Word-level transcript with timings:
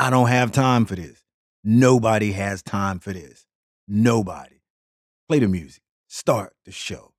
I 0.00 0.10
don't 0.10 0.28
have 0.28 0.52
time 0.52 0.84
for 0.84 0.94
this. 0.94 1.24
Nobody 1.64 2.30
has 2.30 2.62
time 2.62 3.00
for 3.00 3.12
this. 3.12 3.46
Nobody. 3.88 4.60
Play 5.28 5.40
the 5.40 5.48
music. 5.48 5.82
Start 6.06 6.54
the 6.64 6.70
show. 6.70 7.12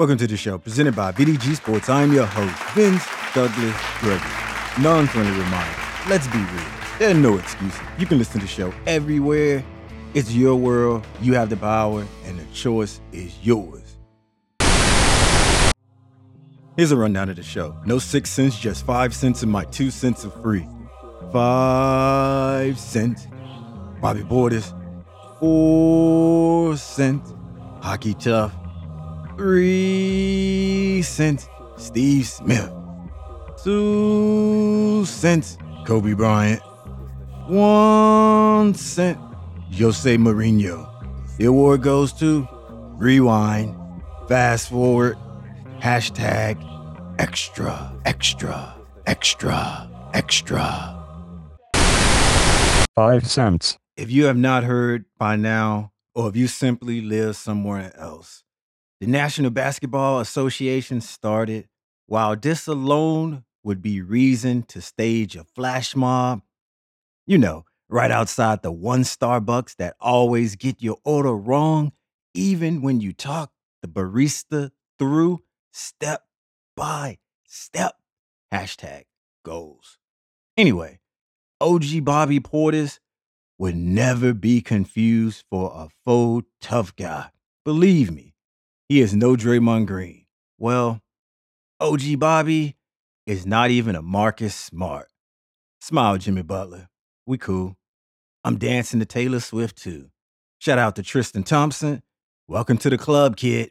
Welcome 0.00 0.16
to 0.16 0.26
the 0.26 0.38
show, 0.38 0.56
presented 0.56 0.96
by 0.96 1.12
VDG 1.12 1.56
Sports. 1.56 1.90
I'm 1.90 2.10
your 2.10 2.24
host, 2.24 2.56
Vince 2.72 3.06
Douglas 3.34 3.76
Gregory. 3.98 4.30
Non-friendly 4.80 5.30
reminder, 5.30 5.76
let's 6.08 6.26
be 6.28 6.38
real. 6.38 6.64
There 6.98 7.10
are 7.10 7.20
no 7.20 7.36
excuses. 7.36 7.78
You 7.98 8.06
can 8.06 8.16
listen 8.16 8.40
to 8.40 8.46
the 8.46 8.50
show 8.50 8.72
everywhere. 8.86 9.62
It's 10.14 10.32
your 10.32 10.56
world. 10.56 11.06
You 11.20 11.34
have 11.34 11.50
the 11.50 11.58
power, 11.58 12.06
and 12.24 12.38
the 12.38 12.46
choice 12.54 13.02
is 13.12 13.38
yours. 13.42 13.98
Here's 16.78 16.92
a 16.92 16.96
rundown 16.96 17.28
of 17.28 17.36
the 17.36 17.42
show. 17.42 17.76
No 17.84 17.98
six 17.98 18.30
cents, 18.30 18.58
just 18.58 18.86
five 18.86 19.14
cents, 19.14 19.42
and 19.42 19.52
my 19.52 19.64
two 19.64 19.90
cents 19.90 20.24
are 20.24 20.30
free. 20.30 20.66
Five 21.30 22.78
cents. 22.78 23.26
Bobby 24.00 24.22
Portis. 24.22 24.72
Four 25.40 26.78
cents. 26.78 27.34
Hockey 27.82 28.14
Tough 28.14 28.54
three 29.40 31.00
cents, 31.00 31.48
Steve 31.78 32.26
Smith. 32.26 32.70
Two 33.64 35.06
cents, 35.06 35.56
Kobe 35.86 36.12
Bryant. 36.12 36.60
One 37.46 38.74
cent, 38.74 39.16
Jose 39.72 40.14
Mourinho. 40.18 40.86
The 41.38 41.46
award 41.46 41.80
goes 41.80 42.12
to 42.20 42.46
Rewind, 42.98 43.74
Fast 44.28 44.68
Forward, 44.68 45.16
hashtag 45.78 46.60
extra, 47.18 47.94
extra, 48.04 48.74
extra, 49.06 49.90
extra. 50.12 50.96
Five 52.94 53.26
cents. 53.26 53.78
If 53.96 54.10
you 54.10 54.26
have 54.26 54.36
not 54.36 54.64
heard 54.64 55.06
by 55.16 55.36
now, 55.36 55.92
or 56.14 56.28
if 56.28 56.36
you 56.36 56.46
simply 56.46 57.00
live 57.00 57.36
somewhere 57.36 57.98
else, 57.98 58.44
the 59.00 59.06
National 59.06 59.50
Basketball 59.50 60.20
Association 60.20 61.00
started. 61.00 61.68
While 62.06 62.36
this 62.36 62.66
alone 62.66 63.44
would 63.62 63.80
be 63.80 64.02
reason 64.02 64.62
to 64.64 64.80
stage 64.80 65.36
a 65.36 65.44
flash 65.44 65.96
mob, 65.96 66.42
you 67.26 67.38
know, 67.38 67.64
right 67.88 68.10
outside 68.10 68.62
the 68.62 68.72
one 68.72 69.02
Starbucks 69.02 69.76
that 69.76 69.96
always 70.00 70.56
get 70.56 70.82
your 70.82 70.98
order 71.04 71.34
wrong, 71.34 71.92
even 72.34 72.82
when 72.82 73.00
you 73.00 73.12
talk 73.12 73.52
the 73.82 73.88
barista 73.88 74.70
through 74.98 75.40
step 75.72 76.24
by 76.76 77.18
step. 77.46 77.94
Hashtag 78.52 79.04
goals. 79.44 79.98
Anyway, 80.56 80.98
OG 81.60 82.04
Bobby 82.04 82.40
Portis 82.40 82.98
would 83.58 83.76
never 83.76 84.34
be 84.34 84.60
confused 84.60 85.44
for 85.48 85.70
a 85.74 85.88
faux 86.04 86.46
tough 86.60 86.96
guy. 86.96 87.30
Believe 87.64 88.10
me, 88.10 88.29
he 88.90 89.00
is 89.00 89.14
no 89.14 89.36
Draymond 89.36 89.86
Green. 89.86 90.26
Well, 90.58 91.00
OG 91.78 92.18
Bobby 92.18 92.74
is 93.24 93.46
not 93.46 93.70
even 93.70 93.94
a 93.94 94.02
Marcus 94.02 94.52
Smart. 94.52 95.08
Smile, 95.80 96.18
Jimmy 96.18 96.42
Butler. 96.42 96.88
We 97.24 97.38
cool. 97.38 97.76
I'm 98.42 98.56
dancing 98.56 98.98
to 98.98 99.06
Taylor 99.06 99.38
Swift 99.38 99.76
too. 99.76 100.10
Shout 100.58 100.80
out 100.80 100.96
to 100.96 101.04
Tristan 101.04 101.44
Thompson. 101.44 102.02
Welcome 102.48 102.78
to 102.78 102.90
the 102.90 102.98
club, 102.98 103.36
kid. 103.36 103.70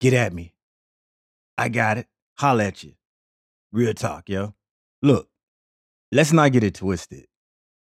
Get 0.00 0.12
at 0.12 0.32
me. 0.32 0.54
I 1.58 1.68
got 1.68 1.98
it. 1.98 2.06
Holla 2.38 2.66
at 2.66 2.84
you. 2.84 2.92
Real 3.72 3.94
talk, 3.94 4.28
yo. 4.28 4.54
Look, 5.02 5.28
let's 6.12 6.32
not 6.32 6.52
get 6.52 6.62
it 6.62 6.76
twisted. 6.76 7.26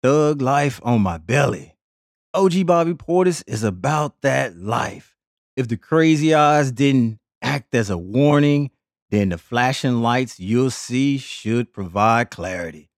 Thug 0.03 0.39
life 0.39 0.79
on 0.83 1.01
my 1.01 1.17
belly. 1.17 1.77
OG 2.35 2.67
Bobby 2.67 2.93
Portis 2.93 3.43
is 3.47 3.63
about 3.63 4.21
that 4.21 4.55
life. 4.55 5.15
If 5.59 5.67
the 5.67 5.75
crazy 5.75 6.33
eyes 6.33 6.71
didn't 6.71 7.19
act 7.41 7.75
as 7.75 7.89
a 7.89 7.97
warning, 7.97 8.71
then 9.09 9.27
the 9.27 9.37
flashing 9.37 10.01
lights 10.01 10.39
you'll 10.39 10.71
see 10.71 11.17
should 11.17 11.73
provide 11.73 12.31
clarity. 12.31 12.89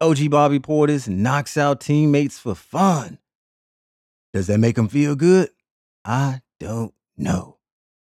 OG 0.00 0.30
Bobby 0.30 0.60
Portis 0.60 1.08
knocks 1.08 1.56
out 1.56 1.80
teammates 1.80 2.38
for 2.38 2.54
fun. 2.54 3.18
Does 4.32 4.46
that 4.46 4.58
make 4.58 4.78
him 4.78 4.86
feel 4.86 5.16
good? 5.16 5.50
I 6.04 6.42
don't 6.60 6.94
know. 7.16 7.58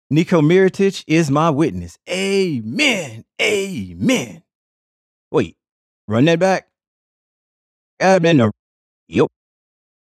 Nico 0.09 0.41
Mirotic 0.41 1.05
is 1.07 1.31
my 1.31 1.49
witness. 1.49 1.97
Amen. 2.09 3.23
Amen. 3.41 4.43
Wait, 5.31 5.55
run 6.09 6.25
that 6.25 6.39
back. 6.39 6.67
I've 8.01 8.21
been 8.21 8.41
a 8.41 8.51
yep. 9.07 9.27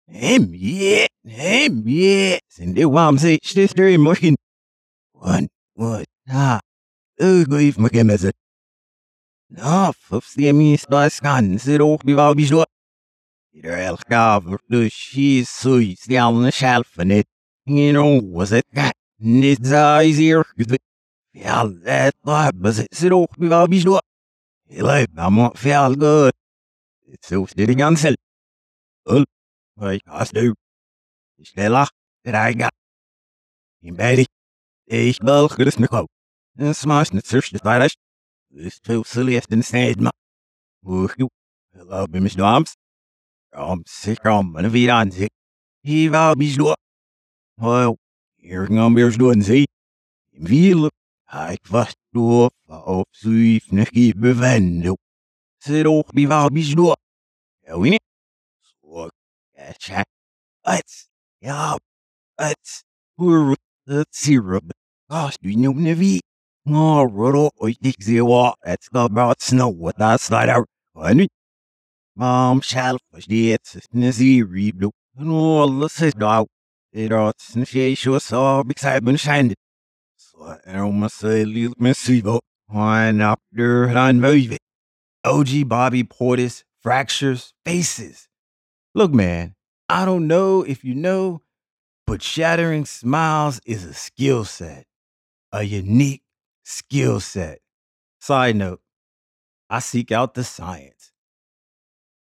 Him 0.08 0.54
yet, 0.54 1.10
him 1.24 1.84
yet. 1.86 2.40
And 2.60 2.92
var 2.92 3.08
om 3.08 3.18
sig, 3.18 3.38
det 3.54 3.70
styrer 3.70 3.88
i 3.88 3.96
mørken. 3.96 4.36
One, 5.14 5.48
one, 5.76 6.04
ah. 6.28 6.60
Øgøy 7.20 7.72
for 7.72 8.04
med 8.04 8.18
sig. 8.18 8.32
Nå, 9.50 9.92
for 9.92 10.20
se 10.20 10.52
mig 10.52 10.78
stå 10.78 11.08
skan, 11.08 11.58
så 11.58 11.78
då 11.78 11.98
vi 12.04 12.16
var 12.16 12.34
vi 12.34 12.46
slå. 12.46 12.64
Det 13.52 13.64
er 13.64 13.76
alt 13.76 14.04
gav, 14.04 14.58
du 14.72 14.88
skis 14.90 15.48
søj, 15.48 15.94
stjælne 16.02 16.50
sjælfenet. 16.52 17.26
You 17.68 17.92
know, 17.92 18.38
was 18.38 18.52
it 18.52 18.64
got? 18.74 18.92
Nits 19.18 19.72
eyes 19.72 20.18
here. 20.18 20.44
Ja, 21.34 21.62
det 21.84 22.12
var, 22.24 22.52
men 22.52 22.72
så 22.72 23.08
då 23.08 23.26
vi 23.38 23.48
var 23.50 23.66
vi 23.66 23.80
slå. 23.80 24.00
Eller, 24.70 25.06
jeg 25.16 25.32
må 25.32 25.52
fæl 25.56 25.96
godt. 25.98 26.34
Så 27.22 27.52
det 27.56 27.70
er 27.70 29.24
Hoi, 29.80 30.00
was 30.06 30.32
nu? 30.32 30.54
Sneller, 31.40 31.88
renger. 32.24 32.70
Im 33.80 33.94
Berg. 33.94 34.26
Ich 34.86 35.20
will 35.20 35.46
grüß 35.46 35.78
mich 35.78 35.92
auch. 35.92 36.08
Es 36.56 36.84
macht 36.84 37.14
nicht 37.14 37.28
so 37.28 37.40
schlecht, 37.40 37.64
weil 37.64 37.86
ich. 37.86 37.94
Es 38.50 38.80
viel 38.82 39.40
in 39.50 39.62
Snedma. 39.62 40.10
Uch, 40.82 41.14
du. 41.16 41.28
Glaube 41.70 42.20
mich 42.20 42.36
nur 42.36 42.48
abends. 42.48 42.74
Abends, 43.52 44.04
ich 44.08 44.20
komme 44.20 44.72
wieder 44.72 44.96
an 44.96 45.12
sie. 45.12 45.28
Ich 45.82 46.10
war 46.10 46.34
mich 46.36 46.56
nur. 46.56 46.74
Hoi, 47.60 47.94
irgendwann 48.38 48.94
bin 48.94 49.08
ich 49.08 49.16
nur 49.16 49.30
an 49.30 49.42
sie. 49.42 49.66
Im 50.32 50.48
Wiel. 50.48 50.88
Ik 51.52 51.66
was 51.68 51.92
door 52.10 52.50
op 52.66 53.06
zoiets 53.10 53.70
niet 53.70 54.18
bewend. 54.20 54.98
Ze 55.58 56.04
bij 56.12 56.48
Weer 56.52 56.96
Ja, 57.60 57.98
Ja, 59.58 59.64
wie 59.64 59.72
nicht. 59.72 59.78
So, 59.78 59.78
Chat. 59.78 60.06
Let's. 60.64 61.08
Yeah. 61.40 61.76
Let's. 62.38 62.82
We're. 63.16 63.56
Let's 63.86 64.18
see. 64.18 64.38
Gosh, 65.10 65.36
you 65.40 65.56
know, 65.56 65.72
Navi. 65.72 66.20
Oh, 66.66 67.04
Roto, 67.04 67.50
I 67.62 67.72
think 67.72 67.96
they 68.04 68.20
were. 68.20 68.48
Uh, 68.48 68.52
it's 68.64 68.88
about 68.92 69.40
snow. 69.40 69.68
What 69.68 69.96
that's 69.98 70.30
not 70.30 70.48
out. 70.48 70.68
Honey. 70.94 71.28
Mom, 72.14 72.60
shall 72.60 72.98
for 73.10 73.20
the 73.26 73.52
it's 73.52 73.76
Nazi 73.92 74.42
reblue. 74.42 74.90
No, 75.16 75.64
let's 75.64 75.94
say 75.94 76.10
dog. 76.10 76.48
It 76.92 77.12
ought 77.12 77.38
to 77.38 77.64
say, 77.64 77.94
sure, 77.94 78.20
so 78.20 78.64
beside 78.64 79.04
me 79.04 79.16
shined. 79.16 79.54
So 80.16 80.58
I 80.66 80.72
don't 80.72 81.08
say, 81.10 81.44
little 81.44 81.74
messy, 81.78 82.20
but 82.20 82.40
why 82.66 83.12
not 83.12 83.38
there 83.52 83.88
and 83.88 84.20
move 84.20 84.52
it? 84.52 84.60
OG 85.24 85.68
Bobby 85.68 86.02
Portis 86.02 86.64
fractures 86.80 87.52
faces. 87.64 88.28
Look, 88.94 89.12
man, 89.12 89.54
I 89.88 90.04
don't 90.04 90.26
know 90.26 90.62
if 90.62 90.84
you 90.84 90.94
know, 90.94 91.40
but 92.06 92.22
shattering 92.22 92.84
smiles 92.84 93.60
is 93.64 93.84
a 93.84 93.94
skill 93.94 94.44
set, 94.44 94.86
a 95.50 95.62
unique 95.62 96.22
skill 96.64 97.20
set. 97.20 97.60
Side 98.20 98.56
note, 98.56 98.82
I 99.70 99.78
seek 99.78 100.12
out 100.12 100.34
the 100.34 100.44
science. 100.44 101.12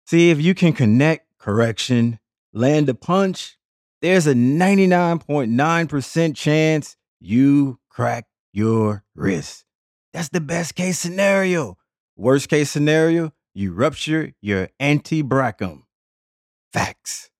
See 0.07 0.31
if 0.31 0.41
you 0.41 0.55
can 0.55 0.73
connect, 0.73 1.27
correction, 1.39 2.19
land 2.53 2.89
a 2.89 2.95
punch, 2.95 3.59
there's 4.01 4.27
a 4.27 4.35
99.9% 4.35 6.37
chance 6.37 6.97
you 7.21 7.79
crack 7.89 8.27
your 8.53 9.05
wrist. 9.15 9.65
That's 10.13 10.29
the 10.29 10.41
best 10.41 10.75
case 10.75 10.99
scenario. 10.99 11.79
Worst 12.17 12.49
case 12.49 12.71
scenario, 12.71 13.33
you 13.55 13.73
rupture 13.73 14.33
your 14.41 14.69
antebrachium. 14.81 15.83
Facts. 16.73 17.32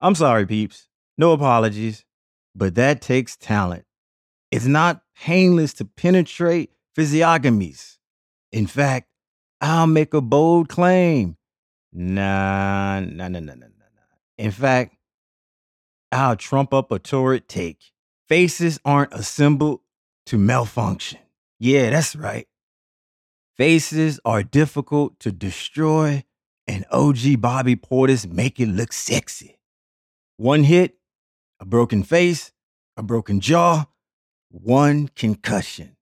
I'm 0.00 0.14
sorry, 0.14 0.46
peeps. 0.46 0.88
No 1.16 1.32
apologies. 1.32 2.04
But 2.54 2.74
that 2.76 3.00
takes 3.00 3.36
talent. 3.36 3.84
It's 4.50 4.66
not 4.66 5.02
painless 5.20 5.74
to 5.74 5.84
penetrate 5.84 6.70
physiognomies. 6.96 7.98
In 8.52 8.66
fact, 8.66 9.08
I'll 9.60 9.86
make 9.86 10.14
a 10.14 10.20
bold 10.20 10.68
claim. 10.68 11.36
Nah, 11.92 13.00
nah, 13.00 13.28
nah, 13.28 13.40
nah, 13.40 13.40
nah, 13.40 13.54
nah. 13.54 13.66
nah. 13.66 14.16
In 14.36 14.50
fact, 14.50 14.96
I'll 16.12 16.36
trump 16.36 16.72
up 16.72 16.90
a 16.92 16.98
torrid 16.98 17.48
take. 17.48 17.92
Faces 18.28 18.78
aren't 18.84 19.12
assembled 19.12 19.80
to 20.26 20.38
malfunction. 20.38 21.18
Yeah, 21.58 21.90
that's 21.90 22.14
right. 22.14 22.46
Faces 23.56 24.20
are 24.24 24.42
difficult 24.42 25.18
to 25.20 25.32
destroy, 25.32 26.24
and 26.66 26.84
OG 26.90 27.40
Bobby 27.40 27.74
Portis 27.74 28.30
make 28.30 28.60
it 28.60 28.68
look 28.68 28.92
sexy. 28.92 29.57
One 30.38 30.62
hit, 30.62 30.94
a 31.58 31.64
broken 31.64 32.04
face, 32.04 32.52
a 32.96 33.02
broken 33.02 33.40
jaw, 33.40 33.86
one 34.50 35.08
concussion. 35.08 35.96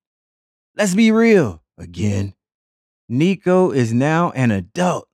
Let's 0.77 0.95
be 0.95 1.11
real 1.11 1.63
again. 1.79 2.35
Nico 3.09 3.71
is 3.71 3.95
now 3.95 4.33
an 4.33 4.51
adult. 4.51 5.09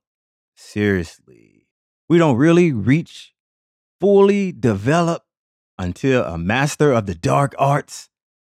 Seriously, 0.57 1.67
we 2.09 2.17
don't 2.17 2.35
really 2.35 2.73
reach 2.73 3.33
fully 4.01 4.51
develop 4.51 5.23
until 5.77 6.25
a 6.25 6.37
master 6.37 6.91
of 6.91 7.05
the 7.05 7.15
dark 7.15 7.55
arts 7.57 8.09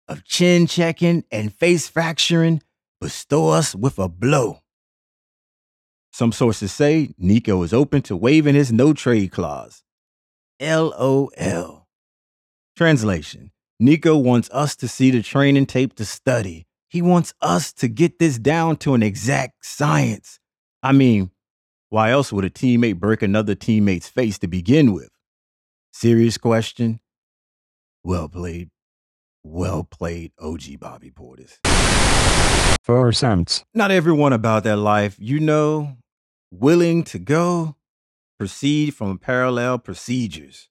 of 0.10 0.26
chin 0.26 0.68
checking 0.68 1.24
and 1.32 1.54
face 1.54 1.88
fracturing 1.88 2.62
bestow 3.00 3.48
us 3.52 3.74
with 3.74 3.98
a 3.98 4.10
blow. 4.10 4.64
Some 6.12 6.34
sources 6.34 6.74
say 6.74 7.14
Nico 7.18 7.64
is 7.64 7.72
open 7.72 8.02
to 8.02 8.18
waiving 8.18 8.56
his 8.56 8.74
no 8.74 8.92
trade 8.92 9.32
clause. 9.32 9.86
LOL. 10.62 11.88
Translation 12.76 13.52
Nico 13.80 14.18
wants 14.18 14.50
us 14.52 14.76
to 14.78 14.88
see 14.88 15.12
the 15.12 15.22
training 15.22 15.66
tape 15.68 15.96
to 15.96 16.06
study. 16.06 16.66
He 16.90 17.02
wants 17.02 17.34
us 17.42 17.72
to 17.74 17.88
get 17.88 18.18
this 18.18 18.38
down 18.38 18.78
to 18.78 18.94
an 18.96 19.04
exact 19.04 19.66
science. 19.66 20.40
I 20.82 20.94
mean, 20.94 21.32
why 21.90 22.12
else 22.12 22.34
would 22.34 22.46
a 22.46 22.50
teammate 22.50 23.00
break 23.00 23.22
another 23.22 23.56
teammate's 23.56 24.10
face 24.10 24.40
to 24.40 24.48
begin 24.48 24.94
with? 24.94 25.10
Serious 25.94 26.38
question? 26.38 27.00
Well 28.04 28.30
played. 28.30 28.70
Well 29.44 29.84
played, 29.84 30.32
OG 30.40 30.80
Bobby 30.80 31.12
Portis. 31.12 31.58
Four 32.84 33.12
cents. 33.12 33.64
Not 33.74 33.92
everyone 33.92 34.34
about 34.34 34.64
that 34.64 34.78
life, 34.78 35.16
you 35.20 35.40
know, 35.40 35.98
willing 36.52 37.04
to 37.06 37.20
go, 37.20 37.77
proceed 38.38 38.94
from 38.94 39.18
parallel 39.18 39.80
procedures. 39.80 40.70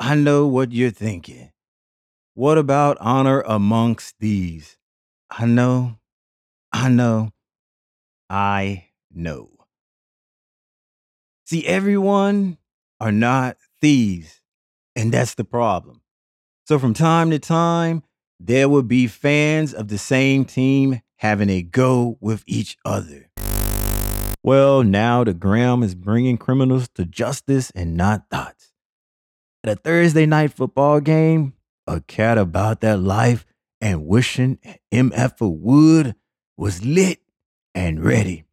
I 0.00 0.14
know 0.14 0.46
what 0.46 0.72
you're 0.72 0.90
thinking. 0.90 1.52
What 2.34 2.58
about 2.58 2.96
honor 3.00 3.40
amongst 3.42 4.16
these? 4.20 4.76
I 5.30 5.46
know, 5.46 5.98
I 6.72 6.88
know, 6.88 7.30
I 8.30 8.86
know. 9.12 9.50
See, 11.46 11.66
everyone 11.66 12.58
are 13.00 13.12
not 13.12 13.56
thieves, 13.80 14.40
and 14.94 15.12
that's 15.12 15.34
the 15.34 15.44
problem. 15.44 16.02
So 16.66 16.78
from 16.78 16.94
time 16.94 17.30
to 17.30 17.38
time, 17.38 18.02
there 18.38 18.68
will 18.68 18.82
be 18.82 19.06
fans 19.06 19.72
of 19.74 19.88
the 19.88 19.98
same 19.98 20.44
team 20.44 21.00
having 21.16 21.50
a 21.50 21.62
go 21.62 22.18
with 22.20 22.44
each 22.46 22.76
other. 22.84 23.30
Well, 24.42 24.82
now 24.82 25.24
the 25.24 25.34
Gram 25.34 25.82
is 25.82 25.94
bringing 25.94 26.38
criminals 26.38 26.88
to 26.94 27.04
justice 27.04 27.70
and 27.70 27.96
not 27.96 28.30
thoughts. 28.30 28.72
At 29.64 29.72
a 29.72 29.76
Thursday 29.76 30.26
night 30.26 30.52
football 30.52 31.00
game, 31.00 31.54
a 31.86 32.00
cat 32.00 32.38
about 32.38 32.80
that 32.80 33.00
life 33.00 33.44
and 33.80 34.06
wishing 34.06 34.58
MF 34.92 35.34
would 35.40 36.14
was 36.56 36.84
lit 36.84 37.20
and 37.74 38.04
ready. 38.04 38.44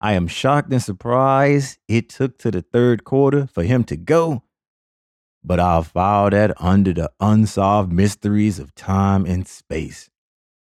I 0.00 0.12
am 0.12 0.26
shocked 0.26 0.72
and 0.72 0.82
surprised 0.82 1.78
it 1.88 2.08
took 2.08 2.38
to 2.38 2.50
the 2.50 2.62
third 2.62 3.04
quarter 3.04 3.46
for 3.46 3.62
him 3.62 3.84
to 3.84 3.96
go, 3.96 4.42
but 5.42 5.58
I'll 5.58 5.82
file 5.82 6.30
that 6.30 6.52
under 6.60 6.92
the 6.92 7.10
unsolved 7.20 7.92
mysteries 7.92 8.58
of 8.58 8.74
time 8.74 9.24
and 9.24 9.48
space. 9.48 10.10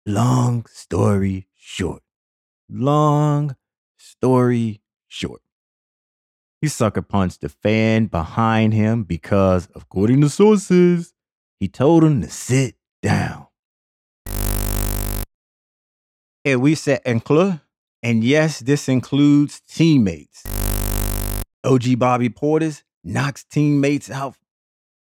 Long 0.06 0.64
story 0.66 1.46
short. 1.54 2.02
Long 2.70 3.54
story 4.20 4.80
short. 5.06 5.42
He 6.60 6.68
sucker 6.68 7.02
punched 7.02 7.40
the 7.40 7.48
fan 7.48 8.06
behind 8.06 8.74
him 8.74 9.04
because, 9.04 9.68
according 9.74 10.20
to 10.22 10.28
sources, 10.28 11.14
he 11.60 11.68
told 11.68 12.02
him 12.02 12.20
to 12.22 12.28
sit 12.28 12.74
down. 13.00 13.46
And 16.44 16.60
we 16.60 16.74
said 16.74 17.00
include, 17.04 17.60
and 18.02 18.24
yes, 18.24 18.60
this 18.60 18.88
includes 18.88 19.60
teammates. 19.68 20.44
OG 21.64 21.98
Bobby 21.98 22.28
Portis 22.28 22.82
knocks 23.04 23.44
teammates 23.44 24.10
out. 24.10 24.36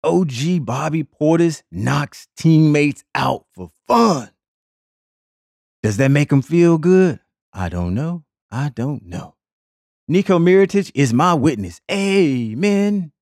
OG 0.04 0.64
Bobby 0.64 1.02
Portis 1.04 1.62
knocks 1.72 2.28
teammates 2.36 3.04
out 3.14 3.46
for 3.54 3.70
fun. 3.88 4.30
Does 5.82 5.96
that 5.96 6.10
make 6.10 6.30
him 6.30 6.42
feel 6.42 6.78
good? 6.78 7.20
I 7.52 7.68
don't 7.68 7.94
know. 7.94 8.24
I 8.50 8.70
don't 8.70 9.04
know. 9.06 9.36
Nico 10.08 10.38
Mirotic 10.38 10.90
is 10.94 11.12
my 11.12 11.34
witness. 11.34 11.80
Amen. 11.90 13.12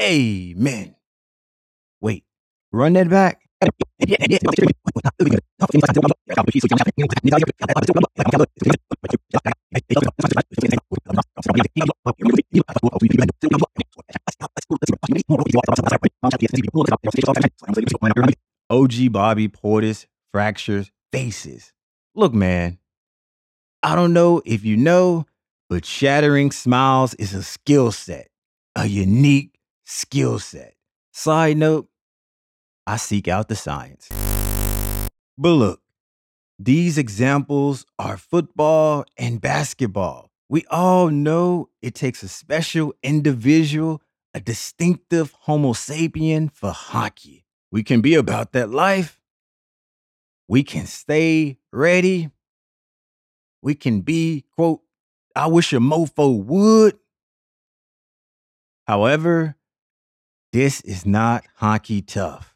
Amen. 0.00 0.94
Wait, 2.00 2.24
run 2.72 2.94
that 2.94 3.10
back. 3.10 3.42
OG 18.70 19.12
Bobby 19.12 19.48
Portis 19.48 20.06
fractures 20.32 20.90
faces. 21.12 21.72
Look, 22.14 22.32
man, 22.32 22.78
I 23.84 23.96
don't 23.96 24.12
know 24.12 24.42
if 24.44 24.64
you 24.64 24.76
know, 24.76 25.26
but 25.68 25.84
shattering 25.84 26.52
smiles 26.52 27.14
is 27.14 27.34
a 27.34 27.42
skill 27.42 27.90
set, 27.90 28.28
a 28.76 28.86
unique 28.86 29.58
skill 29.84 30.38
set. 30.38 30.74
Side 31.12 31.56
note, 31.56 31.88
I 32.86 32.96
seek 32.96 33.26
out 33.26 33.48
the 33.48 33.56
science. 33.56 34.08
But 35.36 35.50
look, 35.50 35.80
these 36.60 36.96
examples 36.96 37.84
are 37.98 38.16
football 38.16 39.04
and 39.16 39.40
basketball. 39.40 40.30
We 40.48 40.64
all 40.70 41.08
know 41.08 41.68
it 41.80 41.96
takes 41.96 42.22
a 42.22 42.28
special 42.28 42.94
individual, 43.02 44.00
a 44.32 44.38
distinctive 44.38 45.34
Homo 45.40 45.72
sapien 45.72 46.52
for 46.52 46.70
hockey. 46.70 47.46
We 47.72 47.82
can 47.82 48.00
be 48.00 48.14
about 48.14 48.52
that 48.52 48.70
life. 48.70 49.20
We 50.46 50.62
can 50.62 50.86
stay 50.86 51.58
ready. 51.72 52.30
We 53.62 53.76
can 53.76 54.00
be, 54.00 54.44
quote, 54.56 54.80
I 55.36 55.46
wish 55.46 55.72
a 55.72 55.76
mofo 55.76 56.44
would. 56.44 56.98
However, 58.86 59.56
this 60.52 60.80
is 60.82 61.06
not 61.06 61.44
hockey 61.56 62.02
tough. 62.02 62.54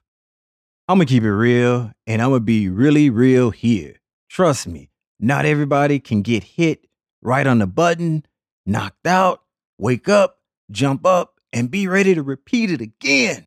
I'm 0.89 0.99
gonna 0.99 1.07
keep 1.07 1.23
it 1.23 1.33
real 1.33 1.93
and 2.07 2.21
I'm 2.21 2.31
gonna 2.31 2.41
be 2.41 2.69
really 2.69 3.09
real 3.09 3.51
here. 3.51 4.01
Trust 4.29 4.67
me, 4.67 4.91
not 5.21 5.47
everybody 5.47 6.01
can 6.01 6.23
get 6.23 6.43
hit 6.43 6.87
right 7.23 7.47
on 7.47 7.61
the 7.61 7.67
button, 7.67 8.25
knocked 8.67 9.07
out, 9.07 9.43
wake 9.79 10.09
up, 10.09 10.41
jump 10.71 11.07
up, 11.07 11.41
and 11.53 11.71
be 11.71 11.87
ready 11.87 12.15
to 12.15 12.23
repeat 12.23 12.71
it 12.71 12.81
again. 12.81 13.45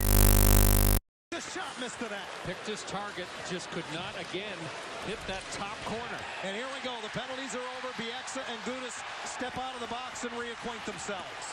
The 1.32 1.42
shot 1.42 1.68
missed 1.80 2.00
to 2.00 2.10
that. 2.10 2.26
Picked 2.46 2.68
his 2.68 2.84
target, 2.84 3.28
just 3.50 3.70
could 3.72 3.84
not 3.94 4.16
again 4.20 4.58
hit 5.06 5.20
that 5.28 5.42
top 5.52 5.78
corner. 5.86 6.20
And 6.44 6.56
here 6.56 6.66
we 6.74 6.80
go. 6.84 6.94
The 7.02 7.10
penalties 7.10 7.56
are 7.56 7.66
over. 7.78 7.90
Bieksa 7.98 8.42
and 8.46 8.60
Gudas 8.62 9.02
step 9.40 9.58
out 9.58 9.74
of 9.74 9.80
the 9.80 9.88
box 9.88 10.26
and 10.26 10.32
reacquaint 10.36 10.84
themselves. 10.84 11.48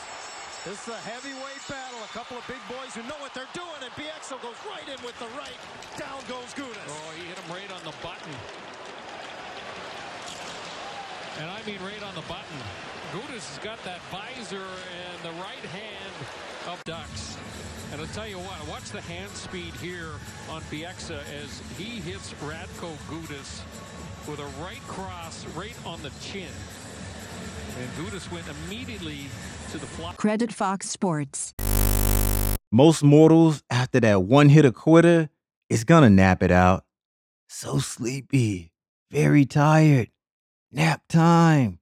This 0.67 0.75
is 0.75 0.91
a 0.91 0.99
heavyweight 1.07 1.63
battle. 1.71 2.03
A 2.03 2.11
couple 2.11 2.35
of 2.35 2.43
big 2.43 2.59
boys 2.67 2.91
who 2.91 2.99
know 3.07 3.15
what 3.23 3.31
they're 3.33 3.47
doing, 3.55 3.79
and 3.79 3.87
Bieksa 3.95 4.35
goes 4.43 4.59
right 4.67 4.83
in 4.91 4.99
with 5.07 5.15
the 5.23 5.31
right. 5.39 5.55
Down 5.95 6.19
goes 6.27 6.51
Gudas. 6.51 6.83
Oh, 6.83 7.15
he 7.15 7.23
hit 7.23 7.39
him 7.39 7.47
right 7.47 7.71
on 7.71 7.79
the 7.87 7.95
button. 8.03 8.35
And 11.39 11.47
I 11.47 11.63
mean 11.63 11.79
right 11.79 12.03
on 12.03 12.11
the 12.11 12.27
button. 12.27 12.59
Gudas 13.15 13.47
has 13.55 13.59
got 13.63 13.79
that 13.87 14.03
visor 14.11 14.67
and 14.67 15.15
the 15.23 15.31
right 15.39 15.63
hand 15.71 16.15
of 16.67 16.83
Ducks. 16.83 17.37
And 17.93 18.01
I'll 18.01 18.11
tell 18.11 18.27
you 18.27 18.39
what, 18.43 18.67
watch 18.67 18.91
the 18.91 18.99
hand 18.99 19.31
speed 19.31 19.71
here 19.79 20.11
on 20.51 20.59
Bieksa 20.67 21.23
as 21.39 21.63
he 21.79 22.03
hits 22.03 22.35
Radko 22.43 22.91
Gudas 23.07 23.63
with 24.27 24.43
a 24.43 24.61
right 24.61 24.83
cross 24.91 25.45
right 25.55 25.77
on 25.85 26.03
the 26.03 26.11
chin. 26.19 26.51
And 27.79 27.89
Gudas 27.91 28.31
went 28.31 28.45
immediately 28.47 29.27
to 29.71 29.77
to 29.77 29.85
the 29.85 29.87
fly. 29.87 30.13
Credit 30.13 30.51
Fox 30.51 30.89
Sports. 30.89 31.53
Most 32.71 33.03
mortals, 33.03 33.63
after 33.69 33.99
that 34.01 34.23
one 34.23 34.49
hit 34.49 34.65
a 34.65 34.71
quitter, 34.71 35.29
is 35.69 35.83
gonna 35.83 36.09
nap 36.09 36.43
it 36.43 36.51
out. 36.51 36.83
So 37.49 37.79
sleepy, 37.79 38.73
very 39.11 39.45
tired. 39.45 40.09
Nap 40.71 41.01
time. 41.07 41.79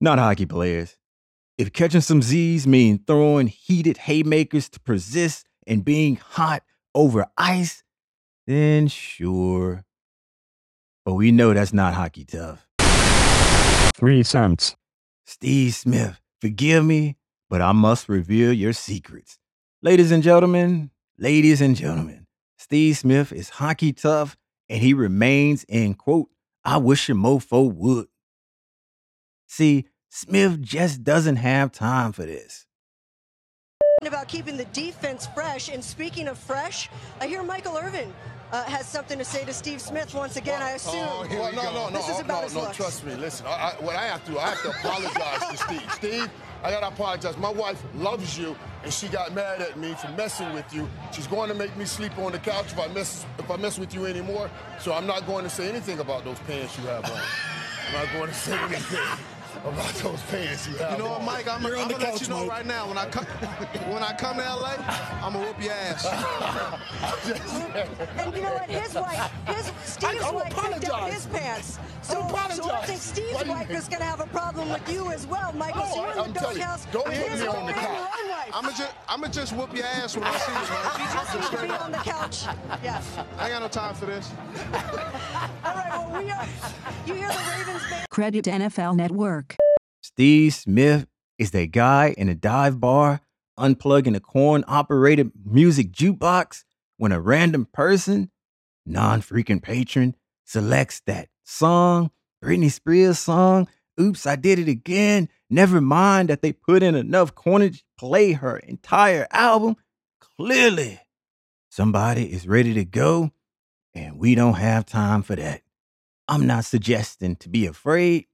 Not 0.00 0.18
hockey 0.18 0.46
players. 0.46 0.96
If 1.58 1.72
catching 1.72 2.00
some 2.00 2.22
Z's 2.22 2.66
means 2.66 3.00
throwing 3.06 3.48
heated 3.48 3.96
haymakers 3.96 4.68
to 4.70 4.80
persist 4.80 5.46
and 5.66 5.84
being 5.84 6.16
hot 6.16 6.62
over 6.94 7.26
ice, 7.36 7.82
then 8.46 8.88
sure. 8.88 9.84
But 11.04 11.14
we 11.14 11.32
know 11.32 11.54
that's 11.54 11.72
not 11.72 11.94
hockey 11.94 12.24
tough. 12.24 12.66
3 13.96 14.22
cents. 14.22 14.76
Steve 15.26 15.74
Smith, 15.74 16.20
forgive 16.40 16.84
me, 16.84 17.16
but 17.48 17.62
I 17.62 17.72
must 17.72 18.08
reveal 18.08 18.52
your 18.52 18.72
secrets. 18.72 19.38
Ladies 19.82 20.10
and 20.10 20.22
gentlemen, 20.22 20.90
ladies 21.18 21.60
and 21.60 21.74
gentlemen, 21.74 22.26
Steve 22.58 22.96
Smith 22.98 23.32
is 23.32 23.48
hockey 23.50 23.92
tough 23.92 24.36
and 24.68 24.80
he 24.80 24.94
remains 24.94 25.64
in 25.64 25.94
quote, 25.94 26.28
I 26.64 26.78
wish 26.78 27.08
a 27.08 27.12
mofo 27.12 27.72
would. 27.72 28.06
See, 29.46 29.86
Smith 30.10 30.60
just 30.60 31.02
doesn't 31.04 31.36
have 31.36 31.72
time 31.72 32.12
for 32.12 32.24
this. 32.24 32.66
About 34.06 34.28
keeping 34.28 34.56
the 34.56 34.64
defense 34.66 35.26
fresh. 35.34 35.68
And 35.68 35.82
speaking 35.82 36.28
of 36.28 36.38
fresh, 36.38 36.90
I 37.20 37.26
hear 37.26 37.42
Michael 37.42 37.76
Irvin 37.76 38.12
uh, 38.52 38.64
has 38.64 38.86
something 38.86 39.18
to 39.18 39.24
say 39.24 39.44
to 39.44 39.52
Steve 39.52 39.80
Smith 39.80 40.14
once 40.14 40.36
again. 40.36 40.62
I 40.62 40.72
assume. 40.72 40.94
Oh, 40.96 41.26
well, 41.28 41.52
no, 41.52 41.62
no, 41.72 41.90
no, 41.90 41.96
This 41.96 42.08
is 42.08 42.16
oh, 42.18 42.20
about 42.20 42.38
no, 42.38 42.42
his 42.44 42.54
no. 42.54 42.60
looks. 42.62 42.76
Trust 42.76 43.04
me. 43.04 43.14
Listen, 43.14 43.46
I, 43.46 43.50
I, 43.50 43.84
what 43.84 43.96
I 43.96 44.06
have 44.06 44.24
to, 44.26 44.38
I 44.38 44.50
have 44.50 44.62
to 44.62 44.70
apologize 44.70 45.50
to 45.50 45.56
Steve. 45.56 45.92
Steve, 45.94 46.30
I 46.62 46.70
gotta 46.70 46.88
apologize. 46.88 47.36
My 47.36 47.50
wife 47.50 47.82
loves 47.94 48.38
you, 48.38 48.56
and 48.84 48.92
she 48.92 49.08
got 49.08 49.34
mad 49.34 49.60
at 49.60 49.76
me 49.78 49.94
for 49.94 50.08
messing 50.12 50.52
with 50.52 50.72
you. 50.72 50.88
She's 51.12 51.26
going 51.26 51.48
to 51.48 51.54
make 51.54 51.76
me 51.76 51.84
sleep 51.84 52.16
on 52.18 52.32
the 52.32 52.38
couch 52.38 52.66
if 52.72 52.78
I 52.78 52.86
mess 52.88 53.26
if 53.38 53.50
I 53.50 53.56
mess 53.56 53.78
with 53.78 53.92
you 53.92 54.06
anymore. 54.06 54.50
So 54.80 54.92
I'm 54.92 55.06
not 55.06 55.26
going 55.26 55.44
to 55.44 55.50
say 55.50 55.68
anything 55.68 55.98
about 55.98 56.24
those 56.24 56.38
pants 56.40 56.78
you 56.78 56.84
have 56.86 57.04
on. 57.04 57.20
I'm 57.88 58.04
not 58.04 58.12
going 58.12 58.28
to 58.28 58.34
say 58.34 58.56
anything 58.56 59.33
about 59.64 59.94
those 59.94 60.20
pants 60.24 60.66
you 60.68 60.74
You 60.74 60.98
know 60.98 61.08
what. 61.10 61.22
Mike? 61.24 61.48
I'm, 61.48 61.62
You're 61.62 61.76
I'm 61.78 61.88
gonna 61.88 61.94
the 61.98 62.04
let 62.04 62.12
couch, 62.12 62.22
you 62.22 62.28
know 62.28 62.40
Mike. 62.40 62.50
right 62.50 62.66
now. 62.66 62.86
When 62.88 62.98
I 62.98 63.06
come, 63.06 63.24
when 63.92 64.02
I 64.02 64.12
come 64.12 64.36
to 64.36 64.42
LA, 64.42 64.74
I'm 65.22 65.32
gonna 65.32 65.46
whoop 65.46 65.62
your 65.62 65.72
ass. 65.72 66.04
And 68.18 68.34
you 68.34 68.42
know 68.42 68.54
what? 68.54 68.70
His 68.70 68.94
wife, 68.94 69.30
his 69.46 69.72
Steve's 69.84 70.24
I'm 70.24 70.34
wife 70.34 70.54
picked 70.54 70.90
out 70.90 71.10
his 71.12 71.26
pants. 71.26 71.78
So, 72.02 72.20
I'm 72.20 72.28
so 72.30 72.36
I 72.36 72.68
apologize. 72.76 72.86
think 72.88 73.00
Steve's 73.00 73.34
Why 73.34 73.42
do 73.42 73.48
you- 73.48 73.54
wife 73.54 73.70
is 73.70 73.88
going 73.88 74.00
to 74.00 74.04
have 74.06 74.20
a 74.20 74.26
problem 74.26 74.68
with 74.70 74.88
you 74.92 75.10
as 75.10 75.26
well, 75.26 75.52
Michael. 75.54 75.80
No, 75.84 75.90
so 75.90 75.96
you're 75.96 76.20
I- 76.20 76.24
in 76.26 76.32
the 76.32 76.38
telling 76.40 76.56
you, 76.56 76.62
doghouse. 76.62 76.86
don't 76.92 77.08
with 77.08 77.18
put 77.22 77.30
his 77.32 77.40
me 77.40 77.46
on 77.48 77.54
the 77.66 77.72
and 77.72 77.76
your 78.46 78.52
wife. 78.52 78.54
I'm 78.54 78.62
gonna 78.64 78.76
just, 78.76 78.94
I'm 79.08 79.20
gonna 79.20 79.32
just 79.32 79.52
whoop 79.52 79.76
your 79.76 79.86
ass 79.86 80.16
when 80.16 80.24
I 80.24 80.36
see 80.36 80.52
you, 80.52 80.58
man. 80.58 81.12
Just 81.12 81.52
need 81.52 81.58
to 81.58 81.66
be 81.66 81.72
on 81.72 81.92
the 81.92 81.98
couch. 81.98 82.44
Yes. 82.82 83.18
I 83.38 83.44
ain't 83.44 83.52
got 83.52 83.62
no 83.62 83.68
time 83.68 83.94
for 83.94 84.06
this. 84.06 84.30
All 85.64 85.74
right. 85.74 85.90
Well, 85.90 86.22
we 86.22 86.30
are. 86.30 86.46
You 87.06 87.14
hear 87.14 87.28
the 87.28 87.50
Ravens 87.58 87.90
band. 87.90 88.08
Credit 88.10 88.44
NFL 88.44 88.96
Network. 88.96 89.56
Steve 90.02 90.54
Smith 90.54 91.06
is 91.38 91.50
that 91.52 91.72
guy 91.72 92.14
in 92.16 92.28
a 92.28 92.34
dive 92.34 92.80
bar 92.80 93.20
unplugging 93.58 94.16
a 94.16 94.20
corn 94.20 94.64
operated 94.66 95.30
music 95.44 95.92
jukebox 95.92 96.64
when 96.96 97.12
a 97.12 97.20
random 97.20 97.66
person, 97.72 98.30
non 98.86 99.20
freaking 99.20 99.62
patron, 99.62 100.14
selects 100.44 101.00
that 101.06 101.28
song, 101.44 102.10
Britney 102.42 102.70
Spears 102.70 103.18
song, 103.18 103.68
Oops, 104.00 104.26
I 104.26 104.36
Did 104.36 104.58
It 104.58 104.68
Again. 104.68 105.28
Never 105.54 105.80
mind 105.80 106.30
that 106.30 106.42
they 106.42 106.50
put 106.50 106.82
in 106.82 106.96
enough 106.96 107.32
cornage 107.32 107.78
to 107.78 107.84
play 107.96 108.32
her 108.32 108.56
entire 108.56 109.28
album. 109.30 109.76
Clearly, 110.18 110.98
somebody 111.70 112.24
is 112.32 112.48
ready 112.48 112.74
to 112.74 112.84
go, 112.84 113.30
and 113.94 114.18
we 114.18 114.34
don't 114.34 114.54
have 114.54 114.84
time 114.84 115.22
for 115.22 115.36
that. 115.36 115.62
I'm 116.26 116.48
not 116.48 116.64
suggesting 116.64 117.36
to 117.36 117.48
be 117.48 117.66
afraid. 117.66 118.26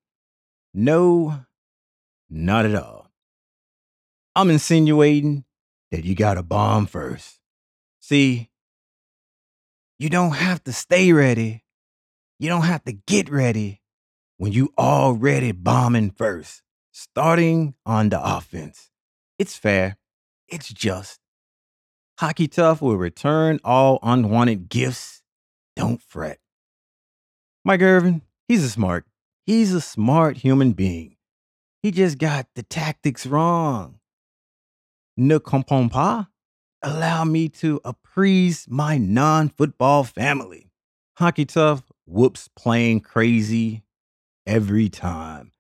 No, 0.73 1.45
not 2.31 2.65
at 2.65 2.75
all. 2.75 3.11
I'm 4.35 4.49
insinuating 4.49 5.45
that 5.91 6.05
you 6.05 6.15
got 6.15 6.35
to 6.35 6.43
bomb 6.43 6.87
first. 6.87 7.39
See, 8.01 8.49
you 9.99 10.09
don't 10.09 10.37
have 10.37 10.65
to 10.65 10.73
stay 10.73 11.13
ready. 11.13 11.65
You 12.39 12.49
don't 12.49 12.63
have 12.63 12.83
to 12.85 12.93
get 12.93 13.29
ready 13.29 13.83
when 14.39 14.53
you 14.53 14.73
already 14.79 15.53
bombing 15.53 16.13
first, 16.13 16.63
starting 17.01 17.75
on 17.87 18.11
the 18.11 18.21
offense. 18.23 18.91
It's 19.39 19.57
fair. 19.57 19.97
It's 20.49 20.69
just. 20.69 21.19
Hockey 22.19 22.47
Tough 22.47 22.83
will 22.83 22.99
return 22.99 23.59
all 23.65 23.99
unwanted 24.03 24.69
gifts. 24.69 25.23
Don't 25.77 26.03
fret. 26.03 26.39
Mike 27.65 27.81
Irvin, 27.81 28.23
he's 28.49 28.63
a 28.63 28.69
smart. 28.69 29.07
He's 29.47 29.73
a 29.73 29.81
smart 29.81 30.39
human 30.39 30.73
being. 30.73 31.17
He 31.83 31.91
just 31.91 32.19
got 32.19 32.49
the 32.55 32.63
tactics 32.63 33.27
wrong. 33.27 33.99
Ne 35.17 35.39
comprends 35.39 35.93
pas? 35.93 36.27
Allow 36.83 37.25
me 37.25 37.49
to 37.49 37.81
appease 37.85 38.67
my 38.69 38.99
non 38.99 39.49
football 39.49 40.05
family. 40.05 40.71
Hockey 41.17 41.47
Tough 41.47 41.83
whoops 42.05 42.49
playing 42.55 43.01
crazy 43.01 43.85
every 44.47 44.91
time. 44.91 45.53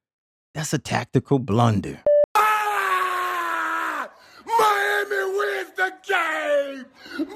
That's 0.55 0.73
a 0.73 0.79
tactical 0.79 1.39
blunder. 1.39 2.01
Ah! 2.35 4.09
Miami 4.45 5.39
wins 5.39 5.71
the 5.77 5.93
game! 6.09 6.87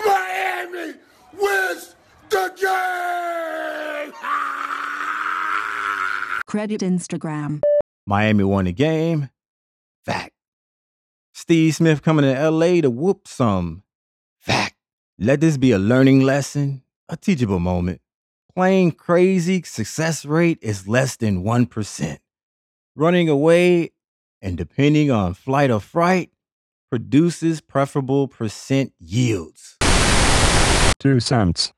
Miami 0.05 0.95
wins 1.33 1.95
the 2.29 2.53
game! 2.57 4.13
Ah! 4.21 6.41
Credit 6.47 6.81
Instagram. 6.81 7.61
Miami 8.07 8.43
won 8.43 8.65
the 8.65 8.73
game. 8.73 9.31
Fact. 10.05 10.33
Steve 11.33 11.77
Smith 11.77 12.03
coming 12.03 12.25
to 12.25 12.51
LA 12.51 12.81
to 12.81 12.91
whoop 12.91 13.29
some. 13.29 13.85
Fact. 14.41 14.75
Let 15.21 15.41
this 15.41 15.57
be 15.57 15.71
a 15.71 15.79
learning 15.79 16.23
lesson, 16.23 16.83
a 17.09 17.17
teachable 17.17 17.61
moment. 17.61 18.01
Playing 18.57 18.91
crazy 18.93 19.63
success 19.63 20.25
rate 20.25 20.59
is 20.63 20.89
less 20.89 21.15
than 21.17 21.45
1%. 21.45 22.19
Running 22.97 23.29
away 23.29 23.91
and 24.41 24.57
depending 24.57 25.11
on 25.11 25.35
flight 25.35 25.69
or 25.69 25.81
fright 25.81 26.31
produces 26.91 27.61
preferable 27.61 28.29
percent 28.29 28.93
yields. 29.01 29.77
2 31.01 31.19
cents. 31.19 31.73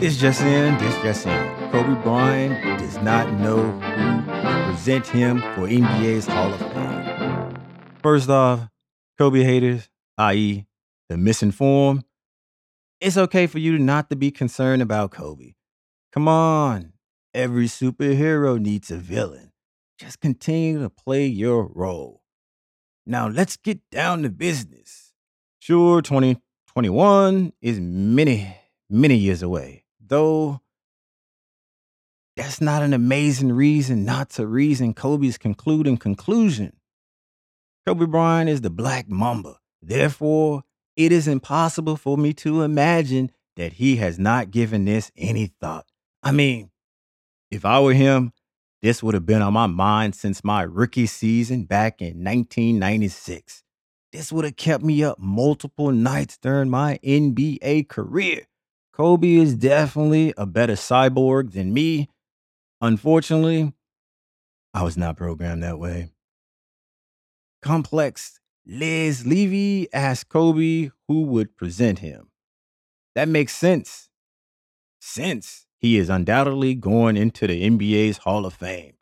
This 0.00 0.16
just 0.16 0.40
in, 0.40 0.78
this 0.78 1.02
just 1.02 1.26
in. 1.26 1.70
Kobe 1.70 2.02
Bryant 2.02 2.80
does 2.80 2.96
not 3.02 3.30
know 3.38 3.70
who 3.70 4.32
to 4.32 4.64
present 4.70 5.06
him 5.06 5.40
for 5.54 5.68
NBA's 5.68 6.26
Hall 6.26 6.54
of 6.54 6.60
Fame. 6.72 7.58
First 8.02 8.30
off, 8.30 8.70
Kobe 9.18 9.42
haters, 9.42 9.90
i.e., 10.16 10.64
the 11.10 11.18
misinformed, 11.18 12.04
it's 13.02 13.16
okay 13.16 13.46
for 13.48 13.58
you 13.58 13.78
not 13.78 14.08
to 14.10 14.16
be 14.16 14.30
concerned 14.30 14.80
about 14.80 15.10
Kobe. 15.10 15.54
Come 16.12 16.28
on, 16.28 16.92
every 17.34 17.66
superhero 17.66 18.60
needs 18.60 18.90
a 18.90 18.96
villain. 18.96 19.50
Just 19.98 20.20
continue 20.20 20.80
to 20.80 20.88
play 20.88 21.26
your 21.26 21.66
role. 21.74 22.22
Now 23.04 23.28
let's 23.28 23.56
get 23.56 23.80
down 23.90 24.22
to 24.22 24.30
business. 24.30 25.12
Sure, 25.58 26.00
2021 26.00 27.52
is 27.60 27.80
many, 27.80 28.56
many 28.88 29.16
years 29.16 29.42
away, 29.42 29.84
though 30.00 30.60
that's 32.36 32.60
not 32.60 32.82
an 32.82 32.94
amazing 32.94 33.52
reason 33.52 34.04
not 34.04 34.30
to 34.30 34.46
reason 34.46 34.94
Kobe's 34.94 35.38
concluding 35.38 35.96
conclusion. 35.96 36.74
Kobe 37.84 38.06
Bryant 38.06 38.48
is 38.48 38.60
the 38.60 38.70
Black 38.70 39.08
Mamba. 39.08 39.56
Therefore, 39.82 40.62
it 40.96 41.12
is 41.12 41.28
impossible 41.28 41.96
for 41.96 42.16
me 42.16 42.32
to 42.34 42.62
imagine 42.62 43.30
that 43.56 43.74
he 43.74 43.96
has 43.96 44.18
not 44.18 44.50
given 44.50 44.84
this 44.84 45.10
any 45.16 45.46
thought. 45.60 45.86
I 46.22 46.32
mean, 46.32 46.70
if 47.50 47.64
I 47.64 47.80
were 47.80 47.92
him, 47.92 48.32
this 48.80 49.02
would 49.02 49.14
have 49.14 49.26
been 49.26 49.42
on 49.42 49.52
my 49.52 49.66
mind 49.66 50.14
since 50.14 50.42
my 50.42 50.62
rookie 50.62 51.06
season 51.06 51.64
back 51.64 52.00
in 52.00 52.24
1996. 52.24 53.62
This 54.12 54.32
would 54.32 54.44
have 54.44 54.56
kept 54.56 54.82
me 54.82 55.02
up 55.04 55.18
multiple 55.18 55.92
nights 55.92 56.36
during 56.36 56.68
my 56.68 56.98
NBA 57.04 57.88
career. 57.88 58.46
Kobe 58.92 59.36
is 59.36 59.54
definitely 59.54 60.34
a 60.36 60.44
better 60.44 60.74
cyborg 60.74 61.52
than 61.52 61.72
me. 61.72 62.10
Unfortunately, 62.80 63.72
I 64.74 64.82
was 64.82 64.96
not 64.96 65.16
programmed 65.16 65.62
that 65.62 65.78
way. 65.78 66.10
Complex 67.62 68.40
Liz 68.64 69.26
Levy 69.26 69.92
asked 69.92 70.28
Kobe 70.28 70.90
who 71.08 71.22
would 71.22 71.56
present 71.56 71.98
him. 71.98 72.30
That 73.14 73.28
makes 73.28 73.56
sense. 73.56 74.08
Sense. 75.00 75.66
he 75.78 75.98
is 75.98 76.08
undoubtedly 76.08 76.76
going 76.76 77.16
into 77.16 77.48
the 77.48 77.68
NBA's 77.68 78.18
Hall 78.18 78.46
of 78.46 78.54
Fame. 78.54 78.94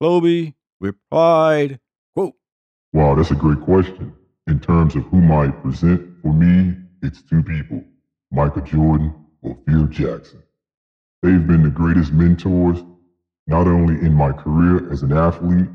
Kobe 0.00 0.54
replied, 0.80 1.80
quote, 2.14 2.34
Wow, 2.94 3.14
that's 3.14 3.30
a 3.30 3.34
great 3.34 3.60
question. 3.60 4.14
In 4.46 4.58
terms 4.58 4.96
of 4.96 5.04
who 5.04 5.20
might 5.20 5.62
present 5.62 6.22
for 6.22 6.32
me, 6.32 6.74
it's 7.02 7.20
two 7.22 7.42
people 7.42 7.84
Michael 8.32 8.62
Jordan 8.62 9.14
or 9.42 9.58
Phil 9.66 9.86
Jackson. 9.88 10.42
They've 11.22 11.46
been 11.46 11.62
the 11.62 11.70
greatest 11.70 12.12
mentors, 12.12 12.82
not 13.46 13.66
only 13.66 13.94
in 13.94 14.14
my 14.14 14.32
career 14.32 14.90
as 14.90 15.02
an 15.02 15.12
athlete, 15.12 15.68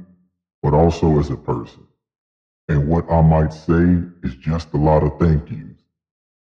but 0.64 0.74
also 0.74 1.20
as 1.20 1.30
a 1.30 1.38
person. 1.38 1.86
And 2.70 2.88
what 2.88 3.12
I 3.12 3.22
might 3.22 3.52
say 3.54 3.98
is 4.24 4.36
just 4.36 4.74
a 4.74 4.78
lot 4.78 5.04
of 5.04 5.20
thank 5.20 5.50
yous, 5.52 5.78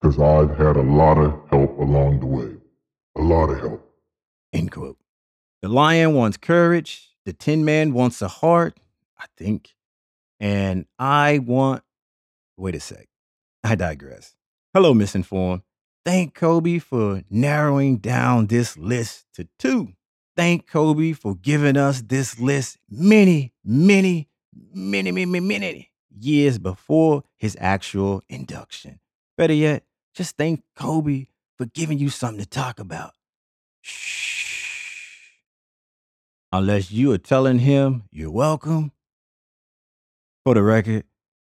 because 0.01 0.19
I've 0.19 0.57
had 0.57 0.75
a 0.75 0.81
lot 0.81 1.19
of 1.19 1.39
help 1.49 1.77
along 1.77 2.21
the 2.21 2.25
way. 2.25 2.55
A 3.15 3.21
lot 3.21 3.49
of 3.49 3.59
help. 3.59 3.87
End 4.51 4.71
quote. 4.71 4.97
The 5.61 5.69
lion 5.69 6.15
wants 6.15 6.37
courage. 6.37 7.09
The 7.25 7.33
tin 7.33 7.63
man 7.63 7.93
wants 7.93 8.21
a 8.21 8.27
heart, 8.27 8.79
I 9.19 9.25
think. 9.37 9.75
And 10.39 10.85
I 10.97 11.39
want. 11.39 11.83
Wait 12.57 12.75
a 12.75 12.79
sec. 12.79 13.07
I 13.63 13.75
digress. 13.75 14.35
Hello, 14.73 14.93
misinformed. 14.93 15.61
Thank 16.05 16.33
Kobe 16.33 16.79
for 16.79 17.23
narrowing 17.29 17.97
down 17.97 18.47
this 18.47 18.77
list 18.77 19.25
to 19.35 19.47
two. 19.59 19.93
Thank 20.35 20.65
Kobe 20.65 21.11
for 21.11 21.35
giving 21.35 21.77
us 21.77 22.01
this 22.01 22.39
list 22.39 22.77
many, 22.89 23.53
many, 23.63 24.29
many, 24.73 25.11
many, 25.11 25.25
many, 25.25 25.59
many 25.59 25.88
years 26.19 26.57
before 26.57 27.23
his 27.37 27.57
actual 27.59 28.23
induction. 28.29 28.99
Better 29.37 29.53
yet, 29.53 29.83
just 30.13 30.37
thank 30.37 30.63
Kobe 30.75 31.27
for 31.57 31.65
giving 31.65 31.99
you 31.99 32.09
something 32.09 32.43
to 32.43 32.49
talk 32.49 32.79
about. 32.79 33.13
Shh. 33.81 35.29
Unless 36.51 36.91
you 36.91 37.11
are 37.11 37.17
telling 37.17 37.59
him 37.59 38.03
you're 38.11 38.31
welcome. 38.31 38.91
For 40.43 40.55
the 40.55 40.63
record, 40.63 41.03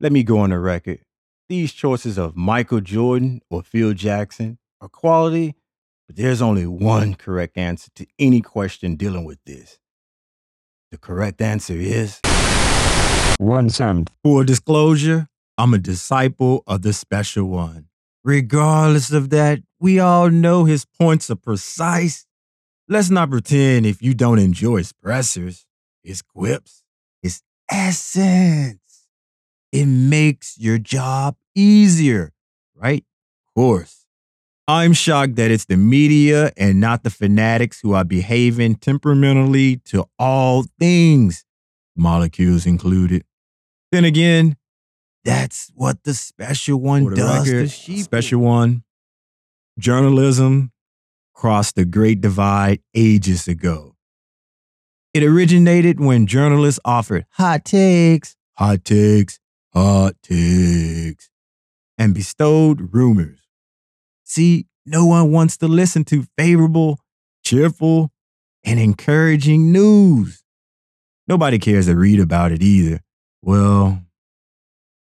let 0.00 0.12
me 0.12 0.23
go 0.23 0.38
on 0.40 0.50
the 0.50 0.59
record. 0.59 1.00
These 1.49 1.73
choices 1.73 2.19
of 2.19 2.37
Michael 2.37 2.81
Jordan 2.81 3.40
or 3.50 3.62
Phil 3.62 3.95
Jackson 3.95 4.59
are 4.81 4.88
quality, 4.88 5.54
but 6.07 6.16
there's 6.16 6.42
only 6.42 6.66
one 6.66 7.14
correct 7.14 7.57
answer 7.57 7.90
to 7.97 8.07
any 8.19 8.40
question 8.40 8.97
dealing 8.97 9.25
with 9.25 9.38
this. 9.45 9.78
The 10.90 10.99
correct 10.99 11.40
answer 11.40 11.75
is 11.75 12.21
One 13.42 13.70
cent. 13.70 14.08
Full 14.22 14.44
disclosure, 14.44 15.26
I'm 15.58 15.75
a 15.75 15.78
disciple 15.78 16.62
of 16.68 16.82
the 16.82 16.92
special 16.92 17.46
one. 17.46 17.88
Regardless 18.22 19.11
of 19.11 19.30
that, 19.30 19.58
we 19.80 19.99
all 19.99 20.30
know 20.30 20.64
his 20.64 20.84
points 20.84 21.28
are 21.28 21.34
precise. 21.34 22.25
Let's 22.87 23.11
not 23.11 23.30
pretend 23.30 23.84
if 23.84 24.00
you 24.00 24.14
don't 24.14 24.38
enjoy 24.38 24.76
his 24.76 24.92
pressers, 24.92 25.66
his 26.04 26.22
quips, 26.22 26.84
his 27.20 27.42
essence. 27.68 29.08
It 29.72 29.87
makes 29.87 30.56
your 30.56 30.78
job 30.78 31.34
easier, 31.52 32.30
right? 32.76 33.04
Of 33.49 33.54
course. 33.56 34.06
I'm 34.68 34.92
shocked 34.92 35.34
that 35.34 35.50
it's 35.50 35.64
the 35.64 35.76
media 35.76 36.52
and 36.56 36.78
not 36.78 37.02
the 37.02 37.11
fanatics 37.11 37.80
who 37.80 37.92
are 37.92 38.04
behaving 38.04 38.76
temperamentally 38.76 39.78
to 39.87 40.04
all 40.16 40.64
things, 40.78 41.44
molecules 41.96 42.66
included. 42.66 43.25
Then 43.92 44.04
again, 44.06 44.56
that's 45.22 45.70
what 45.75 46.02
the 46.02 46.14
special 46.14 46.80
one 46.80 47.04
the 47.04 47.16
does. 47.16 47.49
record. 47.49 47.70
Special 47.70 48.40
one, 48.40 48.84
journalism 49.78 50.72
crossed 51.34 51.76
the 51.76 51.84
great 51.84 52.22
divide 52.22 52.80
ages 52.94 53.46
ago. 53.46 53.94
It 55.12 55.22
originated 55.22 56.00
when 56.00 56.26
journalists 56.26 56.80
offered 56.86 57.26
hot 57.32 57.67
takes, 57.67 58.34
hot 58.54 58.82
takes, 58.82 59.38
hot 59.75 60.14
takes, 60.23 61.28
and 61.99 62.14
bestowed 62.14 62.95
rumors. 62.95 63.40
See, 64.25 64.69
no 64.86 65.04
one 65.04 65.30
wants 65.30 65.58
to 65.58 65.69
listen 65.69 66.04
to 66.04 66.25
favorable, 66.38 66.99
cheerful, 67.45 68.10
and 68.64 68.80
encouraging 68.80 69.71
news. 69.71 70.43
Nobody 71.28 71.58
cares 71.58 71.86
to 71.86 71.95
read 71.95 72.21
about 72.21 72.52
it 72.52 72.62
either. 72.62 73.00
Well, 73.43 74.02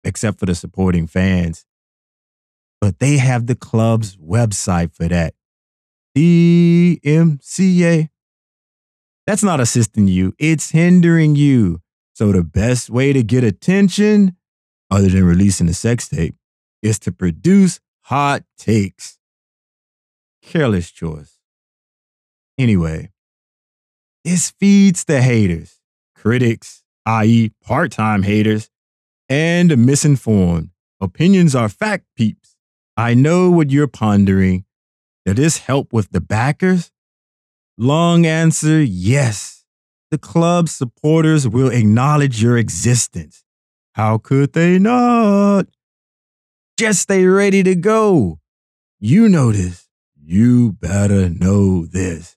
except 0.05 0.41
for 0.41 0.47
the 0.47 0.55
supporting 0.55 1.07
fans. 1.07 1.67
But 2.81 2.99
they 2.99 3.19
have 3.19 3.47
the 3.47 3.55
club's 3.55 4.17
website 4.17 4.95
for 4.95 5.07
that. 5.09 5.35
DMCA. 6.17 8.09
That's 9.27 9.43
not 9.45 9.61
assisting 9.61 10.09
you, 10.09 10.35
it's 10.39 10.71
hindering 10.71 11.37
you. 11.37 11.81
So 12.15 12.33
the 12.33 12.43
best 12.43 12.91
way 12.91 13.13
to 13.13 13.23
get 13.23 13.45
attention, 13.45 14.37
other 14.91 15.09
than 15.09 15.25
releasing 15.25 15.69
a 15.69 15.75
sex 15.75 16.09
tape, 16.09 16.35
is 16.83 16.99
to 17.01 17.13
produce 17.13 17.81
hot 18.03 18.43
takes. 18.59 19.19
Careless 20.43 20.91
choice. 20.91 21.39
Anyway, 22.59 23.11
this 24.25 24.51
feeds 24.51 25.05
the 25.05 25.23
haters, 25.23 25.81
critics, 26.15 26.82
i.e., 27.07 27.53
part 27.63 27.93
time 27.93 28.23
haters, 28.23 28.71
and 29.29 29.77
misinformed. 29.87 30.71
Opinions 31.01 31.55
are 31.55 31.69
fact 31.69 32.05
peeps. 32.17 32.57
I 32.97 33.15
know 33.15 33.51
what 33.51 33.71
you're 33.71 33.89
pondering. 33.89 34.65
Does 35.25 35.37
this 35.37 35.59
help 35.59 35.93
with 35.93 36.11
the 36.11 36.21
backers? 36.21 36.91
Long 37.79 38.27
answer 38.27 38.83
yes. 38.83 39.65
The 40.11 40.19
club's 40.19 40.73
supporters 40.73 41.49
will 41.49 41.71
acknowledge 41.71 42.43
your 42.43 42.59
existence. 42.59 43.45
How 43.95 44.19
could 44.19 44.53
they 44.53 44.79
not? 44.79 45.67
Just 46.79 47.01
stay 47.01 47.25
ready 47.25 47.63
to 47.63 47.75
go. 47.75 48.39
You 49.01 49.29
know 49.29 49.53
this. 49.53 49.89
You 50.23 50.73
better 50.73 51.29
know 51.29 51.87
this. 51.87 52.37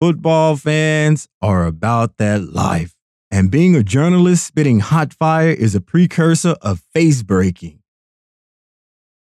Football 0.00 0.56
fans 0.56 1.28
are 1.40 1.66
about 1.66 2.16
that 2.16 2.52
life. 2.52 2.94
And 3.34 3.50
being 3.50 3.74
a 3.74 3.82
journalist 3.82 4.46
spitting 4.46 4.78
hot 4.78 5.12
fire 5.12 5.48
is 5.48 5.74
a 5.74 5.80
precursor 5.80 6.54
of 6.62 6.84
face 6.94 7.24
breaking. 7.24 7.80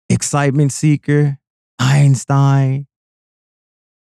Excitement 0.09 0.73
seeker, 0.73 1.38
Einstein, 1.79 2.88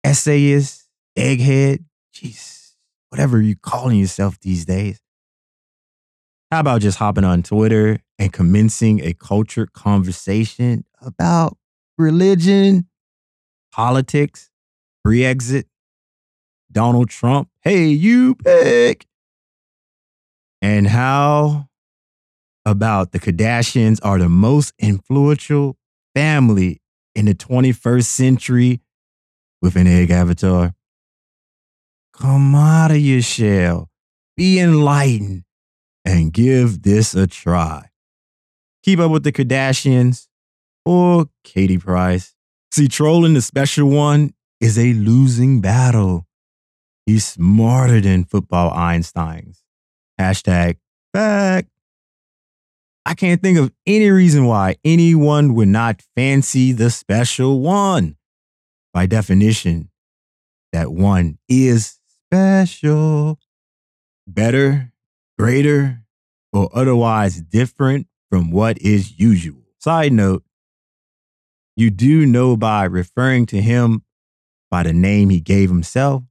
essayist, 0.04 0.86
egghead, 1.16 1.86
jeez, 2.14 2.74
whatever 3.08 3.40
you're 3.40 3.56
calling 3.62 3.98
yourself 3.98 4.38
these 4.40 4.66
days. 4.66 5.00
How 6.50 6.60
about 6.60 6.82
just 6.82 6.98
hopping 6.98 7.24
on 7.24 7.42
Twitter 7.42 8.00
and 8.18 8.30
commencing 8.30 9.02
a 9.02 9.14
cultured 9.14 9.72
conversation 9.72 10.84
about 11.00 11.56
religion, 11.96 12.90
politics, 13.72 14.50
Brexit, 15.02 15.64
Donald 16.70 17.08
Trump? 17.08 17.48
Hey, 17.62 17.86
you 17.86 18.34
pick. 18.34 19.06
And 20.60 20.88
how 20.88 21.68
about 22.64 23.12
the 23.12 23.20
Kardashians 23.20 23.98
are 24.02 24.18
the 24.18 24.28
most 24.28 24.72
influential 24.78 25.76
family 26.14 26.80
in 27.14 27.26
the 27.26 27.34
21st 27.34 28.04
century 28.04 28.80
with 29.62 29.76
an 29.76 29.86
egg 29.86 30.10
avatar? 30.10 30.74
Come 32.12 32.54
out 32.54 32.90
of 32.90 32.98
your 32.98 33.22
shell, 33.22 33.90
be 34.36 34.58
enlightened, 34.58 35.44
and 36.04 36.32
give 36.32 36.82
this 36.82 37.14
a 37.14 37.26
try. 37.26 37.90
Keep 38.82 38.98
up 38.98 39.10
with 39.10 39.22
the 39.22 39.32
Kardashians 39.32 40.26
or 40.84 41.26
Katie 41.44 41.78
Price. 41.78 42.34
See, 42.72 42.88
trolling 42.88 43.34
the 43.34 43.42
special 43.42 43.88
one 43.88 44.34
is 44.60 44.78
a 44.78 44.92
losing 44.94 45.60
battle. 45.60 46.26
He's 47.06 47.26
smarter 47.26 48.00
than 48.00 48.24
football 48.24 48.72
Einsteins. 48.72 49.62
Hashtag 50.20 50.76
fact. 51.12 51.68
I 53.06 53.14
can't 53.14 53.40
think 53.40 53.58
of 53.58 53.72
any 53.86 54.10
reason 54.10 54.44
why 54.44 54.76
anyone 54.84 55.54
would 55.54 55.68
not 55.68 56.02
fancy 56.14 56.72
the 56.72 56.90
special 56.90 57.60
one. 57.60 58.16
By 58.92 59.06
definition, 59.06 59.90
that 60.72 60.92
one 60.92 61.38
is 61.48 61.98
special, 62.26 63.38
better, 64.26 64.92
greater, 65.38 66.02
or 66.52 66.68
otherwise 66.74 67.40
different 67.40 68.08
from 68.30 68.50
what 68.50 68.78
is 68.78 69.18
usual. 69.18 69.62
Side 69.78 70.12
note, 70.12 70.42
you 71.76 71.90
do 71.90 72.26
know 72.26 72.56
by 72.56 72.84
referring 72.84 73.46
to 73.46 73.60
him 73.60 74.02
by 74.70 74.82
the 74.82 74.92
name 74.92 75.30
he 75.30 75.40
gave 75.40 75.70
himself 75.70 76.24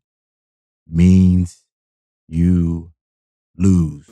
means 0.88 1.64
you 2.28 2.92
lose. 3.58 4.06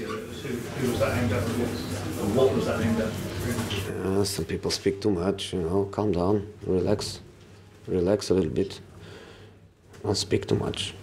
Who 0.00 0.90
was 0.90 0.98
that 1.00 1.18
aimed 1.22 1.32
at? 1.32 1.42
What 2.34 2.54
was 2.54 2.66
that 2.66 2.80
aimed 2.80 3.00
at? 3.00 4.06
Uh, 4.06 4.24
some 4.24 4.44
people 4.46 4.70
speak 4.70 5.00
too 5.00 5.10
much, 5.10 5.52
you 5.52 5.60
know. 5.60 5.84
Calm 5.86 6.12
down, 6.12 6.46
relax. 6.66 7.20
relax 7.86 8.30
a 8.30 8.34
little 8.34 8.50
bit. 8.50 8.80
Don't 10.02 10.14
speak 10.16 10.46
too 10.46 10.54
much. 10.54 10.94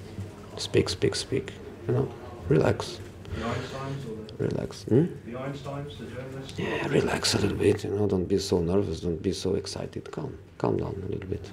Speak, 0.58 0.90
speak, 0.90 1.16
speak. 1.16 1.54
You 1.88 1.94
know, 1.94 2.12
relax. 2.50 3.00
The 3.36 3.42
Einsteins 3.44 4.10
or 4.10 4.16
the, 4.38 4.44
Relax. 4.46 4.84
Hmm? 4.84 5.06
the 5.26 5.34
Einsteins, 5.34 5.98
the 5.98 6.06
journalists? 6.06 6.58
Yeah, 6.60 6.88
relax 6.88 7.36
a 7.36 7.40
little 7.40 7.58
bit. 7.58 7.84
You 7.84 7.92
know, 7.92 8.08
don't 8.08 8.26
be 8.26 8.40
so 8.40 8.60
nervous. 8.60 9.02
Don't 9.02 9.22
be 9.22 9.34
so 9.34 9.54
excited. 9.56 10.10
Calm, 10.12 10.38
calm 10.58 10.78
down 10.78 10.96
a 11.08 11.12
little 11.12 11.30
bit. 11.30 11.52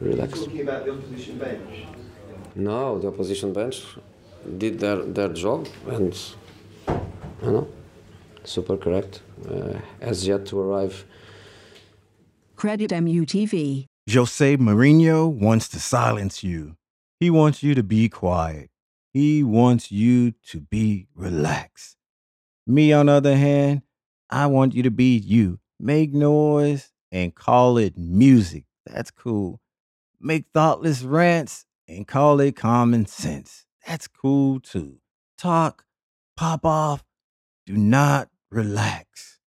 Relax. 0.00 0.38
Talking 0.40 0.62
about 0.62 0.86
the 0.86 0.92
opposition 0.92 1.38
bench. 1.38 1.86
No, 2.58 2.98
the 2.98 3.06
opposition 3.06 3.52
bench 3.52 3.84
did 4.58 4.80
their, 4.80 4.96
their 4.96 5.28
job 5.28 5.68
and, 5.86 6.12
you 6.88 7.52
know, 7.52 7.68
super 8.42 8.76
correct. 8.76 9.22
Uh, 9.48 9.78
has 10.00 10.26
yet 10.26 10.44
to 10.46 10.58
arrive. 10.58 11.04
Credit 12.56 12.90
MUTV. 12.90 13.86
Jose 14.12 14.56
Mourinho 14.56 15.30
wants 15.30 15.68
to 15.68 15.78
silence 15.78 16.42
you. 16.42 16.74
He 17.20 17.30
wants 17.30 17.62
you 17.62 17.76
to 17.76 17.84
be 17.84 18.08
quiet. 18.08 18.70
He 19.12 19.44
wants 19.44 19.92
you 19.92 20.32
to 20.48 20.60
be 20.60 21.06
relaxed. 21.14 21.96
Me, 22.66 22.92
on 22.92 23.06
the 23.06 23.12
other 23.12 23.36
hand, 23.36 23.82
I 24.30 24.46
want 24.46 24.74
you 24.74 24.82
to 24.82 24.90
be 24.90 25.16
you. 25.16 25.60
Make 25.78 26.12
noise 26.12 26.90
and 27.12 27.32
call 27.32 27.78
it 27.78 27.96
music. 27.96 28.64
That's 28.84 29.12
cool. 29.12 29.60
Make 30.20 30.46
thoughtless 30.52 31.02
rants 31.02 31.66
and 31.88 32.06
call 32.06 32.38
it 32.40 32.54
common 32.54 33.06
sense. 33.06 33.64
That's 33.86 34.06
cool 34.06 34.60
too. 34.60 34.98
Talk, 35.38 35.84
pop 36.36 36.64
off. 36.64 37.04
Do 37.66 37.76
not 37.76 38.28
relax. 38.50 39.40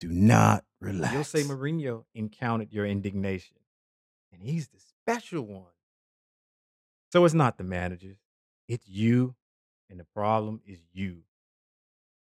Do 0.00 0.08
not 0.08 0.64
relax. 0.80 1.14
Jose 1.14 1.48
Mourinho 1.48 2.04
encountered 2.14 2.72
your 2.72 2.84
indignation, 2.84 3.56
and 4.32 4.42
he's 4.42 4.68
the 4.68 4.78
special 4.78 5.42
one. 5.42 5.72
So 7.10 7.24
it's 7.24 7.34
not 7.34 7.58
the 7.58 7.64
managers, 7.64 8.18
it's 8.68 8.88
you, 8.88 9.34
and 9.88 9.98
the 9.98 10.04
problem 10.04 10.60
is 10.66 10.80
you. 10.92 11.22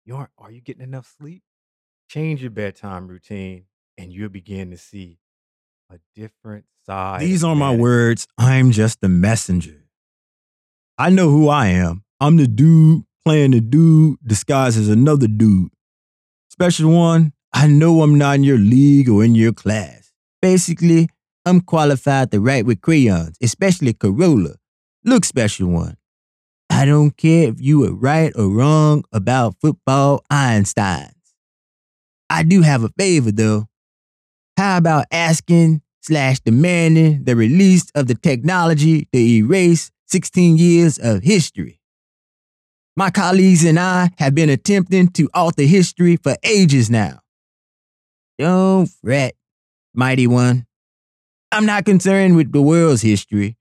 You 0.06 0.16
aren't, 0.16 0.32
are 0.38 0.52
you 0.52 0.62
getting 0.62 0.82
enough 0.82 1.14
sleep? 1.20 1.44
Change 2.08 2.42
your 2.42 2.52
bedtime 2.52 3.08
routine, 3.08 3.66
and 3.98 4.12
you'll 4.12 4.30
begin 4.30 4.72
to 4.72 4.78
see 4.78 5.20
a 5.90 6.00
different 6.16 6.66
side. 6.86 7.22
These 7.22 7.44
are 7.44 7.56
my 7.56 7.76
words. 7.76 8.28
I'm 8.38 8.72
just 8.72 9.02
the 9.02 9.10
messenger. 9.10 9.86
I 10.98 11.10
know 11.10 11.30
who 11.30 11.50
I 11.50 11.68
am. 11.68 12.04
I'm 12.20 12.38
the 12.38 12.48
dude 12.48 13.04
playing 13.26 13.52
the 13.52 13.62
dude 13.62 14.18
disguised 14.26 14.78
as 14.78 14.90
another 14.90 15.28
dude. 15.28 15.72
Special 16.50 16.92
one, 16.92 17.34
I 17.54 17.68
know 17.68 18.02
I'm 18.02 18.18
not 18.18 18.36
in 18.36 18.44
your 18.44 18.58
league 18.58 19.10
or 19.10 19.24
in 19.24 19.36
your 19.36 19.54
class. 19.54 20.12
Basically, 20.42 21.10
I'm 21.46 21.62
qualified 21.62 22.32
to 22.32 22.40
write 22.40 22.66
with 22.66 22.82
crayons, 22.82 23.38
especially 23.42 23.94
Crayola. 23.94 24.56
Look, 25.04 25.26
special 25.26 25.70
one. 25.70 25.96
I 26.70 26.86
don't 26.86 27.16
care 27.18 27.50
if 27.50 27.60
you 27.60 27.80
were 27.80 27.94
right 27.96 28.32
or 28.36 28.50
wrong 28.50 29.04
about 29.12 29.56
football 29.60 30.24
Einsteins. 30.32 31.14
I 32.30 32.44
do 32.44 32.62
have 32.62 32.84
a 32.84 32.90
favor 32.90 33.32
though. 33.32 33.68
How 34.60 34.76
about 34.76 35.06
asking 35.10 35.82
slash 36.02 36.42
demanding 36.42 37.24
the 37.24 37.38
release 37.38 37.90
of 37.96 38.08
the 38.08 38.14
technology 38.14 39.08
to 39.14 39.18
erase 39.18 39.90
16 40.08 40.58
years 40.58 41.00
of 41.02 41.24
history? 41.24 41.80
My 42.98 43.10
colleagues 43.10 43.64
and 43.64 43.80
I 43.80 44.10
have 44.18 44.36
been 44.36 44.50
attempting 44.50 45.08
to 45.12 45.30
alter 45.34 45.62
history 45.62 46.18
for 46.18 46.36
ages 46.44 46.90
now. 46.90 47.22
Don't 48.38 48.88
fret, 48.88 49.34
mighty 49.94 50.28
one. 50.28 50.66
I'm 51.54 51.66
not 51.66 51.86
concerned 51.86 52.36
with 52.36 52.52
the 52.52 52.62
world's 52.62 53.02
history. 53.02 53.56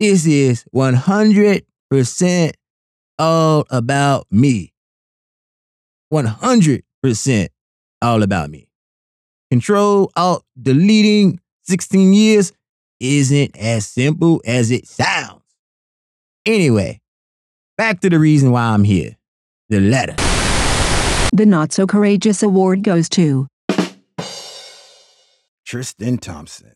This 0.00 0.26
is 0.26 0.64
100% 0.74 2.52
all 3.16 3.64
about 3.70 4.26
me. 4.32 4.72
100% 6.12 7.48
all 8.02 8.22
about 8.24 8.50
me. 8.50 8.71
Control 9.52 10.10
Alt 10.16 10.46
deleting 10.62 11.38
16 11.64 12.14
years 12.14 12.54
isn't 13.00 13.54
as 13.58 13.86
simple 13.86 14.40
as 14.46 14.70
it 14.70 14.88
sounds. 14.88 15.42
Anyway, 16.46 17.02
back 17.76 18.00
to 18.00 18.08
the 18.08 18.18
reason 18.18 18.50
why 18.50 18.62
I'm 18.62 18.84
here 18.84 19.18
the 19.68 19.78
letter. 19.78 20.14
The 21.34 21.44
Not 21.44 21.70
So 21.70 21.86
Courageous 21.86 22.42
Award 22.42 22.82
goes 22.82 23.10
to 23.10 23.46
Tristan 25.66 26.16
Thompson. 26.16 26.72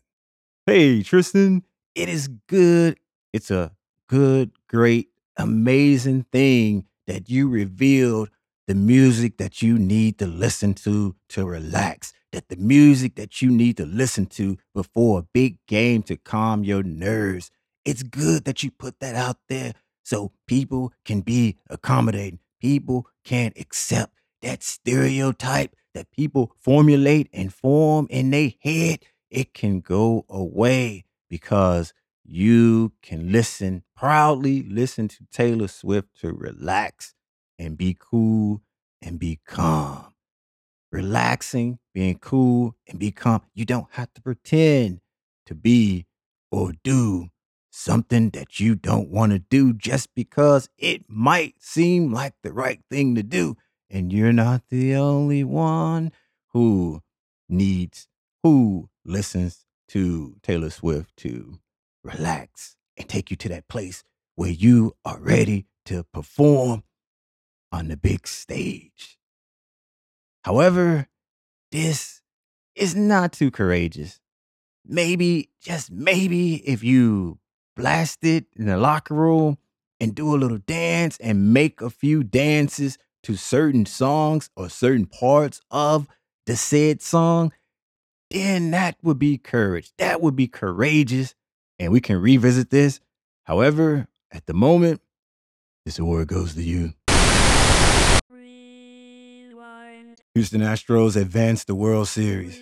Hey, 0.67 1.01
Tristan, 1.01 1.63
it 1.95 2.09
is 2.09 2.27
good. 2.27 2.99
It's 3.33 3.49
a 3.49 3.71
good, 4.07 4.51
great, 4.69 5.07
amazing 5.35 6.27
thing 6.31 6.85
that 7.07 7.27
you 7.27 7.49
revealed 7.49 8.29
the 8.67 8.75
music 8.75 9.37
that 9.37 9.63
you 9.63 9.79
need 9.79 10.19
to 10.19 10.27
listen 10.27 10.75
to 10.75 11.15
to 11.29 11.43
relax. 11.43 12.13
That 12.37 12.49
the 12.49 12.63
music 12.63 13.15
that 13.15 13.41
you 13.41 13.49
need 13.49 13.77
to 13.77 13.85
listen 13.87 14.27
to 14.27 14.59
before 14.71 15.17
a 15.17 15.27
big 15.33 15.57
game 15.65 16.03
to 16.03 16.15
calm 16.17 16.63
your 16.63 16.83
nerves. 16.83 17.49
It's 17.83 18.03
good 18.03 18.45
that 18.45 18.61
you 18.61 18.69
put 18.69 18.99
that 18.99 19.15
out 19.15 19.37
there 19.49 19.73
so 20.03 20.33
people 20.45 20.93
can 21.03 21.21
be 21.21 21.57
accommodating. 21.67 22.37
People 22.61 23.07
can't 23.25 23.57
accept 23.57 24.13
that 24.43 24.61
stereotype 24.61 25.75
that 25.95 26.11
people 26.11 26.51
formulate 26.59 27.27
and 27.33 27.51
form 27.51 28.05
in 28.11 28.29
their 28.29 28.51
head. 28.61 28.99
It 29.31 29.55
can 29.55 29.79
go 29.79 30.23
away 30.29 31.05
because 31.31 31.91
you 32.23 32.93
can 33.01 33.31
listen 33.31 33.81
proudly, 33.95 34.61
listen 34.61 35.07
to 35.07 35.25
Taylor 35.31 35.69
Swift 35.69 36.09
to 36.21 36.31
relax 36.31 37.15
and 37.57 37.75
be 37.75 37.97
cool 37.99 38.61
and 39.01 39.17
be 39.17 39.39
calm. 39.43 40.13
Relaxing, 40.91 41.79
being 41.93 42.17
cool, 42.19 42.75
and 42.87 42.99
be 42.99 43.11
calm. 43.11 43.41
You 43.53 43.65
don't 43.65 43.87
have 43.91 44.13
to 44.13 44.21
pretend 44.21 45.01
to 45.45 45.55
be 45.55 46.05
or 46.51 46.73
do 46.83 47.29
something 47.69 48.29
that 48.31 48.59
you 48.59 48.75
don't 48.75 49.09
want 49.09 49.31
to 49.31 49.39
do 49.39 49.73
just 49.73 50.15
because 50.15 50.69
it 50.77 51.03
might 51.07 51.55
seem 51.59 52.11
like 52.11 52.33
the 52.41 52.51
right 52.51 52.81
thing 52.89 53.15
to 53.15 53.23
do. 53.23 53.55
And 53.89 54.11
you're 54.11 54.33
not 54.33 54.63
the 54.69 54.95
only 54.95 55.43
one 55.43 56.11
who 56.53 57.01
needs, 57.47 58.07
who 58.43 58.89
listens 59.05 59.65
to 59.89 60.35
Taylor 60.41 60.69
Swift 60.69 61.15
to 61.17 61.59
relax 62.03 62.75
and 62.97 63.07
take 63.07 63.29
you 63.29 63.37
to 63.37 63.49
that 63.49 63.67
place 63.67 64.03
where 64.35 64.49
you 64.49 64.95
are 65.05 65.19
ready 65.19 65.67
to 65.85 66.03
perform 66.13 66.83
on 67.71 67.87
the 67.87 67.97
big 67.97 68.27
stage. 68.27 69.16
However, 70.47 71.09
this 71.73 72.21
is 72.73 72.95
not 72.95 73.33
too 73.33 73.51
courageous. 73.51 74.21
Maybe, 74.85 75.49
just 75.61 75.91
maybe, 75.91 76.65
if 76.65 76.85
you 76.85 77.39
blast 77.75 78.23
it 78.23 78.45
in 78.55 78.67
the 78.67 78.77
locker 78.77 79.13
room 79.13 79.57
and 79.99 80.15
do 80.15 80.33
a 80.33 80.39
little 80.39 80.59
dance 80.59 81.17
and 81.17 81.51
make 81.53 81.81
a 81.81 81.89
few 81.89 82.23
dances 82.23 82.97
to 83.23 83.35
certain 83.35 83.85
songs 83.85 84.49
or 84.55 84.69
certain 84.69 85.05
parts 85.05 85.59
of 85.69 86.07
the 86.45 86.55
said 86.55 87.01
song, 87.01 87.51
then 88.31 88.71
that 88.71 88.95
would 89.03 89.19
be 89.19 89.37
courage. 89.37 89.91
That 89.97 90.21
would 90.21 90.37
be 90.37 90.47
courageous. 90.47 91.35
And 91.77 91.91
we 91.91 91.99
can 91.99 92.21
revisit 92.21 92.69
this. 92.69 93.01
However, 93.43 94.07
at 94.31 94.45
the 94.45 94.53
moment, 94.53 95.01
this 95.83 95.99
award 95.99 96.29
goes 96.29 96.55
to 96.55 96.63
you. 96.63 96.93
Houston 100.37 100.61
Astros 100.61 101.19
advanced 101.19 101.65
the 101.65 101.73
World 101.73 102.07
Series. 102.07 102.61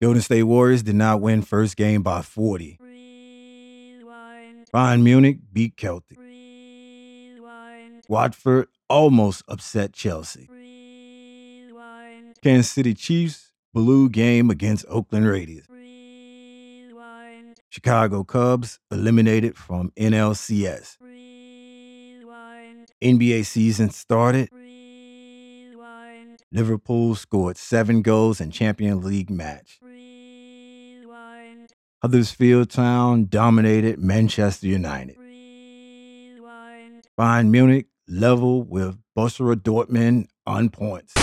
Golden 0.00 0.22
State 0.22 0.44
Warriors 0.44 0.82
did 0.82 0.94
not 0.94 1.20
win 1.20 1.42
first 1.42 1.76
game 1.76 2.02
by 2.02 2.22
40. 2.22 2.78
Bayern 4.72 5.02
Munich 5.02 5.40
beat 5.52 5.76
Celtic. 5.76 6.16
Watford 8.08 8.68
almost 8.88 9.42
upset 9.46 9.92
Chelsea. 9.92 10.48
Kansas 12.42 12.72
City 12.72 12.94
Chiefs 12.94 13.52
blew 13.74 14.08
game 14.08 14.48
against 14.48 14.86
Oakland 14.88 15.28
Raiders. 15.28 15.66
Chicago 17.68 18.24
Cubs 18.24 18.78
eliminated 18.90 19.54
from 19.54 19.92
NLCS. 19.98 20.96
NBA 23.02 23.44
season 23.44 23.90
started. 23.90 24.48
Liverpool 26.52 27.14
scored 27.14 27.56
seven 27.56 28.02
goals 28.02 28.40
in 28.40 28.50
Champions 28.50 29.04
League 29.04 29.30
match. 29.30 29.78
Huddersfield 32.02 32.70
Town 32.70 33.26
dominated 33.26 34.00
Manchester 34.00 34.66
United. 34.66 35.16
Bayern 37.16 37.50
Munich 37.50 37.86
level 38.08 38.64
with 38.64 38.98
Borussia 39.16 39.54
Dortmund 39.54 40.26
on 40.44 40.70
points. 40.70 41.14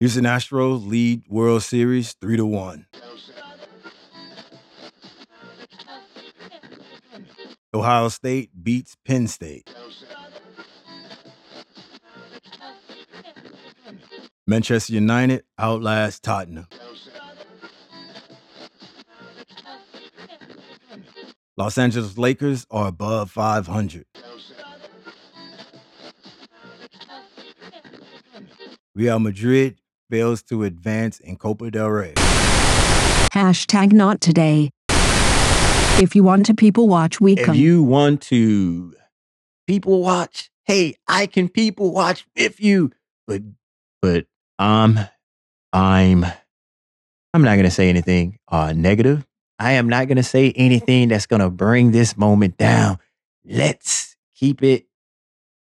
Houston 0.00 0.24
Astros 0.24 0.86
lead 0.86 1.22
World 1.28 1.62
Series 1.62 2.14
3 2.14 2.38
to 2.38 2.46
1. 2.46 2.86
Ohio 7.74 8.08
State 8.08 8.50
beats 8.62 8.96
Penn 9.04 9.26
State. 9.26 9.68
Manchester 14.46 14.92
United 14.92 15.42
outlast 15.58 16.22
Tottenham. 16.22 16.68
Los 21.56 21.76
Angeles 21.76 22.16
Lakers 22.16 22.66
are 22.70 22.88
above 22.88 23.30
500. 23.30 24.06
Real 28.94 29.18
Madrid 29.18 29.80
fails 30.10 30.42
to 30.44 30.62
advance 30.62 31.18
in 31.18 31.36
Copa 31.36 31.70
del 31.72 31.88
Rey. 31.88 32.14
Hashtag 33.32 33.92
not 33.92 34.20
today. 34.20 34.70
If 36.00 36.16
you 36.16 36.24
want 36.24 36.46
to 36.46 36.54
people 36.54 36.88
watch, 36.88 37.20
we 37.20 37.36
can. 37.36 37.42
If 37.42 37.46
come. 37.46 37.54
you 37.54 37.82
want 37.84 38.22
to 38.22 38.94
people 39.68 40.02
watch, 40.02 40.50
hey, 40.64 40.96
I 41.06 41.26
can 41.26 41.48
people 41.48 41.92
watch 41.92 42.26
with 42.36 42.60
you. 42.60 42.90
But 43.28 43.42
but 44.02 44.26
um 44.58 44.98
I'm 45.72 46.24
I'm 47.32 47.42
not 47.42 47.56
gonna 47.56 47.70
say 47.70 47.88
anything 47.88 48.38
uh 48.48 48.72
negative. 48.74 49.24
I 49.60 49.72
am 49.72 49.88
not 49.88 50.08
gonna 50.08 50.24
say 50.24 50.52
anything 50.56 51.08
that's 51.08 51.26
gonna 51.26 51.48
bring 51.48 51.92
this 51.92 52.16
moment 52.16 52.58
down. 52.58 52.98
Let's 53.44 54.16
keep 54.34 54.64
it 54.64 54.86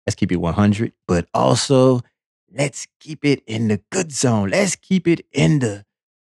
let's 0.08 0.16
keep 0.16 0.32
it 0.32 0.38
100, 0.38 0.92
but 1.08 1.28
also 1.36 2.02
let's 2.52 2.88
keep 3.00 3.24
it 3.26 3.44
in 3.46 3.68
the 3.68 3.80
good 3.92 4.12
zone. 4.12 4.50
Let's 4.50 4.76
keep 4.76 5.08
it 5.08 5.26
in 5.32 5.60
the 5.60 5.86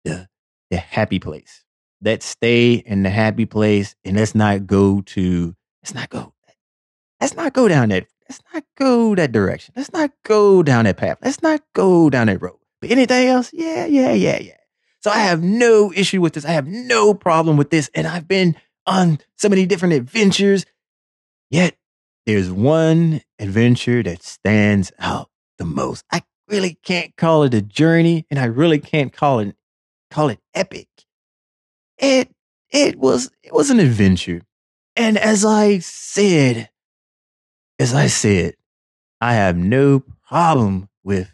the 0.04 0.28
the 0.70 0.78
happy 0.78 1.18
place. 1.18 1.62
Let's 2.02 2.26
stay 2.26 2.74
in 2.74 3.02
the 3.02 3.10
happy 3.10 3.46
place 3.46 3.94
and 4.04 4.16
let's 4.16 4.34
not 4.34 4.66
go 4.66 5.02
to 5.02 5.54
let's 5.82 5.94
not 5.94 6.10
go 6.10 6.34
let's 7.20 7.34
not 7.34 7.52
go 7.52 7.68
down 7.68 7.90
that 7.90 8.06
let's 8.28 8.42
not 8.52 8.64
go 8.76 9.14
that 9.14 9.32
direction. 9.32 9.74
Let's 9.76 9.92
not 9.92 10.10
go 10.24 10.62
down 10.62 10.84
that 10.84 10.96
path. 10.96 11.18
Let's 11.22 11.42
not 11.42 11.60
go 11.74 12.10
down 12.10 12.26
that 12.28 12.40
road. 12.40 12.58
But 12.80 12.90
anything 12.90 13.28
else? 13.28 13.50
Yeah, 13.52 13.86
yeah, 13.86 14.12
yeah, 14.12 14.38
yeah. 14.38 14.56
So 15.02 15.10
I 15.10 15.18
have 15.18 15.42
no 15.42 15.92
issue 15.94 16.20
with 16.20 16.32
this. 16.34 16.44
I 16.44 16.52
have 16.52 16.66
no 16.66 17.14
problem 17.14 17.56
with 17.56 17.70
this. 17.70 17.90
And 17.94 18.06
I've 18.06 18.26
been 18.26 18.56
on 18.86 19.18
so 19.36 19.48
many 19.48 19.66
different 19.66 19.94
adventures. 19.94 20.64
Yet 21.50 21.76
there's 22.26 22.50
one 22.50 23.20
adventure 23.38 24.02
that 24.02 24.22
stands 24.22 24.92
out 24.98 25.28
the 25.58 25.64
most. 25.64 26.04
I 26.10 26.22
really 26.48 26.78
can't 26.84 27.16
call 27.16 27.42
it 27.42 27.54
a 27.54 27.62
journey, 27.62 28.26
and 28.30 28.38
I 28.38 28.44
really 28.44 28.78
can't 28.78 29.12
call 29.12 29.40
it 29.40 29.54
call 30.10 30.28
it 30.28 30.38
epic. 30.54 30.88
It 32.02 32.28
it 32.70 32.98
was 32.98 33.30
it 33.42 33.54
was 33.54 33.70
an 33.70 33.80
adventure. 33.80 34.42
And 34.96 35.16
as 35.16 35.44
I 35.44 35.78
said, 35.78 36.68
as 37.78 37.94
I 37.94 38.08
said, 38.08 38.56
I 39.20 39.34
have 39.34 39.56
no 39.56 40.02
problem 40.28 40.88
with 41.04 41.32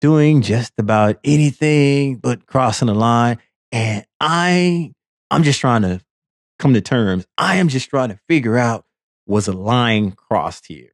doing 0.00 0.42
just 0.42 0.72
about 0.76 1.18
anything 1.24 2.16
but 2.16 2.46
crossing 2.46 2.86
the 2.86 2.94
line. 2.94 3.38
And 3.70 4.04
I 4.18 4.92
I'm 5.30 5.44
just 5.44 5.60
trying 5.60 5.82
to 5.82 6.00
come 6.58 6.74
to 6.74 6.80
terms. 6.80 7.26
I 7.38 7.56
am 7.56 7.68
just 7.68 7.88
trying 7.88 8.08
to 8.08 8.18
figure 8.28 8.58
out 8.58 8.84
was 9.26 9.46
a 9.46 9.52
line 9.52 10.10
crossed 10.10 10.66
here. 10.66 10.90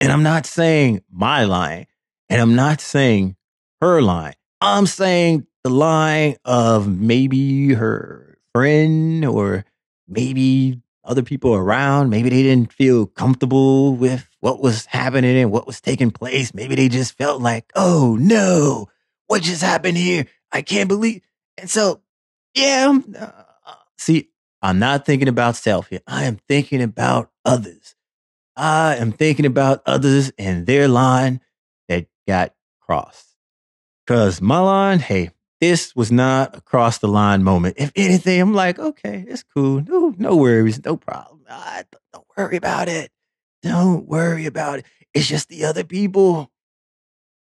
And 0.00 0.12
I'm 0.12 0.24
not 0.24 0.44
saying 0.44 1.02
my 1.10 1.44
line, 1.44 1.86
and 2.28 2.40
I'm 2.40 2.56
not 2.56 2.80
saying 2.80 3.36
her 3.80 4.02
line. 4.02 4.34
I'm 4.60 4.86
saying 4.86 5.46
the 5.66 5.70
line 5.70 6.36
of 6.44 6.86
maybe 6.86 7.74
her 7.74 8.38
friend 8.54 9.24
or 9.24 9.64
maybe 10.06 10.80
other 11.02 11.24
people 11.24 11.56
around. 11.56 12.08
Maybe 12.08 12.28
they 12.28 12.44
didn't 12.44 12.72
feel 12.72 13.06
comfortable 13.06 13.96
with 13.96 14.28
what 14.38 14.62
was 14.62 14.86
happening 14.86 15.36
and 15.36 15.50
what 15.50 15.66
was 15.66 15.80
taking 15.80 16.12
place. 16.12 16.54
Maybe 16.54 16.76
they 16.76 16.88
just 16.88 17.18
felt 17.18 17.42
like, 17.42 17.72
oh 17.74 18.16
no, 18.20 18.86
what 19.26 19.42
just 19.42 19.60
happened 19.60 19.96
here? 19.96 20.26
I 20.52 20.62
can't 20.62 20.86
believe. 20.86 21.22
And 21.58 21.68
so, 21.68 22.00
yeah, 22.54 22.96
uh, 23.18 23.32
see, 23.98 24.28
I'm 24.62 24.78
not 24.78 25.04
thinking 25.04 25.26
about 25.26 25.56
self 25.56 25.88
here. 25.88 26.02
I 26.06 26.26
am 26.26 26.36
thinking 26.46 26.80
about 26.80 27.32
others. 27.44 27.96
I 28.56 28.94
am 28.98 29.10
thinking 29.10 29.46
about 29.46 29.82
others 29.84 30.30
and 30.38 30.64
their 30.64 30.86
line 30.86 31.40
that 31.88 32.06
got 32.28 32.54
crossed. 32.80 33.34
Because 34.06 34.40
my 34.40 34.60
line, 34.60 35.00
hey, 35.00 35.30
this 35.60 35.94
was 35.96 36.12
not 36.12 36.56
a 36.56 36.60
cross 36.60 36.98
the 36.98 37.08
line 37.08 37.42
moment. 37.42 37.76
If 37.78 37.92
anything, 37.96 38.40
I'm 38.40 38.54
like, 38.54 38.78
okay, 38.78 39.24
it's 39.26 39.42
cool. 39.42 39.82
No, 39.82 40.14
no 40.18 40.36
worries, 40.36 40.84
no 40.84 40.96
problem. 40.96 41.40
Ah, 41.48 41.82
don't- 42.12 42.24
worry 42.36 42.56
about 42.56 42.86
it. 42.88 43.10
Don't 43.62 44.06
worry 44.06 44.44
about 44.44 44.80
it. 44.80 44.84
It's 45.14 45.26
just 45.26 45.48
the 45.48 45.64
other 45.64 45.84
people. 45.84 46.50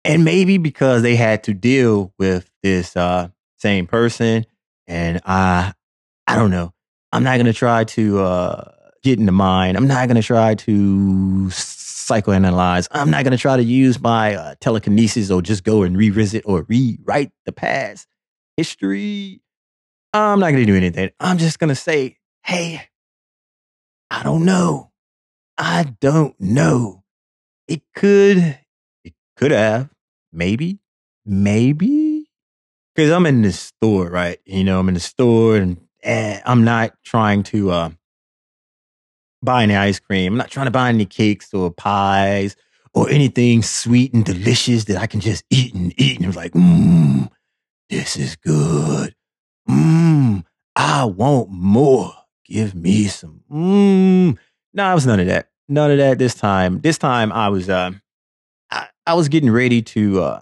And 0.05 0.23
maybe 0.23 0.59
because 0.59 1.01
they 1.01 1.15
had 1.15 1.43
to 1.45 1.53
deal 1.55 2.13
with 2.19 2.47
this 2.61 2.95
uh, 2.95 3.29
same 3.57 3.87
person, 3.87 4.45
and 4.85 5.19
I, 5.25 5.73
I 6.27 6.35
don't 6.35 6.51
know. 6.51 6.73
I'm 7.11 7.23
not 7.23 7.37
gonna 7.37 7.53
try 7.53 7.85
to 7.85 8.19
uh, 8.19 8.71
get 9.01 9.17
in 9.17 9.25
the 9.25 9.31
mind. 9.31 9.77
I'm 9.77 9.87
not 9.87 10.07
gonna 10.07 10.21
try 10.21 10.53
to 10.55 11.49
psychoanalyze. 12.07 12.87
I'm 12.91 13.09
not 13.09 13.23
gonna 13.23 13.37
try 13.37 13.57
to 13.57 13.63
use 13.63 13.99
my 13.99 14.35
uh, 14.35 14.55
telekinesis 14.59 15.31
or 15.31 15.41
just 15.41 15.63
go 15.63 15.83
and 15.83 15.97
revisit 15.97 16.43
or 16.45 16.65
rewrite 16.67 17.31
the 17.45 17.51
past 17.51 18.07
history. 18.57 19.41
I'm 20.13 20.39
not 20.39 20.51
gonna 20.51 20.65
do 20.65 20.75
anything. 20.75 21.11
I'm 21.19 21.37
just 21.37 21.59
gonna 21.59 21.75
say, 21.75 22.17
hey, 22.43 22.87
I 24.11 24.23
don't 24.23 24.45
know. 24.45 24.91
I 25.57 25.95
don't 25.99 26.39
know. 26.39 27.03
It 27.67 27.81
could, 27.95 28.59
it 29.03 29.13
could 29.37 29.51
have, 29.51 29.89
maybe, 30.31 30.79
maybe. 31.25 32.29
Because 32.93 33.11
I'm 33.11 33.25
in 33.25 33.41
the 33.41 33.51
store, 33.51 34.09
right? 34.09 34.39
You 34.45 34.63
know, 34.63 34.79
I'm 34.79 34.87
in 34.87 34.93
the 34.93 34.99
store 34.99 35.57
and 35.57 35.77
eh, 36.03 36.41
I'm 36.45 36.63
not 36.63 36.93
trying 37.03 37.43
to 37.43 37.71
uh, 37.71 37.89
buy 39.43 39.63
any 39.63 39.75
ice 39.75 39.99
cream. 39.99 40.33
I'm 40.33 40.37
not 40.37 40.49
trying 40.49 40.67
to 40.67 40.71
buy 40.71 40.89
any 40.89 41.05
cakes 41.05 41.53
or 41.53 41.71
pies 41.71 42.55
or 42.93 43.09
anything 43.09 43.61
sweet 43.61 44.13
and 44.13 44.23
delicious 44.23 44.85
that 44.85 44.97
I 44.97 45.07
can 45.07 45.19
just 45.19 45.43
eat 45.49 45.73
and 45.73 45.93
eat. 45.99 46.19
And 46.19 46.35
like, 46.35 46.53
mmm, 46.53 47.29
this 47.89 48.17
is 48.17 48.35
good. 48.35 49.15
Mmm, 49.69 50.43
I 50.75 51.05
want 51.05 51.49
more. 51.49 52.13
Give 52.45 52.75
me 52.75 53.07
some. 53.07 53.41
Mmm. 53.51 54.37
No, 54.73 54.91
it 54.91 54.95
was 54.95 55.07
none 55.07 55.19
of 55.19 55.27
that. 55.27 55.49
None 55.69 55.91
of 55.91 55.97
that 55.97 56.19
this 56.19 56.35
time. 56.35 56.81
This 56.81 56.97
time 56.97 57.31
I 57.31 57.49
was, 57.49 57.69
uh, 57.69 57.91
I, 58.69 58.87
I 59.07 59.13
was 59.13 59.29
getting 59.29 59.51
ready 59.51 59.81
to 59.81 60.21
uh, 60.21 60.41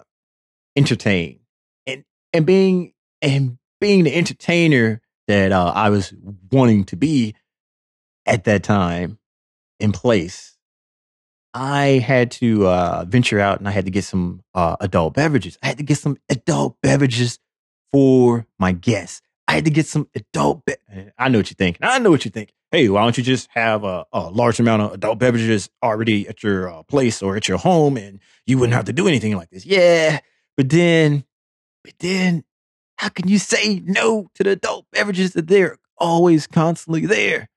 entertain 0.76 1.40
and 1.86 2.04
and 2.32 2.46
being 2.46 2.92
and 3.20 3.58
being 3.80 4.04
the 4.04 4.14
entertainer 4.14 5.00
that 5.28 5.52
uh, 5.52 5.72
I 5.74 5.90
was 5.90 6.12
wanting 6.50 6.84
to 6.84 6.96
be 6.96 7.34
at 8.26 8.44
that 8.44 8.62
time 8.62 9.18
in 9.80 9.92
place. 9.92 10.56
I 11.54 12.02
had 12.04 12.30
to 12.32 12.66
uh, 12.66 13.04
venture 13.06 13.38
out 13.38 13.58
and 13.58 13.68
I 13.68 13.72
had 13.72 13.84
to 13.84 13.90
get 13.90 14.04
some 14.04 14.42
uh, 14.54 14.76
adult 14.80 15.14
beverages. 15.14 15.58
I 15.62 15.66
had 15.66 15.78
to 15.78 15.84
get 15.84 15.98
some 15.98 16.16
adult 16.30 16.80
beverages 16.82 17.38
for 17.90 18.46
my 18.58 18.72
guests. 18.72 19.20
I 19.46 19.56
had 19.56 19.64
to 19.66 19.70
get 19.70 19.86
some 19.86 20.08
adult. 20.14 20.64
Be- 20.64 20.76
I 21.18 21.28
know 21.28 21.40
what 21.40 21.50
you're 21.50 21.56
thinking. 21.56 21.86
I 21.86 21.98
know 21.98 22.10
what 22.10 22.24
you 22.24 22.30
think. 22.30 22.54
Hey, 22.70 22.88
why 22.88 23.02
don't 23.02 23.18
you 23.18 23.22
just 23.22 23.50
have 23.50 23.84
a, 23.84 24.06
a 24.14 24.30
large 24.30 24.58
amount 24.58 24.80
of 24.80 24.92
adult 24.94 25.18
beverages 25.18 25.68
already 25.82 26.26
at 26.26 26.42
your 26.42 26.72
uh, 26.72 26.82
place 26.84 27.20
or 27.20 27.36
at 27.36 27.46
your 27.46 27.58
home, 27.58 27.98
and 27.98 28.18
you 28.46 28.56
wouldn't 28.56 28.74
have 28.74 28.86
to 28.86 28.94
do 28.94 29.06
anything 29.06 29.36
like 29.36 29.50
this? 29.50 29.66
Yeah, 29.66 30.20
but 30.56 30.70
then, 30.70 31.24
but 31.84 31.92
then, 31.98 32.44
how 32.96 33.10
can 33.10 33.28
you 33.28 33.38
say 33.38 33.82
no 33.84 34.30
to 34.36 34.44
the 34.44 34.52
adult 34.52 34.86
beverages 34.90 35.34
that 35.34 35.48
they're 35.48 35.76
always 35.98 36.46
constantly 36.46 37.04
there? 37.04 37.50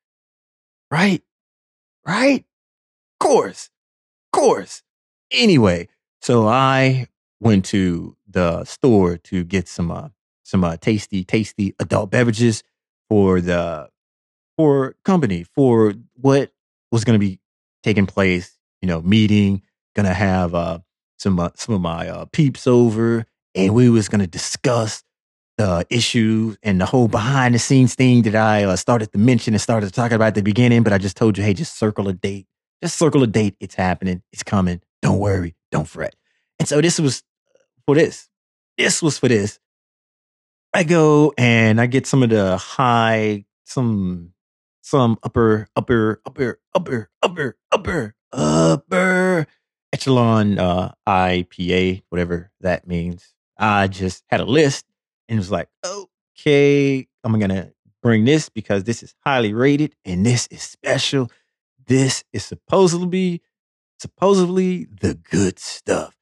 Right, 0.95 1.21
right. 2.07 2.41
Of 2.41 3.19
course, 3.19 3.69
of 4.33 4.39
course. 4.41 4.83
Anyway, 5.31 5.89
so 6.21 6.47
I 6.47 7.07
went 7.41 7.65
to 7.65 8.17
the 8.29 8.65
store 8.65 9.17
to 9.17 9.43
get 9.43 9.67
some 9.67 9.91
uh, 9.91 10.09
some 10.43 10.63
uh, 10.63 10.77
tasty, 10.77 11.23
tasty 11.25 11.75
adult 11.79 12.11
beverages 12.11 12.63
for 13.09 13.41
the 13.41 13.89
for 14.57 14.95
company 15.05 15.45
for 15.55 15.93
what 16.15 16.51
was 16.91 17.05
going 17.05 17.19
to 17.19 17.25
be 17.25 17.39
taking 17.83 18.07
place. 18.07 18.57
You 18.81 18.87
know, 18.89 19.01
meeting, 19.01 19.63
gonna 19.95 20.13
have 20.13 20.55
uh, 20.55 20.79
some 21.19 21.39
uh, 21.39 21.51
some 21.55 21.75
of 21.75 21.81
my 21.81 22.09
uh, 22.09 22.25
peeps 22.25 22.67
over, 22.67 23.27
and 23.55 23.75
we 23.75 23.89
was 23.89 24.09
gonna 24.09 24.27
discuss 24.27 25.04
the 25.57 25.85
issue 25.89 26.55
and 26.63 26.79
the 26.81 26.85
whole 26.85 27.07
behind 27.07 27.55
the 27.55 27.59
scenes 27.59 27.95
thing 27.95 28.23
that 28.23 28.35
I 28.35 28.63
uh, 28.63 28.75
started 28.75 29.11
to 29.13 29.17
mention 29.17 29.53
and 29.53 29.61
started 29.61 29.87
to 29.87 29.91
talk 29.91 30.11
about 30.11 30.27
at 30.27 30.35
the 30.35 30.43
beginning. 30.43 30.83
But 30.83 30.93
I 30.93 30.97
just 30.97 31.17
told 31.17 31.37
you, 31.37 31.43
hey, 31.43 31.53
just 31.53 31.77
circle 31.77 32.07
a 32.07 32.13
date. 32.13 32.47
Just 32.83 32.97
circle 32.97 33.23
a 33.23 33.27
date. 33.27 33.55
It's 33.59 33.75
happening. 33.75 34.21
It's 34.31 34.43
coming. 34.43 34.81
Don't 35.01 35.19
worry. 35.19 35.55
Don't 35.71 35.87
fret. 35.87 36.15
And 36.59 36.67
so 36.67 36.81
this 36.81 36.99
was 36.99 37.23
for 37.85 37.95
this. 37.95 38.29
This 38.77 39.01
was 39.01 39.17
for 39.17 39.27
this. 39.27 39.59
I 40.73 40.83
go 40.83 41.33
and 41.37 41.79
I 41.79 41.85
get 41.85 42.05
some 42.05 42.21
of 42.21 42.29
the 42.29 42.57
high, 42.57 43.45
some, 43.63 44.33
some 44.81 45.17
upper, 45.23 45.69
upper, 45.75 46.21
upper, 46.25 46.59
upper, 46.73 47.09
upper, 47.23 47.57
upper, 47.71 48.15
upper 48.33 49.47
echelon 49.93 50.59
uh, 50.59 50.93
IPA, 51.07 52.03
whatever 52.09 52.51
that 52.59 52.85
means. 52.85 53.33
I 53.57 53.87
just 53.87 54.25
had 54.27 54.41
a 54.41 54.45
list 54.45 54.85
and 55.27 55.37
it 55.37 55.39
was 55.39 55.51
like, 55.51 55.69
okay, 55.85 57.07
I'm 57.23 57.39
gonna 57.39 57.71
bring 58.01 58.25
this 58.25 58.49
because 58.49 58.83
this 58.83 59.03
is 59.03 59.15
highly 59.25 59.53
rated 59.53 59.95
and 60.05 60.25
this 60.25 60.47
is 60.47 60.61
special. 60.61 61.31
This 61.87 62.23
is 62.33 62.45
supposedly 62.45 63.41
supposedly 63.99 64.85
the 65.01 65.15
good 65.15 65.59
stuff. 65.59 66.15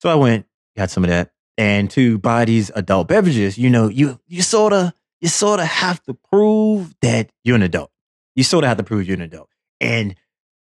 So 0.00 0.08
I 0.08 0.14
went, 0.14 0.46
got 0.76 0.90
some 0.90 1.04
of 1.04 1.10
that. 1.10 1.32
And 1.58 1.90
to 1.92 2.18
buy 2.18 2.44
these 2.44 2.70
adult 2.74 3.08
beverages, 3.08 3.58
you 3.58 3.70
know, 3.70 3.88
you 3.88 4.18
you 4.26 4.42
sort 4.42 4.72
of 4.72 4.92
you 5.20 5.28
sort 5.28 5.60
of 5.60 5.66
have 5.66 6.02
to 6.04 6.14
prove 6.14 6.94
that 7.02 7.30
you're 7.44 7.56
an 7.56 7.62
adult. 7.62 7.90
You 8.34 8.42
sort 8.42 8.64
of 8.64 8.68
have 8.68 8.78
to 8.78 8.82
prove 8.82 9.06
you're 9.06 9.16
an 9.16 9.22
adult. 9.22 9.48
And 9.80 10.16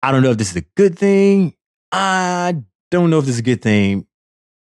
I 0.03 0.13
don't 0.13 0.23
know 0.23 0.31
if 0.31 0.39
this 0.39 0.51
is 0.51 0.57
a 0.57 0.67
good 0.77 0.99
thing. 0.99 1.55
I 1.91 2.63
don't 2.91 3.11
know 3.11 3.19
if 3.19 3.27
this 3.27 3.35
is 3.35 3.41
a 3.41 3.45
good 3.45 3.63
thing. 3.63 4.07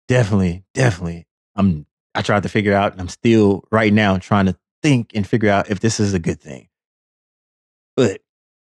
Definitely, 0.08 0.63
definitely. 0.73 1.27
I'm 1.56 1.86
I 2.17 2.23
tried 2.23 2.41
to 2.43 2.49
figure 2.49 2.73
out 2.73 2.93
and 2.93 2.99
I'm 2.99 3.10
still 3.10 3.63
right 3.69 3.93
now 3.93 4.17
trying 4.17 4.47
to 4.47 4.58
think 4.82 5.12
and 5.13 5.25
figure 5.27 5.51
out 5.51 5.69
if 5.69 5.82
this 5.82 5.99
is 5.99 6.15
a 6.15 6.19
good 6.19 6.41
thing. 6.41 6.67
But 7.95 8.21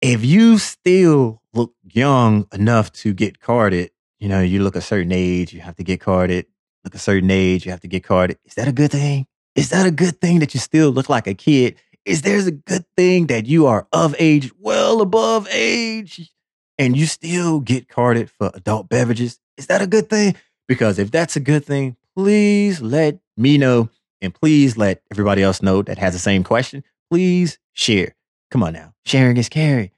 if 0.02 0.26
you 0.26 0.58
still 0.58 1.44
look 1.54 1.76
young 1.84 2.48
enough 2.52 2.92
to 2.94 3.14
get 3.14 3.40
carded, 3.40 3.92
you 4.18 4.28
know, 4.28 4.42
you 4.42 4.64
look 4.64 4.76
a 4.76 4.82
certain 4.82 5.12
age, 5.12 5.54
you 5.54 5.62
have 5.62 5.76
to 5.76 5.84
get 5.84 6.02
carded. 6.02 6.48
Look 6.84 6.96
a 6.96 7.00
certain 7.00 7.30
age, 7.30 7.64
you 7.64 7.70
have 7.70 7.82
to 7.82 7.88
get 7.88 8.04
carded. 8.04 8.40
Is 8.44 8.56
that 8.56 8.68
a 8.68 8.72
good 8.72 8.90
thing? 8.90 9.28
Is 9.54 9.70
that 9.70 9.86
a 9.86 9.92
good 9.92 10.20
thing 10.20 10.40
that 10.40 10.56
you 10.56 10.60
still 10.60 10.90
look 10.90 11.08
like 11.08 11.28
a 11.28 11.36
kid? 11.36 11.76
Is 12.06 12.24
there's 12.24 12.48
a 12.48 12.52
good 12.52 12.86
thing 12.96 13.28
that 13.28 13.46
you 13.46 13.68
are 13.68 13.88
of 13.94 14.16
age, 14.18 14.52
well 14.58 15.00
above 15.00 15.48
age, 15.52 16.32
and 16.80 16.98
you 16.98 17.06
still 17.06 17.60
get 17.60 17.88
carded 17.88 18.32
for 18.32 18.50
adult 18.56 18.90
beverages? 18.90 19.40
Is 19.58 19.68
that 19.68 19.84
a 19.84 19.88
good 19.88 20.10
thing? 20.10 20.36
Because 20.68 20.98
if 20.98 21.12
that's 21.12 21.36
a 21.36 21.40
good 21.40 21.66
thing, 21.66 21.98
please 22.16 22.82
let 22.82 23.20
me 23.38 23.58
know 23.58 23.90
and 24.22 24.34
please 24.34 24.78
let 24.78 25.02
everybody 25.12 25.44
else 25.44 25.62
know 25.62 25.82
that 25.82 25.98
has 25.98 26.14
the 26.14 26.20
same 26.20 26.44
question. 26.44 26.84
Please 27.10 27.60
share. 27.74 28.16
Come 28.52 28.64
on 28.64 28.74
now. 28.74 28.94
Sharing 29.06 29.38
is 29.38 29.50
caring. 29.50 29.92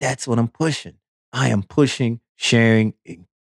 That's 0.00 0.26
what 0.26 0.38
I'm 0.38 0.48
pushing. 0.48 0.94
I 1.32 1.48
am 1.48 1.62
pushing 1.62 2.20
sharing 2.36 2.94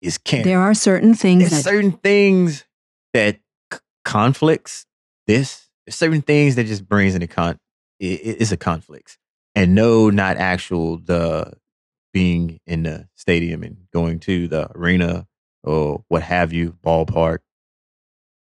is 0.01 0.17
caring. 0.17 0.45
There 0.45 0.61
are 0.61 0.73
certain 0.73 1.13
things 1.13 1.49
There's 1.49 1.63
that 1.63 1.69
certain 1.69 1.91
things 1.91 2.65
that 3.13 3.39
c- 3.71 3.79
conflicts 4.05 4.85
this. 5.27 5.69
There's 5.85 5.95
certain 5.95 6.21
things 6.21 6.55
that 6.55 6.65
just 6.65 6.87
brings 6.87 7.15
in 7.15 7.21
a 7.21 7.27
con. 7.27 7.59
It, 7.99 8.21
it's 8.39 8.51
a 8.51 8.57
conflict, 8.57 9.17
and 9.55 9.75
no, 9.75 10.09
not 10.09 10.37
actual 10.37 10.97
the 10.97 11.53
being 12.13 12.59
in 12.67 12.83
the 12.83 13.09
stadium 13.15 13.63
and 13.63 13.87
going 13.91 14.19
to 14.19 14.47
the 14.47 14.69
arena 14.77 15.27
or 15.63 16.03
what 16.09 16.21
have 16.21 16.53
you, 16.53 16.77
ballpark. 16.85 17.39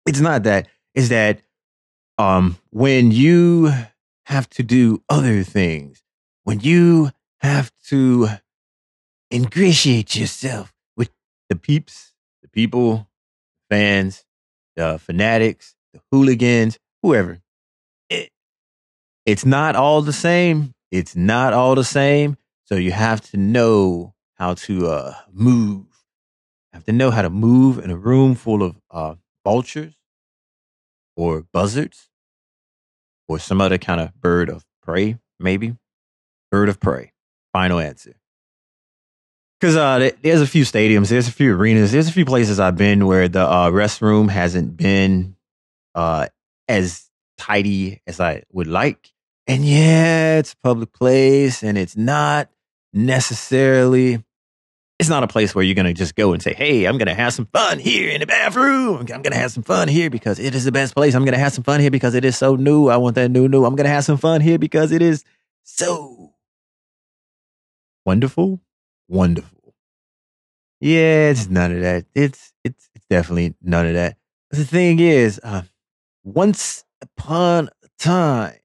It's 0.05 0.19
not 0.19 0.43
that. 0.43 0.67
It's 0.95 1.09
that 1.09 1.41
um, 2.17 2.57
when 2.69 3.11
you 3.11 3.71
have 4.25 4.49
to 4.51 4.63
do 4.63 5.01
other 5.09 5.43
things, 5.43 6.03
when 6.43 6.59
you 6.59 7.11
have 7.41 7.71
to 7.87 8.27
ingratiate 9.31 10.15
yourself 10.15 10.73
with 10.95 11.09
the 11.49 11.55
peeps, 11.55 12.13
the 12.41 12.47
people, 12.47 13.07
fans, 13.69 14.23
the 14.75 14.99
fanatics, 14.99 15.75
the 15.93 16.01
hooligans, 16.11 16.77
whoever. 17.01 17.41
It, 18.09 18.29
it's 19.25 19.45
not 19.45 19.75
all 19.75 20.01
the 20.01 20.13
same. 20.13 20.73
It's 20.91 21.15
not 21.15 21.53
all 21.53 21.75
the 21.75 21.83
same. 21.83 22.37
So 22.65 22.75
you 22.75 22.91
have 22.91 23.21
to 23.31 23.37
know 23.37 24.13
how 24.35 24.53
to 24.53 24.87
uh, 24.87 25.15
move. 25.31 25.85
You 26.71 26.73
have 26.73 26.85
to 26.85 26.91
know 26.91 27.11
how 27.11 27.23
to 27.23 27.29
move 27.29 27.79
in 27.79 27.89
a 27.89 27.97
room 27.97 28.35
full 28.35 28.61
of 28.63 28.75
uh, 28.91 29.15
vultures 29.43 29.95
or 31.15 31.45
buzzards 31.53 32.09
or 33.27 33.39
some 33.39 33.61
other 33.61 33.77
kind 33.77 34.01
of 34.01 34.13
bird 34.19 34.49
of 34.49 34.65
prey, 34.81 35.17
maybe. 35.39 35.75
Bird 36.51 36.69
of 36.69 36.79
prey. 36.79 37.11
Final 37.53 37.79
answer. 37.79 38.15
Because 39.59 39.75
uh, 39.77 40.11
there's 40.21 40.41
a 40.41 40.47
few 40.47 40.63
stadiums, 40.63 41.09
there's 41.09 41.27
a 41.27 41.31
few 41.31 41.55
arenas, 41.55 41.91
there's 41.91 42.09
a 42.09 42.11
few 42.11 42.25
places 42.25 42.59
I've 42.59 42.75
been 42.75 43.05
where 43.07 43.29
the 43.29 43.47
uh, 43.47 43.69
restroom 43.69 44.29
hasn't 44.29 44.75
been 44.75 45.37
uh, 45.95 46.27
as 46.67 47.09
tidy 47.37 48.01
as 48.05 48.19
I 48.19 48.43
would 48.51 48.67
like. 48.67 49.13
And 49.47 49.63
yeah, 49.65 50.39
it's 50.39 50.53
a 50.53 50.57
public 50.57 50.91
place 50.93 51.63
and 51.63 51.77
it's 51.77 51.95
not 51.95 52.49
necessarily, 52.91 54.23
it's 55.03 55.09
not 55.09 55.23
a 55.23 55.27
place 55.27 55.53
where 55.53 55.63
you're 55.63 55.75
going 55.75 55.85
to 55.85 55.93
just 55.93 56.15
go 56.15 56.33
and 56.33 56.41
say, 56.41 56.53
hey, 56.53 56.85
I'm 56.85 56.97
going 56.97 57.07
to 57.07 57.13
have 57.13 57.33
some 57.33 57.45
fun 57.47 57.79
here 57.79 58.09
in 58.09 58.19
the 58.19 58.25
bathroom. 58.25 58.97
I'm 58.97 59.05
going 59.05 59.31
to 59.31 59.37
have 59.37 59.51
some 59.51 59.63
fun 59.63 59.87
here 59.87 60.09
because 60.09 60.39
it 60.39 60.55
is 60.55 60.65
the 60.65 60.71
best 60.71 60.93
place. 60.93 61.13
I'm 61.13 61.23
going 61.23 61.33
to 61.33 61.39
have 61.39 61.53
some 61.53 61.63
fun 61.63 61.79
here 61.79 61.91
because 61.91 62.15
it 62.15 62.25
is 62.25 62.37
so 62.37 62.55
new. 62.55 62.87
I 62.87 62.97
want 62.97 63.15
that 63.15 63.29
new, 63.29 63.47
new. 63.47 63.65
I'm 63.65 63.75
going 63.75 63.85
to 63.85 63.91
have 63.91 64.05
some 64.05 64.17
fun 64.17 64.41
here 64.41 64.57
because 64.57 64.91
it 64.91 65.01
is 65.01 65.23
so 65.63 66.33
wonderful 68.05 68.59
wonderful. 69.07 69.75
Yeah, 70.79 71.29
it's 71.29 71.49
none 71.49 71.71
of 71.71 71.81
that. 71.81 72.05
It's 72.13 72.53
it's 72.63 72.89
it's 72.93 73.05
definitely 73.09 73.55
none 73.61 73.85
of 73.85 73.93
that. 73.93 74.17
But 74.49 74.59
the 74.59 74.65
thing 74.65 74.99
is, 74.99 75.39
uh, 75.43 75.63
once 76.23 76.83
upon 77.01 77.69
a 77.83 77.87
time, 77.97 78.57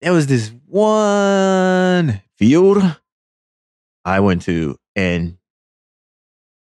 there 0.00 0.12
was 0.12 0.26
this 0.26 0.52
one 0.66 2.20
field 2.36 2.82
I 4.04 4.20
went 4.20 4.42
to, 4.42 4.76
and 4.94 5.38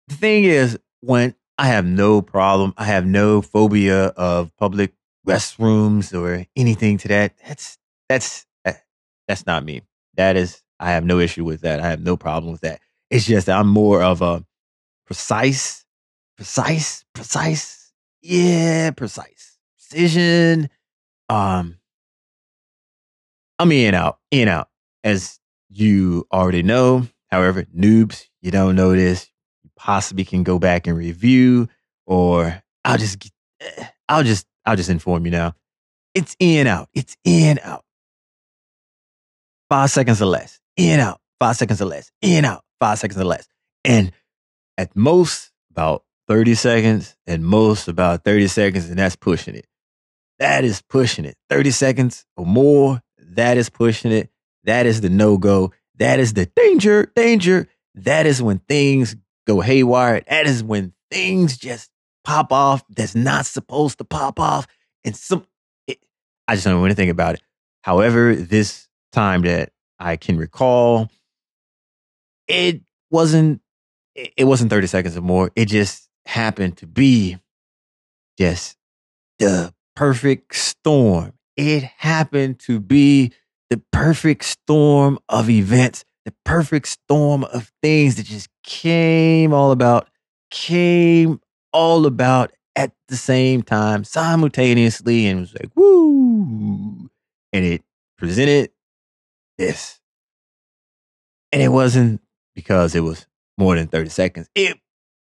the 0.09 0.15
thing 0.15 0.43
is, 0.43 0.77
when 1.01 1.35
I 1.57 1.67
have 1.67 1.85
no 1.85 2.21
problem, 2.21 2.73
I 2.77 2.85
have 2.85 3.05
no 3.05 3.41
phobia 3.41 4.07
of 4.07 4.55
public 4.57 4.93
restrooms 5.27 6.13
or 6.13 6.45
anything 6.55 6.97
to 6.99 7.07
that. 7.09 7.33
That's 7.47 7.77
that's 8.09 8.45
that's 9.27 9.45
not 9.45 9.63
me. 9.63 9.83
That 10.15 10.35
is, 10.35 10.61
I 10.79 10.91
have 10.91 11.05
no 11.05 11.19
issue 11.19 11.45
with 11.45 11.61
that. 11.61 11.79
I 11.79 11.87
have 11.87 12.01
no 12.01 12.17
problem 12.17 12.51
with 12.51 12.61
that. 12.61 12.81
It's 13.09 13.25
just 13.25 13.45
that 13.45 13.57
I'm 13.59 13.67
more 13.67 14.03
of 14.03 14.21
a 14.21 14.43
precise, 15.05 15.85
precise, 16.35 17.05
precise, 17.13 17.93
yeah, 18.21 18.91
precise 18.91 19.49
precision. 19.89 20.69
Um, 21.29 21.77
I'm 23.57 23.71
in 23.71 23.93
out, 23.93 24.19
in 24.31 24.47
out, 24.47 24.69
as 25.03 25.39
you 25.69 26.27
already 26.31 26.63
know. 26.63 27.07
However, 27.29 27.63
noobs, 27.75 28.25
you 28.41 28.51
don't 28.51 28.75
know 28.75 28.95
this, 28.95 29.29
possibly 29.79 30.25
can 30.25 30.43
go 30.43 30.59
back 30.59 30.85
and 30.85 30.97
review, 30.97 31.69
or 32.05 32.61
I'll 32.83 32.97
just, 32.97 33.31
eh, 33.61 33.85
I'll 34.07 34.23
just, 34.23 34.45
I'll 34.65 34.75
just 34.75 34.89
inform 34.89 35.25
you 35.25 35.31
now. 35.31 35.55
It's 36.13 36.35
in 36.39 36.67
out. 36.67 36.89
It's 36.93 37.15
in 37.23 37.59
out. 37.63 37.85
Five 39.69 39.89
seconds 39.89 40.21
or 40.21 40.25
less. 40.25 40.59
In 40.75 40.99
out. 40.99 41.21
Five 41.39 41.55
seconds 41.55 41.81
or 41.81 41.85
less. 41.85 42.11
In 42.21 42.45
out. 42.45 42.63
Five 42.79 42.99
seconds 42.99 43.19
or 43.19 43.23
less. 43.23 43.47
And 43.85 44.11
at 44.77 44.95
most 44.95 45.51
about 45.71 46.03
30 46.27 46.55
seconds, 46.55 47.15
and 47.25 47.43
most 47.43 47.87
about 47.87 48.23
30 48.23 48.47
seconds, 48.47 48.87
and 48.89 48.99
that's 48.99 49.15
pushing 49.15 49.55
it. 49.55 49.65
That 50.37 50.63
is 50.63 50.81
pushing 50.81 51.25
it. 51.25 51.35
30 51.49 51.71
seconds 51.71 52.25
or 52.37 52.45
more, 52.45 53.01
that 53.17 53.57
is 53.57 53.69
pushing 53.69 54.11
it. 54.11 54.29
That 54.63 54.85
is 54.85 55.01
the 55.01 55.10
no 55.10 55.37
go. 55.37 55.73
That 55.95 56.19
is 56.19 56.33
the 56.33 56.45
danger, 56.45 57.12
danger. 57.15 57.67
That 57.95 58.25
is 58.25 58.41
when 58.41 58.60
things 58.60 59.15
go 59.48 59.62
haywire. 59.62 60.21
That 60.27 60.46
is 60.46 60.63
when 60.63 60.94
things 61.12 61.58
just 61.58 61.90
pop 62.23 62.52
off 62.52 62.83
that's 62.90 63.15
not 63.15 63.46
supposed 63.46 63.98
to 64.00 64.04
pop 64.04 64.40
off. 64.40 64.67
And 65.04 65.15
some, 65.15 65.46
it, 65.87 66.00
I 66.48 66.56
just 66.56 66.65
don't 66.65 66.75
know 66.75 66.85
anything 66.85 67.10
about 67.10 67.35
it. 67.35 67.42
However, 67.83 68.35
this 68.35 68.87
time 69.12 69.42
that 69.44 69.71
I 70.00 70.17
can 70.17 70.37
recall, 70.37 71.10
it 72.48 72.81
wasn't, 73.10 73.62
it 74.15 74.46
wasn't 74.46 74.69
30 74.69 74.87
seconds 74.87 75.17
or 75.17 75.21
more. 75.21 75.52
It 75.56 75.65
just 75.65 76.10
happened 76.25 76.77
to 76.77 76.87
be 76.87 77.37
just 78.37 78.77
the 79.40 79.73
perfect 79.96 80.56
storm. 80.56 81.33
It 81.58 81.83
happened 81.83 82.60
to 82.60 82.79
be 82.79 83.33
the 83.69 83.81
perfect 83.92 84.44
storm 84.46 85.19
of 85.27 85.50
events, 85.50 86.06
the 86.30 86.36
perfect 86.46 86.88
storm 86.88 87.44
of 87.46 87.71
things 87.82 88.15
that 88.15 88.27
just 88.27 88.50
came 88.63 89.52
all 89.52 89.71
about, 89.71 90.08
came 90.52 91.42
all 91.73 92.06
about 92.06 92.52
at 92.75 92.92
the 93.08 93.17
same 93.17 93.63
time, 93.63 94.04
simultaneously, 94.04 95.25
and 95.25 95.40
was 95.40 95.56
like, 95.56 95.71
woo. 95.75 97.10
And 97.52 97.65
it 97.65 97.82
presented 98.19 98.69
this. 99.58 100.00
And 101.52 101.63
it 101.63 101.69
wasn't 101.69 102.21
because 102.54 102.94
it 102.94 103.00
was 103.00 103.25
more 103.58 103.75
than 103.75 103.88
30 103.88 104.10
seconds. 104.10 104.50
It 104.54 104.77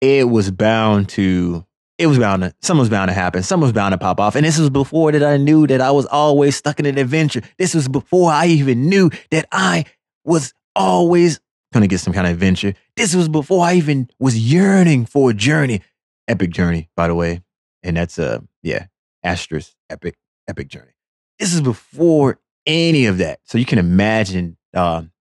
it 0.02 0.28
was 0.28 0.52
bound 0.52 1.08
to 1.10 1.66
it 1.98 2.08
was 2.08 2.20
bound 2.20 2.44
to 2.44 2.54
something 2.62 2.82
was 2.82 2.90
bound 2.90 3.08
to 3.08 3.14
happen. 3.14 3.42
Something 3.42 3.64
was 3.64 3.72
bound 3.72 3.94
to 3.94 3.98
pop 3.98 4.20
off. 4.20 4.36
And 4.36 4.46
this 4.46 4.60
was 4.60 4.70
before 4.70 5.14
that 5.14 5.24
I 5.24 5.38
knew 5.38 5.66
that 5.68 5.80
I 5.80 5.92
was 5.92 6.06
always 6.08 6.58
stuck 6.58 6.78
in 6.78 6.86
an 6.86 6.98
adventure. 6.98 7.42
This 7.58 7.74
was 7.74 7.88
before 7.88 8.32
I 8.32 8.48
even 8.48 8.90
knew 8.90 9.10
that 9.32 9.46
I 9.54 9.86
was 10.26 10.54
always 10.80 11.42
gonna 11.74 11.88
get 11.88 12.00
some 12.00 12.14
kind 12.14 12.28
of 12.28 12.34
adventure. 12.34 12.74
This 12.98 13.16
was 13.16 13.30
before 13.30 13.66
I 13.66 13.76
even 13.76 14.10
was 14.20 14.40
yearning 14.40 15.06
for 15.06 15.32
a 15.32 15.36
journey. 15.36 15.84
Epic 16.28 16.52
journey, 16.52 16.90
by 16.96 17.10
the 17.10 17.16
way. 17.16 17.44
And 17.84 17.98
that's 17.98 18.20
uh 18.20 18.40
yeah, 18.64 18.88
asterisk 19.24 19.74
epic, 19.92 20.16
epic 20.48 20.70
journey. 20.70 20.94
This 21.40 21.54
is 21.54 21.62
before 21.62 22.40
any 22.68 23.08
of 23.08 23.20
that. 23.20 23.42
So 23.46 23.60
you 23.60 23.66
can 23.66 23.80
imagine 23.80 24.58
um 24.76 25.12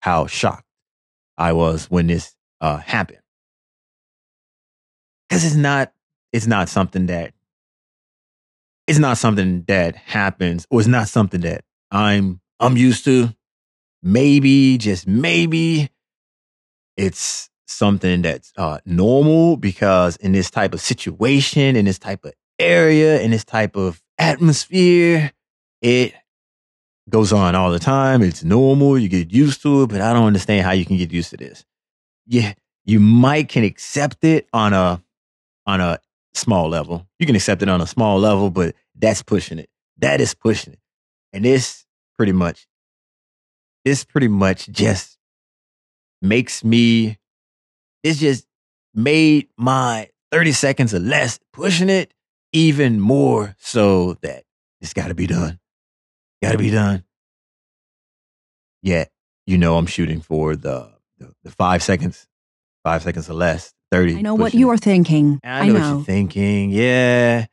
how 0.00 0.26
shocked 0.28 0.66
I 1.38 1.52
was 1.52 1.90
when 1.90 2.06
this 2.08 2.34
uh 2.60 2.78
happened. 2.78 3.20
Because 5.28 5.44
it's 5.44 5.56
not 5.56 5.92
it's 6.32 6.46
not 6.46 6.68
something 6.68 7.06
that 7.06 7.34
it's 8.86 8.98
not 8.98 9.18
something 9.18 9.64
that 9.68 9.96
happens 9.96 10.66
or 10.70 10.80
it's 10.80 10.88
not 10.88 11.08
something 11.08 11.40
that 11.42 11.64
I'm 11.90 12.40
I'm 12.60 12.76
used 12.76 13.04
to. 13.06 13.30
Maybe, 14.02 14.78
just 14.78 15.06
maybe, 15.06 15.90
it's 16.96 17.50
something 17.66 18.22
that's 18.22 18.52
uh, 18.56 18.78
normal 18.84 19.56
because 19.56 20.16
in 20.16 20.32
this 20.32 20.50
type 20.50 20.74
of 20.74 20.80
situation, 20.80 21.76
in 21.76 21.84
this 21.84 21.98
type 21.98 22.24
of 22.24 22.32
area, 22.58 23.20
in 23.20 23.30
this 23.30 23.44
type 23.44 23.76
of 23.76 24.02
atmosphere, 24.18 25.32
it 25.80 26.14
goes 27.08 27.32
on 27.32 27.54
all 27.54 27.70
the 27.70 27.78
time. 27.78 28.22
It's 28.22 28.44
normal. 28.44 28.98
You 28.98 29.08
get 29.08 29.32
used 29.32 29.62
to 29.62 29.82
it, 29.82 29.88
but 29.88 30.00
I 30.00 30.12
don't 30.12 30.26
understand 30.26 30.64
how 30.64 30.72
you 30.72 30.84
can 30.84 30.96
get 30.96 31.12
used 31.12 31.30
to 31.30 31.36
this. 31.36 31.64
Yeah, 32.26 32.54
you 32.84 33.00
might 33.00 33.48
can 33.48 33.64
accept 33.64 34.24
it 34.24 34.46
on 34.52 34.72
a 34.72 35.02
on 35.66 35.80
a 35.80 35.98
small 36.34 36.68
level. 36.68 37.06
You 37.18 37.26
can 37.26 37.36
accept 37.36 37.62
it 37.62 37.68
on 37.68 37.80
a 37.80 37.86
small 37.86 38.18
level, 38.18 38.50
but 38.50 38.74
that's 38.94 39.22
pushing 39.22 39.58
it. 39.58 39.68
That 39.98 40.20
is 40.20 40.34
pushing 40.34 40.74
it. 40.74 40.78
And 41.32 41.44
this 41.44 41.84
pretty 42.16 42.32
much, 42.32 42.66
this 43.84 44.04
pretty 44.04 44.28
much 44.28 44.68
just 44.68 45.18
makes 46.20 46.64
me, 46.64 47.18
this 48.02 48.18
just 48.18 48.46
made 48.94 49.48
my 49.56 50.08
30 50.30 50.52
seconds 50.52 50.94
or 50.94 50.98
less 50.98 51.38
pushing 51.52 51.88
it 51.88 52.12
even 52.52 53.00
more 53.00 53.54
so 53.58 54.14
that 54.22 54.44
it's 54.80 54.94
got 54.94 55.08
to 55.08 55.14
be 55.14 55.26
done. 55.26 55.58
Got 56.42 56.52
to 56.52 56.58
be 56.58 56.70
done. 56.70 57.04
Yet, 58.82 59.10
you 59.46 59.58
know, 59.58 59.76
I'm 59.76 59.86
shooting 59.86 60.20
for 60.20 60.56
the, 60.56 60.92
the, 61.18 61.32
the 61.44 61.50
five 61.50 61.82
seconds, 61.82 62.26
five 62.84 63.02
seconds 63.02 63.30
or 63.30 63.34
less. 63.34 63.72
30. 63.92 64.16
I 64.16 64.20
know 64.22 64.34
what 64.34 64.54
you 64.54 64.70
are 64.70 64.78
thinking. 64.78 65.38
I 65.44 65.68
know, 65.68 65.74
what 65.74 65.82
you're 65.82 66.04
thinking. 66.04 66.70
Yeah. 66.70 67.44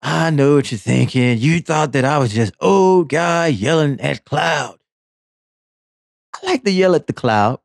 I 0.00 0.30
know 0.30 0.54
what 0.54 0.70
you're 0.70 0.78
thinking. 0.78 1.38
You 1.38 1.60
thought 1.60 1.90
that 1.92 2.04
I 2.04 2.18
was 2.18 2.32
just 2.32 2.52
old 2.60 3.08
guy 3.08 3.48
yelling 3.48 4.00
at 4.00 4.24
cloud. 4.24 4.78
I 6.42 6.46
like 6.46 6.64
to 6.64 6.70
yell 6.70 6.94
at 6.94 7.06
the 7.06 7.12
cloud. 7.12 7.60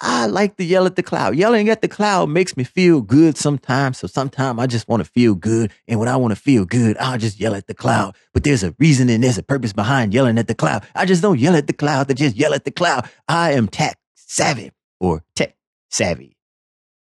I 0.00 0.26
like 0.26 0.56
to 0.56 0.64
yell 0.64 0.86
at 0.86 0.94
the 0.94 1.02
cloud. 1.02 1.34
Yelling 1.34 1.68
at 1.68 1.82
the 1.82 1.88
cloud 1.88 2.28
makes 2.28 2.56
me 2.56 2.62
feel 2.62 3.00
good 3.00 3.36
sometimes. 3.36 3.98
So 3.98 4.06
sometimes 4.06 4.60
I 4.60 4.66
just 4.68 4.86
want 4.86 5.04
to 5.04 5.10
feel 5.10 5.34
good. 5.34 5.72
And 5.88 5.98
when 5.98 6.08
I 6.08 6.16
want 6.16 6.32
to 6.32 6.40
feel 6.40 6.64
good, 6.64 6.96
I'll 6.98 7.18
just 7.18 7.40
yell 7.40 7.54
at 7.54 7.66
the 7.66 7.74
cloud. 7.74 8.14
But 8.32 8.44
there's 8.44 8.62
a 8.62 8.74
reason 8.78 9.08
and 9.08 9.24
there's 9.24 9.38
a 9.38 9.42
purpose 9.42 9.72
behind 9.72 10.14
yelling 10.14 10.38
at 10.38 10.46
the 10.46 10.54
cloud. 10.54 10.84
I 10.94 11.04
just 11.04 11.20
don't 11.20 11.40
yell 11.40 11.56
at 11.56 11.66
the 11.66 11.72
cloud 11.72 12.06
to 12.08 12.14
just 12.14 12.36
yell 12.36 12.54
at 12.54 12.64
the 12.64 12.70
cloud. 12.70 13.08
I 13.26 13.52
am 13.52 13.66
tech 13.66 13.98
savvy 14.14 14.70
or 15.00 15.24
tech 15.34 15.56
savvy. 15.90 16.36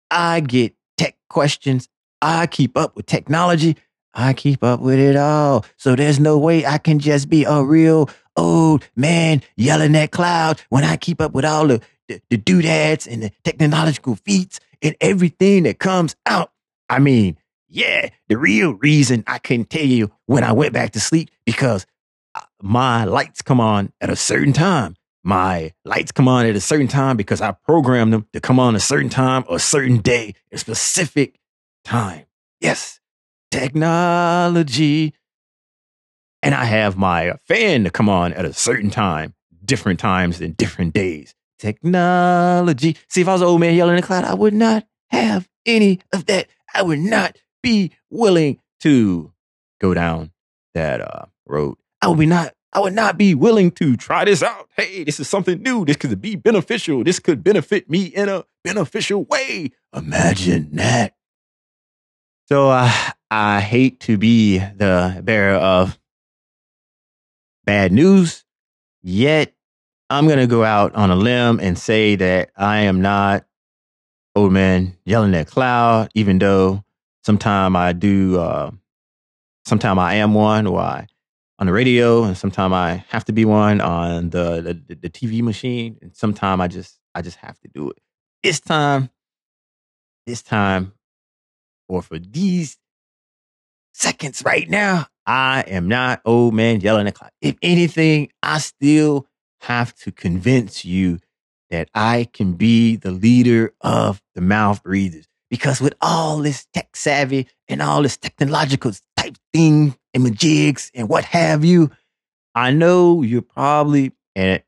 I 0.09 0.39
get 0.39 0.73
tech 0.97 1.17
questions. 1.29 1.89
I 2.21 2.47
keep 2.47 2.77
up 2.77 2.95
with 2.95 3.07
technology. 3.07 3.75
I 4.13 4.31
keep 4.31 4.63
up 4.63 4.79
with 4.79 4.99
it 4.99 5.17
all. 5.17 5.65
So 5.75 5.97
there's 5.97 6.21
no 6.21 6.37
way 6.37 6.65
I 6.65 6.77
can 6.77 6.99
just 6.99 7.27
be 7.29 7.43
a 7.43 7.61
real 7.61 8.09
old 8.35 8.87
man 8.95 9.41
yelling 9.55 9.95
at 9.95 10.11
clouds 10.11 10.63
when 10.69 10.83
I 10.83 10.97
keep 10.97 11.21
up 11.21 11.33
with 11.33 11.45
all 11.45 11.67
the, 11.67 11.81
the, 12.07 12.21
the 12.29 12.37
doodads 12.37 13.07
and 13.07 13.23
the 13.23 13.31
technological 13.43 14.15
feats 14.15 14.59
and 14.81 14.95
everything 15.01 15.63
that 15.63 15.79
comes 15.79 16.15
out. 16.25 16.51
I 16.89 16.99
mean, 16.99 17.37
yeah, 17.67 18.09
the 18.27 18.37
real 18.37 18.73
reason 18.73 19.23
I 19.27 19.39
couldn't 19.39 19.69
tell 19.69 19.85
you 19.85 20.11
when 20.25 20.43
I 20.43 20.51
went 20.51 20.73
back 20.73 20.91
to 20.91 20.99
sleep 20.99 21.29
because 21.45 21.85
uh, 22.35 22.41
my 22.61 23.05
lights 23.05 23.41
come 23.41 23.59
on 23.59 23.91
at 24.01 24.09
a 24.09 24.15
certain 24.15 24.53
time 24.53 24.95
my 25.25 25.73
lights 25.83 26.11
come 26.11 26.27
on 26.27 26.45
at 26.45 26.55
a 26.55 26.61
certain 26.61 26.87
time 26.87 27.17
because 27.17 27.41
I 27.41 27.51
programmed 27.51 28.13
them 28.13 28.27
to 28.33 28.39
come 28.39 28.59
on 28.59 28.75
a 28.75 28.79
certain 28.79 29.09
time, 29.09 29.43
a 29.49 29.57
certain 29.57 29.97
day, 29.97 30.35
a 30.51 30.57
specific 30.59 31.39
time. 31.83 32.27
Yes, 32.61 32.99
technology. 33.49 35.15
And 36.45 36.53
I 36.53 36.65
have 36.65 36.95
my 36.95 37.33
fan 37.47 37.85
to 37.85 37.89
come 37.89 38.07
on 38.07 38.31
at 38.33 38.45
a 38.45 38.53
certain 38.53 38.91
time, 38.91 39.33
different 39.65 39.99
times 39.99 40.39
and 40.41 40.55
different 40.55 40.93
days. 40.93 41.33
Technology. 41.57 42.95
See, 43.09 43.21
if 43.21 43.27
I 43.27 43.33
was 43.33 43.41
an 43.41 43.47
old 43.47 43.61
man 43.61 43.73
yelling 43.73 43.95
in 43.95 44.01
the 44.01 44.05
cloud, 44.05 44.25
I 44.25 44.35
would 44.35 44.53
not 44.53 44.85
have 45.09 45.49
any 45.65 46.01
of 46.13 46.27
that. 46.27 46.47
I 46.71 46.83
would 46.83 46.99
not 46.99 47.35
be 47.63 47.93
willing 48.11 48.59
to 48.81 49.33
go 49.81 49.95
down 49.95 50.33
that 50.75 51.01
uh, 51.01 51.25
road. 51.47 51.77
I 52.03 52.09
would 52.09 52.19
be 52.19 52.27
not 52.27 52.53
I 52.73 52.79
would 52.79 52.93
not 52.93 53.17
be 53.17 53.33
willing 53.33 53.71
to 53.71 53.97
try 53.97 54.23
this 54.23 54.43
out. 54.43 54.69
Hey, 54.77 55.03
this 55.03 55.19
is 55.19 55.27
something 55.27 55.63
new. 55.63 55.83
This 55.83 55.95
could 55.95 56.21
be 56.21 56.35
beneficial. 56.35 57.03
This 57.03 57.17
could 57.17 57.43
benefit 57.43 57.89
me 57.89 58.03
in 58.03 58.29
a 58.29 58.43
beneficial 58.63 59.23
way. 59.23 59.71
Imagine 59.95 60.75
that. 60.75 61.15
So 62.49 62.69
uh, 62.69 62.91
I 63.31 63.61
hate 63.61 64.01
to 64.01 64.19
be 64.19 64.59
the 64.59 65.21
bearer 65.23 65.55
of 65.55 65.97
bad 67.65 67.91
news, 67.91 68.45
yet 69.01 69.53
I'm 70.09 70.27
going 70.27 70.39
to 70.39 70.47
go 70.47 70.63
out 70.63 70.93
on 70.95 71.09
a 71.09 71.15
limb 71.15 71.59
and 71.59 71.77
say 71.77 72.15
that 72.15 72.51
I 72.55 72.81
am 72.81 73.01
not 73.01 73.45
old 74.35 74.53
man 74.53 74.95
yelling 75.05 75.33
at 75.35 75.47
cloud, 75.47 76.09
even 76.13 76.37
though 76.39 76.83
sometime 77.23 77.75
I 77.75 77.93
do, 77.93 78.39
uh, 78.39 78.71
I 79.71 80.15
am 80.15 80.33
one 80.33 80.67
or 80.67 80.79
I 80.79 81.07
on 81.57 81.67
the 81.67 81.73
radio, 81.73 82.23
and 82.23 82.37
sometimes 82.37 82.73
I 82.73 83.05
have 83.09 83.25
to 83.25 83.33
be 83.33 83.45
one 83.45 83.81
on 83.81 84.29
the, 84.29 84.83
the 84.87 84.95
the 84.95 85.09
TV 85.09 85.41
machine, 85.41 85.97
and 86.01 86.15
sometimes 86.15 86.61
I 86.61 86.67
just 86.67 86.99
I 87.15 87.21
just 87.21 87.37
have 87.37 87.59
to 87.61 87.67
do 87.69 87.89
it. 87.89 87.97
This 88.43 88.59
time, 88.59 89.09
this 90.27 90.41
time, 90.41 90.93
or 91.87 92.01
for 92.01 92.19
these 92.19 92.77
seconds 93.93 94.43
right 94.45 94.69
now, 94.69 95.07
I 95.25 95.61
am 95.67 95.87
not 95.87 96.21
old 96.25 96.53
man 96.53 96.81
yelling 96.81 97.07
at 97.07 97.15
clock. 97.15 97.31
If 97.41 97.55
anything, 97.61 98.31
I 98.43 98.59
still 98.59 99.27
have 99.61 99.95
to 99.95 100.11
convince 100.11 100.85
you 100.85 101.19
that 101.69 101.89
I 101.93 102.29
can 102.31 102.53
be 102.53 102.95
the 102.95 103.11
leader 103.11 103.73
of 103.81 104.21
the 104.35 104.41
mouth 104.41 104.83
breathers. 104.83 105.27
Because 105.49 105.81
with 105.81 105.93
all 106.01 106.39
this 106.39 106.67
tech 106.73 106.95
savvy 106.95 107.47
and 107.67 107.81
all 107.81 108.01
this 108.01 108.17
technological 108.17 108.91
type 109.17 109.37
thing 109.53 109.95
and 110.13 110.25
majigs 110.25 110.91
and 110.93 111.07
what 111.09 111.23
have 111.25 111.63
you, 111.63 111.91
I 112.53 112.71
know 112.71 113.21
you're 113.21 113.41
probably, 113.41 114.13
and 114.35 114.61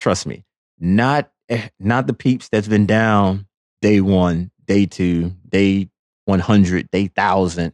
trust 0.00 0.26
me, 0.26 0.44
not 0.78 1.30
eh, 1.48 1.68
not 1.78 2.06
the 2.06 2.12
peeps 2.12 2.48
that's 2.48 2.68
been 2.68 2.86
down 2.86 3.46
day 3.82 4.00
one, 4.00 4.50
day 4.66 4.86
two, 4.86 5.32
day 5.48 5.88
100, 6.24 6.90
day 6.90 7.06
thousand, 7.08 7.72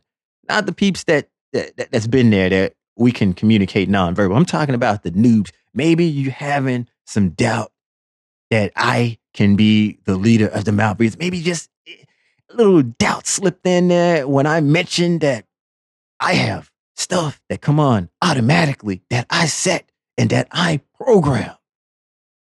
not 0.48 0.66
the 0.66 0.72
peeps 0.72 1.04
that, 1.04 1.28
that 1.54 1.90
that's 1.90 2.06
been 2.06 2.30
there 2.30 2.50
that 2.50 2.74
we 2.96 3.12
can 3.12 3.32
communicate 3.32 3.88
nonverbal. 3.88 4.36
I'm 4.36 4.44
talking 4.44 4.74
about 4.74 5.02
the 5.02 5.10
noobs. 5.12 5.50
Maybe 5.72 6.04
you 6.04 6.30
having 6.30 6.88
some 7.06 7.30
doubt 7.30 7.72
that 8.50 8.72
I 8.76 9.18
can 9.32 9.56
be 9.56 9.98
the 10.04 10.16
leader 10.16 10.48
of 10.48 10.64
the 10.64 10.72
mouth 10.72 10.98
breathers. 10.98 11.18
Maybe 11.18 11.40
just 11.40 11.70
eh, 11.88 12.04
a 12.50 12.54
little 12.54 12.82
doubt 12.82 13.26
slipped 13.26 13.66
in 13.66 13.88
there 13.88 14.28
when 14.28 14.46
I 14.46 14.60
mentioned 14.60 15.22
that 15.22 15.46
I 16.20 16.34
have 16.34 16.70
stuff 16.96 17.40
that 17.48 17.60
come 17.60 17.80
on 17.80 18.10
automatically 18.22 19.02
that 19.10 19.26
I 19.30 19.46
set 19.46 19.90
and 20.16 20.30
that 20.30 20.48
I 20.52 20.80
program. 20.94 21.54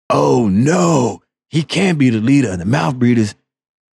Oh 0.09 0.47
no, 0.47 1.23
he 1.49 1.63
can't 1.63 1.97
be 1.97 2.11
the 2.11 2.19
leader 2.19 2.51
of 2.51 2.59
the 2.59 2.65
mouth 2.65 2.97
breathers. 2.97 3.33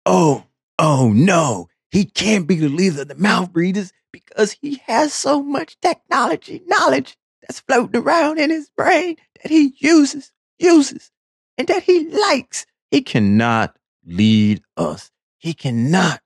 Oh, 0.05 0.45
oh 0.80 1.12
no, 1.14 1.70
he 1.91 2.05
can't 2.05 2.47
be 2.47 2.55
the 2.55 2.70
leader 2.70 3.01
of 3.01 3.07
the 3.07 3.16
mouth 3.16 3.53
breathers 3.53 3.93
because 4.12 4.53
he 4.53 4.82
has 4.86 5.14
so 5.14 5.41
much 5.41 5.80
technology 5.82 6.62
knowledge 6.68 7.18
that's 7.41 7.60
floating 7.62 8.01
around 8.01 8.39
in 8.39 8.49
his 8.49 8.70
brain 8.70 9.18
that 9.41 9.51
he 9.51 9.74
uses, 9.78 10.32
uses, 10.57 11.12
and 11.57 11.68
that 11.68 11.84
he 11.84 12.07
likes. 12.07 12.66
He 12.91 13.01
cannot 13.01 13.78
lead 14.05 14.62
us. 14.78 15.12
He 15.38 15.53
cannot 15.53 16.22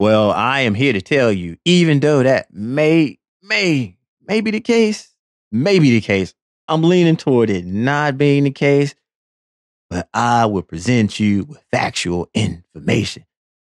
well, 0.00 0.30
I 0.30 0.60
am 0.60 0.74
here 0.74 0.92
to 0.92 1.00
tell 1.00 1.32
you, 1.32 1.56
even 1.64 1.98
though 1.98 2.22
that 2.22 2.52
may, 2.52 3.18
may, 3.42 3.96
may 4.26 4.40
be 4.40 4.52
the 4.52 4.60
case, 4.60 5.12
may 5.50 5.80
be 5.80 5.90
the 5.90 6.00
case, 6.00 6.34
I'm 6.68 6.82
leaning 6.82 7.16
toward 7.16 7.50
it 7.50 7.64
not 7.64 8.16
being 8.16 8.44
the 8.44 8.52
case, 8.52 8.94
but 9.90 10.08
I 10.14 10.46
will 10.46 10.62
present 10.62 11.18
you 11.18 11.44
with 11.44 11.64
factual 11.72 12.30
information. 12.32 13.24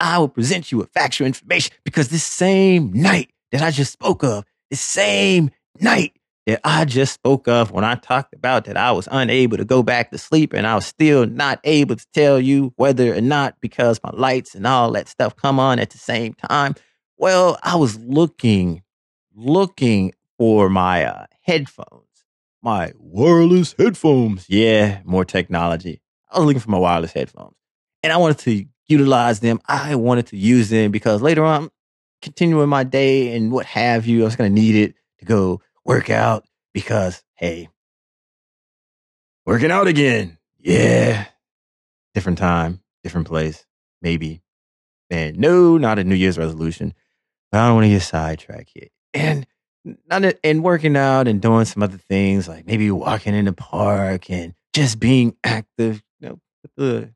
I 0.01 0.19
will 0.19 0.29
present 0.29 0.73
you 0.73 0.79
with 0.79 0.91
factual 0.93 1.27
information 1.27 1.75
because 1.85 2.09
this 2.09 2.25
same 2.25 2.93
night 2.93 3.31
that 3.53 3.63
I 3.63 3.71
just 3.71 3.93
spoke 3.93 4.23
of, 4.25 4.45
the 4.71 4.77
same 4.77 5.51
night 5.81 6.17
that 6.47 6.61
I 6.65 6.85
just 6.85 7.15
spoke 7.15 7.49
of 7.49 7.71
when 7.71 7.85
I 7.85 7.95
talked 7.95 8.35
about 8.35 8.67
that 8.67 8.77
I 8.77 8.93
was 8.93 9.09
unable 9.11 9.57
to 9.57 9.65
go 9.65 9.83
back 9.83 10.11
to 10.11 10.19
sleep 10.19 10.53
and 10.53 10.67
I 10.67 10.75
was 10.75 10.87
still 10.87 11.27
not 11.27 11.61
able 11.65 11.97
to 11.97 12.07
tell 12.13 12.39
you 12.39 12.73
whether 12.77 13.15
or 13.15 13.21
not 13.21 13.57
because 13.61 14.01
my 14.03 14.11
lights 14.13 14.55
and 14.55 14.67
all 14.67 14.93
that 14.93 15.09
stuff 15.09 15.37
come 15.37 15.59
on 15.59 15.79
at 15.79 15.91
the 15.91 15.99
same 15.99 16.35
time. 16.35 16.75
Well, 17.17 17.59
I 17.63 17.77
was 17.77 17.99
looking, 18.01 18.83
looking 19.35 20.13
for 20.37 20.69
my 20.69 21.05
uh, 21.05 21.27
headphones, 21.43 22.09
my 22.61 22.93
wireless 22.99 23.75
headphones. 23.79 24.47
Yeah, 24.49 25.01
more 25.05 25.25
technology. 25.25 26.03
I 26.31 26.39
was 26.39 26.47
looking 26.47 26.61
for 26.61 26.71
my 26.71 26.79
wireless 26.79 27.13
headphones 27.13 27.55
and 28.03 28.13
I 28.13 28.17
wanted 28.19 28.39
to 28.41 28.67
utilize 28.87 29.41
them. 29.41 29.61
I 29.67 29.95
wanted 29.95 30.27
to 30.29 30.37
use 30.37 30.69
them 30.71 30.91
because 30.91 31.23
later 31.23 31.45
on, 31.45 31.71
continuing 32.23 32.69
my 32.69 32.85
day 32.85 33.37
and 33.37 33.53
what 33.53 33.67
have 33.67 34.07
you, 34.07 34.23
I 34.23 34.25
was 34.25 34.37
going 34.37 34.55
to 34.55 34.61
need 34.61 34.75
it 34.77 34.95
to 35.19 35.25
go 35.25 35.61
work 35.85 36.11
out 36.11 36.45
because, 36.73 37.23
hey, 37.35 37.69
working 39.47 39.71
out 39.71 39.87
again. 39.87 40.39
Yeah. 40.59 41.27
Different 42.15 42.39
time, 42.39 42.81
different 43.03 43.27
place, 43.27 43.67
maybe. 44.01 44.43
And 45.11 45.39
no, 45.39 45.77
not 45.77 45.99
a 45.99 46.05
New 46.05 46.15
Year's 46.15 46.39
resolution. 46.39 46.95
But 47.51 47.61
I 47.61 47.67
don't 47.67 47.77
want 47.77 47.85
to 47.85 47.91
get 47.91 48.03
sidetracked 48.03 48.71
here. 48.73 48.89
And 49.13 49.47
not 50.09 50.25
a, 50.25 50.39
and 50.45 50.65
working 50.65 50.97
out 50.97 51.29
and 51.29 51.41
doing 51.43 51.67
some 51.67 51.83
other 51.83 51.99
things 51.99 52.49
like 52.49 52.67
maybe 52.67 52.91
walking 52.91 53.35
in 53.35 53.45
the 53.45 53.53
park 53.53 54.31
and 54.31 54.55
just 54.73 54.99
being 54.99 55.37
active, 55.45 56.03
you 56.21 56.29
know, 56.29 56.41
put 56.63 56.71
the 56.77 57.15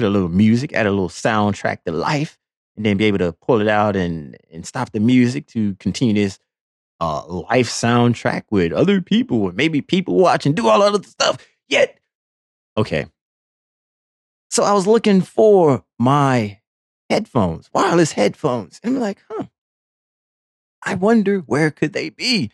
get 0.00 0.06
a 0.06 0.10
little 0.10 0.28
music, 0.28 0.72
add 0.72 0.86
a 0.86 0.90
little 0.90 1.08
soundtrack 1.08 1.84
to 1.84 1.92
life, 1.92 2.38
and 2.76 2.84
then 2.86 2.96
be 2.96 3.04
able 3.04 3.18
to 3.18 3.32
pull 3.32 3.60
it 3.60 3.68
out 3.68 3.96
and 3.96 4.36
and 4.50 4.66
stop 4.66 4.92
the 4.92 5.00
music 5.00 5.46
to 5.48 5.74
continue 5.74 6.14
this 6.14 6.38
uh, 7.00 7.24
life 7.26 7.68
soundtrack 7.68 8.44
with 8.50 8.72
other 8.72 9.00
people 9.00 9.42
or 9.42 9.52
maybe 9.52 9.80
people 9.80 10.16
watch 10.16 10.46
and 10.46 10.54
do 10.54 10.68
all 10.68 10.82
other 10.82 11.02
stuff. 11.02 11.46
Yet, 11.68 11.98
okay. 12.76 13.06
So 14.50 14.64
I 14.64 14.72
was 14.72 14.86
looking 14.86 15.20
for 15.20 15.84
my 15.98 16.60
headphones, 17.08 17.70
wireless 17.72 18.12
headphones, 18.12 18.80
and 18.82 18.96
I'm 18.96 19.00
like, 19.00 19.18
huh. 19.28 19.44
I 20.82 20.94
wonder 20.94 21.40
where 21.40 21.70
could 21.70 21.92
they 21.92 22.08
be? 22.08 22.50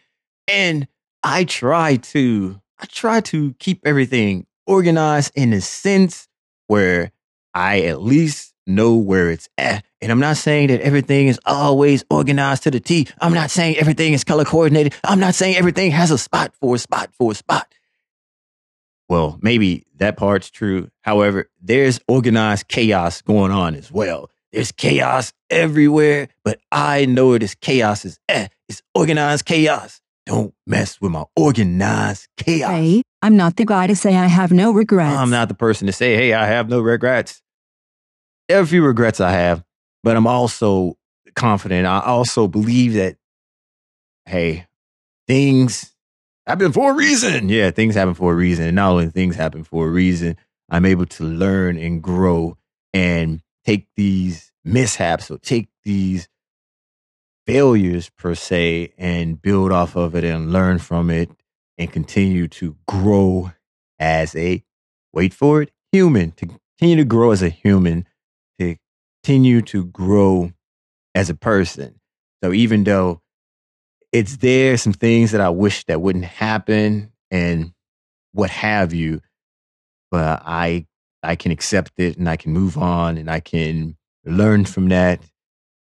And 0.49 0.89
I 1.23 1.45
try 1.45 1.97
to 1.97 2.61
I 2.79 2.87
try 2.87 3.21
to 3.21 3.55
keep 3.59 3.81
everything 3.85 4.47
organized 4.67 5.33
in 5.35 5.53
a 5.53 5.61
sense 5.61 6.29
where 6.67 7.13
I 7.57 7.81
at 7.85 8.03
least 8.03 8.53
know 8.67 8.97
where 8.97 9.31
it's 9.31 9.49
at. 9.57 9.83
And 10.03 10.13
I'm 10.13 10.21
not 10.21 10.37
saying 10.37 10.69
that 10.69 10.83
everything 10.83 11.29
is 11.29 11.41
always 11.47 12.05
organized 12.11 12.65
to 12.65 12.71
the 12.71 12.81
T. 12.81 13.09
I'm 13.19 13.33
not 13.33 13.51
saying 13.51 13.77
everything 13.77 14.13
is 14.13 14.25
color 14.25 14.45
coordinated. 14.45 14.95
I'm 15.03 15.21
not 15.21 15.35
saying 15.35 15.57
everything 15.57 15.91
has 15.93 16.11
a 16.11 16.19
spot 16.19 16.53
for 16.61 16.75
a 16.75 16.79
spot 16.79 17.15
for 17.15 17.33
a 17.33 17.35
spot. 17.35 17.73
Well, 19.09 19.39
maybe 19.41 19.87
that 19.97 20.19
part's 20.19 20.51
true. 20.51 20.91
However, 21.01 21.49
there's 21.63 21.99
organized 22.07 22.69
chaos 22.69 23.23
going 23.23 23.53
on 23.53 23.75
as 23.75 23.91
well. 23.91 24.29
There's 24.53 24.71
chaos 24.71 25.33
everywhere, 25.49 26.29
but 26.45 26.61
I 26.71 27.07
know 27.07 27.33
it 27.33 27.43
is 27.43 27.55
chaos 27.55 28.05
is 28.05 28.19
eh, 28.29 28.49
it's 28.69 28.83
organized 28.95 29.47
chaos. 29.47 30.03
Don't 30.27 30.53
mess 30.67 31.01
with 31.01 31.13
my 31.13 31.25
organized 31.35 32.29
chaos. 32.37 32.71
Hey, 32.71 33.03
I'm 33.23 33.37
not 33.37 33.57
the 33.57 33.65
guy 33.65 33.87
to 33.87 33.97
say 33.97 34.15
I 34.15 34.27
have 34.27 34.53
no 34.53 34.73
regrets. 34.73 35.17
I'm 35.17 35.31
not 35.31 35.49
the 35.49 35.55
person 35.55 35.87
to 35.87 35.93
say, 35.93 36.17
hey, 36.17 36.35
I 36.35 36.47
have 36.47 36.69
no 36.69 36.81
regrets. 36.81 37.41
A 38.49 38.65
few 38.65 38.85
regrets 38.85 39.21
I 39.21 39.33
have, 39.33 39.65
but 40.03 40.17
I'm 40.17 40.27
also 40.27 40.97
confident. 41.35 41.87
I 41.87 42.01
also 42.01 42.47
believe 42.47 42.95
that, 42.95 43.17
hey, 44.25 44.67
things 45.27 45.95
happen 46.47 46.73
for 46.73 46.93
a 46.93 46.95
reason. 46.95 47.49
Yeah, 47.49 47.71
things 47.71 47.95
happen 47.95 48.15
for 48.15 48.33
a 48.33 48.37
reason. 48.37 48.67
And 48.67 48.77
not 48.77 48.93
only 48.93 49.09
things 49.09 49.37
happen 49.37 49.65
for 49.65 49.87
a 49.87 49.91
reason, 49.91 50.37
I'm 50.69 50.85
able 50.85 51.07
to 51.07 51.25
learn 51.25 51.77
and 51.77 52.03
grow 52.03 52.57
and 52.95 53.43
take 53.65 53.89
these 53.97 54.53
mishaps 54.65 55.31
or 55.31 55.39
take 55.39 55.69
these 55.85 56.29
failures 57.47 58.11
per 58.11 58.35
se 58.35 58.93
and 58.99 59.41
build 59.41 59.73
off 59.73 59.97
of 59.97 60.15
it 60.15 60.25
and 60.25 60.53
learn 60.53 60.79
from 60.79 61.11
it 61.11 61.31
and 61.79 61.93
continue 61.93 62.49
to 62.49 62.77
grow 62.89 63.53
as 63.99 64.35
a 64.35 64.63
wait 65.13 65.33
for 65.33 65.63
it 65.63 65.71
human 65.93 66.33
to 66.33 66.47
continue 66.47 66.97
to 66.97 67.05
grow 67.05 67.31
as 67.31 67.43
a 67.43 67.49
human 67.49 68.07
continue 69.27 69.61
to 69.61 69.85
grow 69.87 70.53
as 71.15 71.29
a 71.29 71.35
person 71.35 71.99
so 72.45 72.53
even 72.53 72.85
though 72.85 73.21
it's 74.13 74.37
there 74.37 74.77
some 74.77 74.93
things 74.93 75.33
that 75.33 75.41
i 75.41 75.49
wish 75.49 75.85
that 75.87 76.01
wouldn't 76.01 76.25
happen 76.25 77.11
and 77.31 77.73
what 78.33 78.51
have 78.51 78.95
you 78.95 79.21
but 80.13 80.41
i 80.47 80.87
i 81.25 81.35
can 81.35 81.51
accept 81.51 81.91
it 81.99 82.17
and 82.17 82.29
i 82.29 82.37
can 82.37 82.53
move 82.53 82.79
on 82.79 83.19
and 83.19 83.29
i 83.29 83.41
can 83.41 83.97
learn 84.25 84.65
from 84.65 84.89
that 84.91 85.21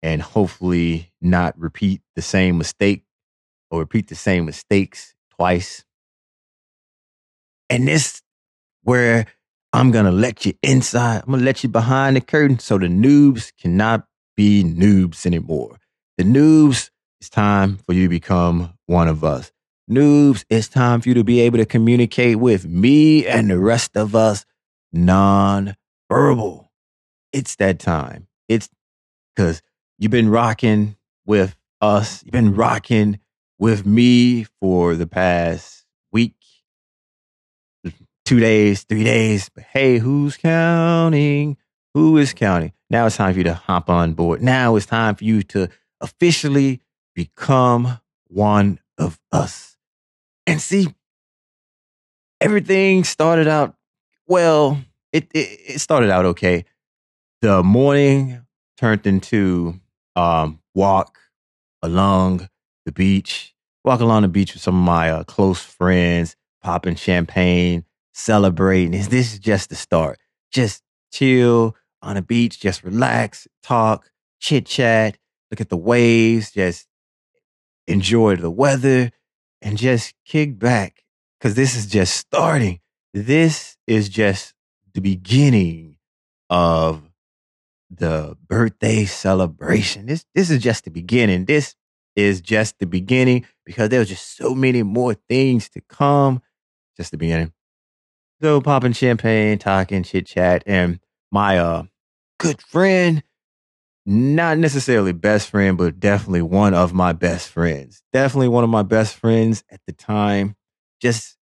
and 0.03 0.23
hopefully 0.23 1.13
not 1.21 1.59
repeat 1.59 2.01
the 2.17 2.23
same 2.23 2.59
mistake 2.59 3.05
or 3.71 3.81
repeat 3.81 4.09
the 4.09 4.15
same 4.15 4.45
mistakes 4.45 5.15
twice. 5.37 5.85
And 7.69 7.87
this 7.87 8.23
where 8.83 9.27
I'm 9.73 9.91
gonna 9.91 10.13
let 10.13 10.47
you 10.47 10.55
inside. 10.63 11.23
I'm 11.27 11.33
gonna 11.33 11.45
let 11.45 11.63
you 11.63 11.69
behind 11.69 12.17
the 12.17 12.21
curtain 12.21 12.59
so 12.59 12.79
the 12.79 12.87
noobs 12.87 13.53
cannot 13.61 14.07
be 14.37 14.65
noobs 14.65 15.27
anymore. 15.27 15.79
The 16.17 16.25
noobs, 16.25 16.91
it's 17.21 17.29
time 17.29 17.79
for 17.79 17.93
you 17.93 18.05
to 18.05 18.09
become 18.09 18.75
one 18.87 19.09
of 19.09 19.25
us. 19.25 19.53
Noobs, 19.91 20.45
it's 20.49 20.69
time 20.69 21.01
for 21.01 21.09
you 21.09 21.15
to 21.15 21.25
be 21.25 21.41
able 21.41 21.59
to 21.59 21.67
communicate 21.67 22.39
with 22.39 22.67
me 22.67 23.27
and 23.27 23.51
the 23.51 23.59
rest 23.59 23.97
of 23.97 24.15
us 24.15 24.45
non-verbal. 24.93 26.71
It's 27.33 27.57
that 27.57 27.79
time. 27.79 28.27
It's 28.49 28.69
because 29.35 29.63
you've 29.99 30.11
been 30.11 30.31
rocking 30.31 30.97
with 31.27 31.57
us. 31.81 32.23
You've 32.25 32.33
been 32.33 32.55
rocking 32.55 33.21
with 33.59 33.85
me 33.85 34.45
for 34.61 34.95
the 34.95 35.07
past 35.07 35.78
two 38.29 38.41
days, 38.41 38.83
three 38.83 39.05
days. 39.05 39.49
But 39.49 39.65
hey, 39.73 39.97
who's 39.97 40.37
counting? 40.37 41.57
Who 41.95 42.19
is 42.19 42.35
counting? 42.35 42.73
Now 42.91 43.07
it's 43.07 43.17
time 43.17 43.33
for 43.33 43.39
you 43.39 43.45
to 43.45 43.55
hop 43.55 43.89
on 43.89 44.13
board. 44.13 44.43
Now 44.43 44.77
it's 44.77 44.85
time 44.85 45.15
for 45.15 45.25
you 45.25 45.43
to 45.45 45.71
officially 46.03 46.83
become 47.15 47.99
one 48.27 48.81
of 48.99 49.19
us. 49.33 49.79
And 50.47 50.61
see, 50.61 50.95
everything 52.39 53.03
started 53.05 53.49
out 53.49 53.77
well. 54.27 54.79
It, 55.11 55.29
it, 55.33 55.61
it 55.67 55.79
started 55.81 56.11
out 56.11 56.27
okay. 56.27 56.67
The 57.41 57.63
morning 57.63 58.45
turned 58.77 59.07
into 59.07 59.81
um, 60.17 60.61
walk 60.75 61.19
along 61.83 62.51
the 62.85 62.93
beach, 62.93 63.55
walk 63.87 64.01
along 64.01 64.21
the 64.21 64.29
beach 64.29 64.53
with 64.53 64.61
some 64.61 64.75
of 64.75 64.85
my 64.85 65.11
uh, 65.13 65.25
close 65.25 65.63
friends, 65.63 66.37
popping 66.63 66.97
champagne, 66.97 67.87
celebrating. 68.19 68.95
Is 68.95 69.09
this 69.09 69.35
is 69.35 69.39
just 69.39 69.71
the 69.71 69.77
start? 69.77 70.19
Just 70.53 70.83
chill 71.13 71.77
on 72.03 72.17
a 72.17 72.23
beach, 72.23 72.61
just 72.61 72.83
relax, 72.83 73.47
talk, 73.63 74.11
chit 74.41 74.67
chat, 74.67 75.17
look 75.51 75.61
at 75.61 75.69
the 75.69 75.77
waves, 75.77 76.51
just 76.51 76.87
enjoy 77.87 78.37
the 78.37 78.51
weather, 78.51 79.11
and 79.63 79.79
just 79.79 80.15
kick 80.25 80.59
back 80.59 81.05
because 81.39 81.55
this 81.55 81.75
is 81.75 81.87
just 81.87 82.17
starting. 82.17 82.81
This 83.15 83.77
is 83.87 84.09
just 84.09 84.55
the 84.95 85.01
beginning 85.01 85.97
of 86.51 87.03
the 87.91 88.37
birthday 88.47 89.05
celebration. 89.05 90.07
This 90.07 90.25
this 90.35 90.51
is 90.51 90.63
just 90.63 90.85
the 90.85 90.91
beginning. 90.91 91.47
This 91.47 91.75
is 92.15 92.41
just 92.41 92.79
the 92.79 92.87
beginning 92.87 93.47
because 93.65 93.89
there's 93.89 94.09
just 94.09 94.37
so 94.37 94.55
many 94.55 94.83
more 94.83 95.15
things 95.15 95.69
to 95.71 95.81
come. 95.89 96.43
Just 96.97 97.13
the 97.13 97.17
beginning. 97.17 97.53
So 98.41 98.61
popping 98.61 98.93
champagne, 98.93 99.59
talking, 99.59 100.03
chit 100.05 100.27
chat, 100.27 100.63
and 100.67 101.01
my 101.33 101.59
uh 101.59 101.85
good 102.39 102.63
friend, 102.63 103.23
not 104.07 104.59
necessarily 104.59 105.13
best 105.13 105.51
friend, 105.51 105.79
but 105.79 106.01
definitely 106.01 106.43
one 106.43 106.75
of 106.75 106.95
my 106.95 107.13
best 107.13 107.49
friends. 107.51 108.03
Definitely 108.13 108.49
one 108.49 108.65
of 108.65 108.71
my 108.71 108.83
best 108.83 109.17
friends 109.17 109.65
at 109.71 109.81
the 109.87 109.93
time. 109.93 110.57
Just 111.01 111.37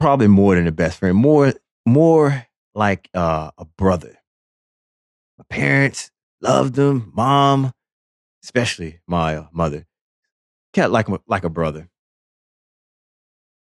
probably 0.00 0.28
more 0.28 0.54
than 0.54 0.66
a 0.66 0.72
best 0.72 0.98
friend. 0.98 1.16
More 1.16 1.52
more 1.86 2.46
like 2.74 3.08
uh, 3.14 3.50
a 3.58 3.64
brother 3.64 4.16
my 5.38 5.44
parents 5.48 6.10
loved 6.40 6.76
him, 6.78 7.12
Mom, 7.14 7.72
especially 8.44 9.00
my 9.06 9.36
uh, 9.36 9.46
mother, 9.52 9.86
kept 10.72 10.92
like 10.92 11.08
like 11.26 11.44
a 11.44 11.50
brother. 11.50 11.88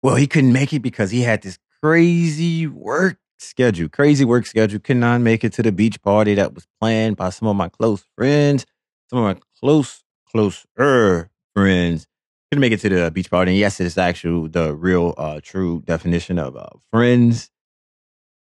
Well, 0.04 0.16
he 0.16 0.28
couldn't 0.28 0.54
make 0.54 0.74
it 0.74 0.82
because 0.82 1.12
he 1.12 1.22
had 1.22 1.41
this 1.41 1.58
crazy 1.84 2.66
work 2.66 3.18
schedule, 3.40 3.90
crazy 3.90 4.24
work 4.24 4.46
schedule. 4.46 4.80
Could 4.80 4.98
not 4.98 5.20
make 5.20 5.44
it 5.44 5.52
to 5.54 5.64
the 5.64 5.72
beach 5.72 6.02
party 6.02 6.36
that 6.36 6.54
was 6.54 6.66
planned 6.80 7.18
by 7.18 7.30
some 7.30 7.48
of 7.50 7.58
my 7.58 7.68
close 7.68 8.06
friends, 8.16 8.66
some 9.10 9.20
of 9.20 9.26
my 9.36 9.42
close, 9.60 10.02
closer 10.32 11.30
friends. 11.54 12.08
Couldn't 12.50 12.62
make 12.62 12.72
it 12.72 12.80
to 12.82 12.90
the 12.90 13.12
beach 13.12 13.30
party. 13.30 13.52
And 13.52 13.60
yes, 13.60 13.82
it's 13.82 13.98
actual 13.98 14.48
the 14.48 14.74
real, 14.74 15.14
uh, 15.18 15.42
true 15.44 15.82
definition 15.86 16.40
of 16.40 16.56
uh, 16.56 16.68
friends. 16.92 17.50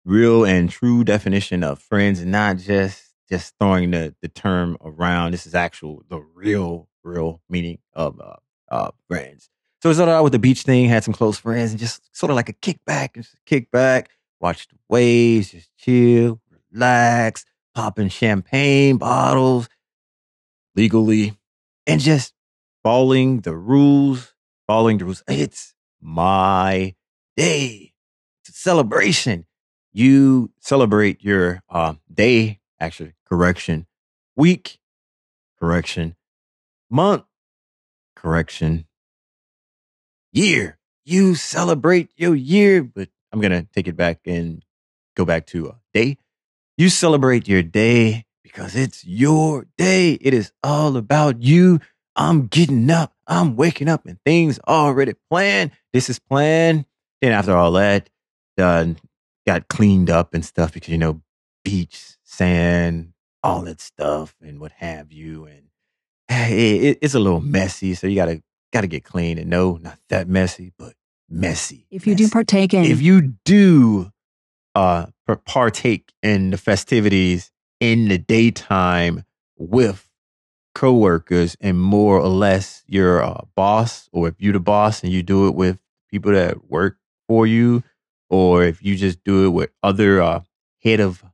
Real 0.04 0.44
and 0.44 0.70
true 0.70 1.04
definition 1.04 1.62
of 1.62 1.78
friends, 1.78 2.24
not 2.24 2.56
just 2.56 3.12
just 3.30 3.54
throwing 3.60 3.90
the 3.90 4.14
the 4.22 4.28
term 4.28 4.78
around. 4.80 5.32
This 5.32 5.46
is 5.46 5.54
actual 5.54 6.02
the 6.08 6.18
real, 6.34 6.88
real 7.04 7.42
meaning 7.48 7.78
of 7.92 8.18
uh, 8.20 8.36
uh, 8.70 8.90
friends. 9.06 9.50
So 9.80 9.90
it 9.90 9.94
started 9.94 10.12
out 10.12 10.24
with 10.24 10.32
the 10.32 10.40
beach 10.40 10.62
thing, 10.62 10.88
had 10.88 11.04
some 11.04 11.14
close 11.14 11.38
friends, 11.38 11.70
and 11.70 11.78
just 11.78 12.02
sort 12.16 12.30
of 12.30 12.36
like 12.36 12.48
a 12.48 12.52
kickback, 12.52 13.14
just 13.14 13.36
kick 13.46 13.70
back, 13.70 14.10
watch 14.40 14.66
the 14.68 14.76
waves, 14.88 15.52
just 15.52 15.70
chill, 15.76 16.40
relax, 16.72 17.44
popping 17.74 18.08
champagne 18.08 18.96
bottles 18.96 19.68
legally, 20.74 21.38
and 21.86 22.00
just 22.00 22.34
following 22.82 23.40
the 23.42 23.54
rules, 23.54 24.34
following 24.66 24.98
the 24.98 25.04
rules. 25.04 25.22
It's 25.28 25.74
my 26.00 26.96
day. 27.36 27.92
It's 28.40 28.50
a 28.50 28.60
celebration. 28.60 29.46
You 29.92 30.50
celebrate 30.58 31.22
your 31.22 31.62
uh, 31.70 31.94
day, 32.12 32.58
actually, 32.80 33.14
correction, 33.24 33.86
week, 34.34 34.80
correction, 35.60 36.16
month, 36.90 37.22
correction, 38.16 38.86
year. 40.38 40.78
You 41.04 41.34
celebrate 41.34 42.10
your 42.16 42.34
year, 42.34 42.82
but 42.82 43.08
I'm 43.32 43.40
going 43.40 43.52
to 43.52 43.66
take 43.74 43.88
it 43.88 43.96
back 43.96 44.20
and 44.26 44.64
go 45.16 45.24
back 45.24 45.46
to 45.48 45.68
a 45.68 45.80
day. 45.92 46.18
You 46.76 46.88
celebrate 46.88 47.48
your 47.48 47.62
day 47.62 48.24
because 48.42 48.76
it's 48.76 49.04
your 49.04 49.66
day. 49.76 50.12
It 50.12 50.32
is 50.32 50.52
all 50.62 50.96
about 50.96 51.42
you. 51.42 51.80
I'm 52.14 52.46
getting 52.46 52.90
up. 52.90 53.14
I'm 53.26 53.56
waking 53.56 53.88
up 53.88 54.06
and 54.06 54.18
things 54.24 54.58
already 54.66 55.14
planned. 55.30 55.72
This 55.92 56.08
is 56.08 56.18
planned. 56.18 56.84
Then 57.20 57.32
after 57.32 57.56
all 57.56 57.72
that, 57.72 58.08
done, 58.56 58.96
got 59.46 59.68
cleaned 59.68 60.10
up 60.10 60.34
and 60.34 60.44
stuff 60.44 60.72
because, 60.72 60.88
you 60.88 60.98
know, 60.98 61.20
beach, 61.64 62.16
sand, 62.22 63.12
all 63.42 63.62
that 63.62 63.80
stuff 63.80 64.36
and 64.40 64.60
what 64.60 64.72
have 64.72 65.12
you. 65.12 65.46
And 65.46 65.62
it, 66.28 66.98
it's 67.02 67.14
a 67.14 67.20
little 67.20 67.40
messy. 67.40 67.94
So 67.94 68.06
you 68.06 68.14
got 68.14 68.26
to 68.26 68.42
got 68.72 68.82
to 68.82 68.86
get 68.86 69.04
clean 69.04 69.38
and 69.38 69.50
no, 69.50 69.76
not 69.76 69.98
that 70.08 70.28
messy, 70.28 70.72
but 70.78 70.94
messy. 71.28 71.86
If 71.90 72.06
you 72.06 72.14
do 72.14 72.28
partake 72.28 72.74
in, 72.74 72.84
If 72.84 73.02
you 73.02 73.34
do 73.44 74.12
uh 74.74 75.06
partake 75.44 76.12
in 76.22 76.50
the 76.50 76.58
festivities 76.58 77.50
in 77.80 78.08
the 78.08 78.18
daytime 78.18 79.24
with 79.56 80.08
coworkers 80.74 81.56
and 81.60 81.80
more 81.80 82.18
or 82.18 82.28
less 82.28 82.84
your 82.86 83.22
uh, 83.22 83.42
boss, 83.56 84.08
or 84.12 84.28
if 84.28 84.34
you're 84.38 84.52
the 84.52 84.60
boss 84.60 85.02
and 85.02 85.12
you 85.12 85.22
do 85.22 85.48
it 85.48 85.54
with 85.54 85.78
people 86.10 86.32
that 86.32 86.70
work 86.70 86.96
for 87.26 87.46
you, 87.46 87.82
or 88.30 88.62
if 88.62 88.82
you 88.82 88.94
just 88.96 89.22
do 89.24 89.46
it 89.46 89.50
with 89.50 89.70
other 89.82 90.22
uh, 90.22 90.40
head 90.82 91.00
of 91.00 91.24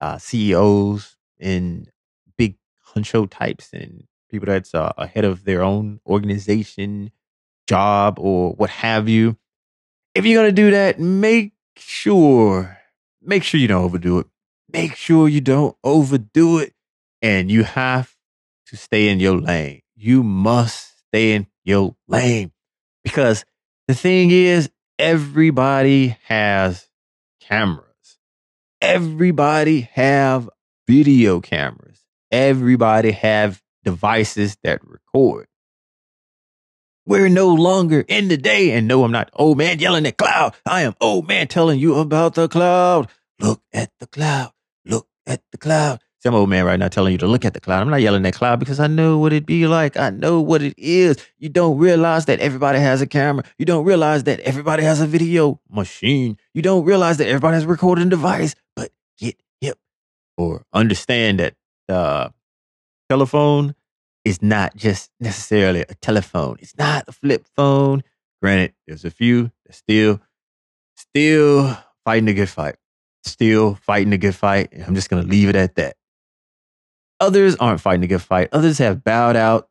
uh, 0.00 0.18
CEOs 0.18 1.16
and 1.38 1.88
big 2.36 2.56
huncho 2.94 3.28
types 3.30 3.70
and 3.72 4.04
people 4.30 4.46
that's 4.46 4.74
uh, 4.74 4.92
ahead 4.96 5.24
of 5.24 5.44
their 5.44 5.62
own 5.62 6.00
organization, 6.06 7.10
job, 7.68 8.18
or 8.18 8.52
what 8.52 8.70
have 8.70 9.08
you. 9.08 9.36
If 10.14 10.24
you're 10.24 10.40
gonna 10.42 10.52
do 10.52 10.70
that, 10.70 10.98
make 10.98 11.52
sure, 11.76 12.78
make 13.22 13.42
sure 13.42 13.60
you 13.60 13.68
don't 13.68 13.84
overdo 13.84 14.20
it. 14.20 14.26
Make 14.72 14.94
sure 14.94 15.28
you 15.28 15.40
don't 15.40 15.76
overdo 15.82 16.58
it, 16.58 16.74
and 17.20 17.50
you 17.50 17.64
have 17.64 18.16
to 18.66 18.76
stay 18.76 19.08
in 19.08 19.20
your 19.20 19.38
lane. 19.38 19.82
You 19.96 20.22
must 20.22 21.06
stay 21.06 21.32
in 21.32 21.46
your 21.64 21.96
lane 22.06 22.52
because 23.02 23.44
the 23.88 23.94
thing 23.94 24.30
is, 24.30 24.70
everybody 24.98 26.16
has 26.24 26.88
cameras. 27.40 27.86
Everybody 28.80 29.82
have 29.92 30.48
video 30.86 31.40
cameras. 31.40 32.02
Everybody 32.30 33.10
have 33.10 33.62
devices 33.84 34.56
that 34.62 34.80
record. 34.84 35.46
We're 37.06 37.28
no 37.28 37.54
longer 37.54 38.04
in 38.06 38.28
the 38.28 38.36
day. 38.36 38.72
And 38.72 38.86
no, 38.86 39.04
I'm 39.04 39.12
not 39.12 39.30
old 39.34 39.58
man 39.58 39.78
yelling 39.78 40.06
at 40.06 40.16
cloud. 40.16 40.54
I 40.66 40.82
am 40.82 40.94
old 41.00 41.26
man 41.26 41.48
telling 41.48 41.78
you 41.80 41.96
about 41.96 42.34
the 42.34 42.48
cloud. 42.48 43.08
Look 43.40 43.62
at 43.72 43.90
the 43.98 44.06
cloud. 44.06 44.52
Look 44.84 45.08
at 45.26 45.42
the 45.50 45.58
cloud. 45.58 46.00
Some 46.22 46.34
old 46.34 46.50
man 46.50 46.66
right 46.66 46.78
now 46.78 46.88
telling 46.88 47.12
you 47.12 47.18
to 47.18 47.26
look 47.26 47.46
at 47.46 47.54
the 47.54 47.60
cloud. 47.60 47.80
I'm 47.80 47.88
not 47.88 48.02
yelling 48.02 48.26
at 48.26 48.34
cloud 48.34 48.60
because 48.60 48.78
I 48.78 48.86
know 48.86 49.16
what 49.16 49.32
it'd 49.32 49.46
be 49.46 49.66
like. 49.66 49.96
I 49.96 50.10
know 50.10 50.42
what 50.42 50.60
it 50.60 50.74
is. 50.76 51.16
You 51.38 51.48
don't 51.48 51.78
realize 51.78 52.26
that 52.26 52.40
everybody 52.40 52.78
has 52.78 53.00
a 53.00 53.06
camera. 53.06 53.42
You 53.58 53.64
don't 53.64 53.86
realize 53.86 54.24
that 54.24 54.38
everybody 54.40 54.82
has 54.82 55.00
a 55.00 55.06
video 55.06 55.58
machine. 55.70 56.36
You 56.52 56.60
don't 56.60 56.84
realize 56.84 57.16
that 57.16 57.28
everybody 57.28 57.54
has 57.54 57.64
a 57.64 57.68
recording 57.68 58.10
device. 58.10 58.54
But 58.76 58.90
get 59.18 59.40
hip 59.62 59.78
or 60.36 60.66
understand 60.74 61.40
that 61.40 61.54
the 61.88 62.34
telephone 63.10 63.74
is 64.24 64.40
not 64.40 64.76
just 64.76 65.10
necessarily 65.18 65.80
a 65.80 65.94
telephone. 65.94 66.56
It's 66.60 66.76
not 66.78 67.08
a 67.08 67.12
flip 67.12 67.44
phone. 67.56 68.04
Granted, 68.40 68.74
there's 68.86 69.04
a 69.04 69.10
few 69.10 69.50
that 69.66 69.74
still, 69.74 70.20
still 70.96 71.76
fighting 72.04 72.28
a 72.28 72.34
good 72.34 72.48
fight. 72.48 72.76
Still 73.24 73.74
fighting 73.74 74.12
a 74.12 74.18
good 74.18 74.36
fight. 74.36 74.72
I'm 74.86 74.94
just 74.94 75.10
gonna 75.10 75.24
leave 75.24 75.48
it 75.48 75.56
at 75.56 75.74
that. 75.74 75.96
Others 77.18 77.56
aren't 77.56 77.80
fighting 77.80 78.04
a 78.04 78.06
good 78.06 78.22
fight. 78.22 78.48
Others 78.52 78.78
have 78.78 79.02
bowed 79.02 79.34
out 79.34 79.68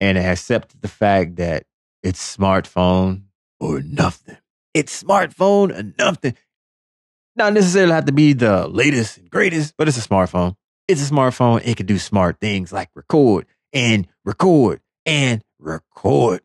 and 0.00 0.16
accepted 0.16 0.80
the 0.80 0.88
fact 0.88 1.36
that 1.36 1.64
it's 2.04 2.36
smartphone 2.36 3.24
or 3.58 3.80
nothing. 3.80 4.38
It's 4.72 5.02
smartphone 5.02 5.76
or 5.76 5.92
nothing. 5.98 6.36
Not 7.34 7.54
necessarily 7.54 7.92
have 7.92 8.04
to 8.04 8.12
be 8.12 8.34
the 8.34 8.68
latest 8.68 9.18
and 9.18 9.28
greatest, 9.28 9.74
but 9.76 9.88
it's 9.88 9.98
a 9.98 10.08
smartphone. 10.08 10.54
It's 10.88 11.06
a 11.06 11.12
smartphone. 11.12 11.60
It 11.64 11.76
can 11.76 11.86
do 11.86 11.98
smart 11.98 12.40
things 12.40 12.72
like 12.72 12.88
record 12.94 13.46
and 13.74 14.08
record 14.24 14.80
and 15.04 15.42
record. 15.58 16.40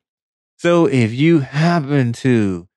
So 0.58 0.86
if 0.86 1.14
you 1.14 1.40
happen 1.40 2.14
to 2.14 2.68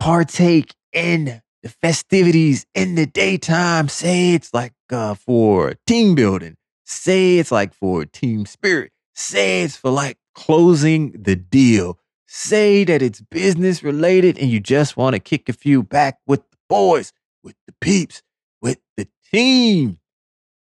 partake 0.00 0.74
in 0.92 1.42
the 1.62 1.68
festivities 1.68 2.66
in 2.74 2.94
the 2.94 3.06
daytime, 3.06 3.88
say 3.88 4.34
it's 4.34 4.52
like 4.52 4.72
uh, 4.90 5.14
for 5.14 5.74
team 5.86 6.14
building, 6.14 6.56
say 6.84 7.38
it's 7.38 7.50
like 7.50 7.72
for 7.74 8.04
team 8.04 8.46
spirit, 8.46 8.92
say 9.14 9.62
it's 9.62 9.76
for 9.76 9.90
like 9.90 10.18
closing 10.34 11.12
the 11.12 11.36
deal, 11.36 11.98
say 12.26 12.84
that 12.84 13.00
it's 13.00 13.20
business 13.20 13.82
related 13.82 14.38
and 14.38 14.50
you 14.50 14.60
just 14.60 14.96
want 14.96 15.14
to 15.14 15.20
kick 15.20 15.48
a 15.48 15.52
few 15.52 15.82
back 15.82 16.18
with 16.26 16.48
the 16.50 16.56
boys, 16.68 17.12
with 17.42 17.56
the 17.66 17.74
peeps, 17.80 18.22
with 18.60 18.78
the 18.96 19.08
team. 19.32 19.98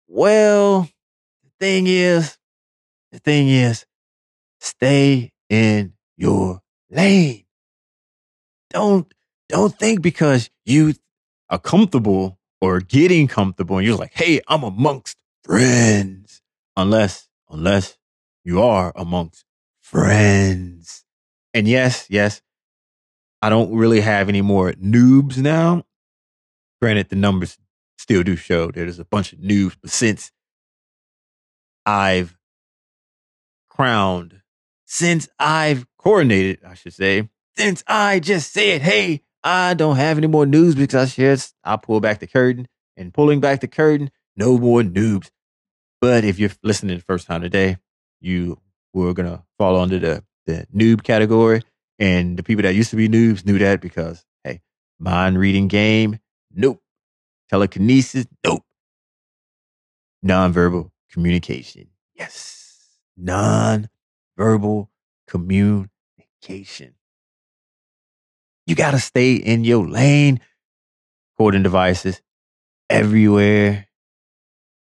Well, 0.08 0.88
the 1.44 1.50
thing 1.60 1.86
is, 1.86 2.38
the 3.12 3.18
thing 3.18 3.48
is, 3.48 3.84
stay 4.58 5.32
in 5.48 5.92
your 6.16 6.62
lane. 6.90 7.44
Don't 8.70 9.12
don't 9.48 9.78
think 9.78 10.02
because 10.02 10.50
you 10.64 10.94
are 11.50 11.58
comfortable 11.58 12.38
or 12.60 12.80
getting 12.80 13.28
comfortable 13.28 13.78
and 13.78 13.86
you're 13.86 13.96
like, 13.96 14.14
hey, 14.14 14.40
I'm 14.48 14.62
amongst 14.62 15.18
friends. 15.44 16.42
Unless, 16.76 17.28
unless 17.50 17.96
you 18.44 18.62
are 18.62 18.92
amongst 18.94 19.44
friends. 19.80 21.04
And 21.54 21.66
yes, 21.66 22.06
yes, 22.08 22.42
I 23.42 23.48
don't 23.48 23.74
really 23.74 24.00
have 24.00 24.28
any 24.28 24.42
more 24.42 24.72
noobs 24.72 25.38
now. 25.38 25.84
Granted, 26.80 27.08
the 27.08 27.16
numbers 27.16 27.58
still 27.98 28.22
do 28.22 28.36
show 28.36 28.70
there's 28.70 28.98
a 28.98 29.04
bunch 29.04 29.32
of 29.32 29.40
noobs, 29.40 29.76
but 29.80 29.90
since 29.90 30.32
I've 31.84 32.36
crowned, 33.68 34.40
since 34.86 35.28
I've 35.38 35.86
coordinated, 35.98 36.60
I 36.64 36.74
should 36.74 36.94
say, 36.94 37.28
since 37.56 37.84
I 37.86 38.20
just 38.20 38.52
said, 38.52 38.82
hey, 38.82 39.22
I 39.44 39.74
don't 39.74 39.96
have 39.96 40.18
any 40.18 40.26
more 40.26 40.46
news 40.46 40.74
because 40.74 41.12
I 41.12 41.22
just 41.22 41.54
I 41.64 41.76
pull 41.76 42.00
back 42.00 42.20
the 42.20 42.26
curtain 42.26 42.68
and 42.96 43.12
pulling 43.12 43.40
back 43.40 43.60
the 43.60 43.68
curtain, 43.68 44.10
no 44.36 44.58
more 44.58 44.82
noobs. 44.82 45.30
But 46.00 46.24
if 46.24 46.38
you're 46.38 46.50
listening 46.62 46.96
the 46.96 47.04
first 47.04 47.26
time 47.26 47.42
today, 47.42 47.78
you 48.20 48.60
were 48.92 49.14
gonna 49.14 49.44
fall 49.58 49.76
under 49.76 49.98
the, 49.98 50.24
the 50.46 50.66
noob 50.74 51.02
category. 51.02 51.62
And 51.98 52.36
the 52.36 52.44
people 52.44 52.62
that 52.62 52.74
used 52.74 52.90
to 52.90 52.96
be 52.96 53.08
noobs 53.08 53.44
knew 53.44 53.58
that 53.58 53.80
because 53.80 54.24
hey, 54.44 54.60
mind 54.98 55.38
reading 55.38 55.68
game, 55.68 56.20
nope. 56.52 56.80
Telekinesis, 57.50 58.26
nope. 58.44 58.62
Nonverbal 60.24 60.90
communication, 61.10 61.88
yes. 62.14 62.98
Non-verbal 63.16 64.90
communication. 65.26 66.94
You 68.66 68.74
got 68.74 68.92
to 68.92 68.98
stay 69.00 69.34
in 69.34 69.64
your 69.64 69.88
lane. 69.88 70.40
recording 71.38 71.62
devices 71.62 72.20
everywhere, 72.90 73.86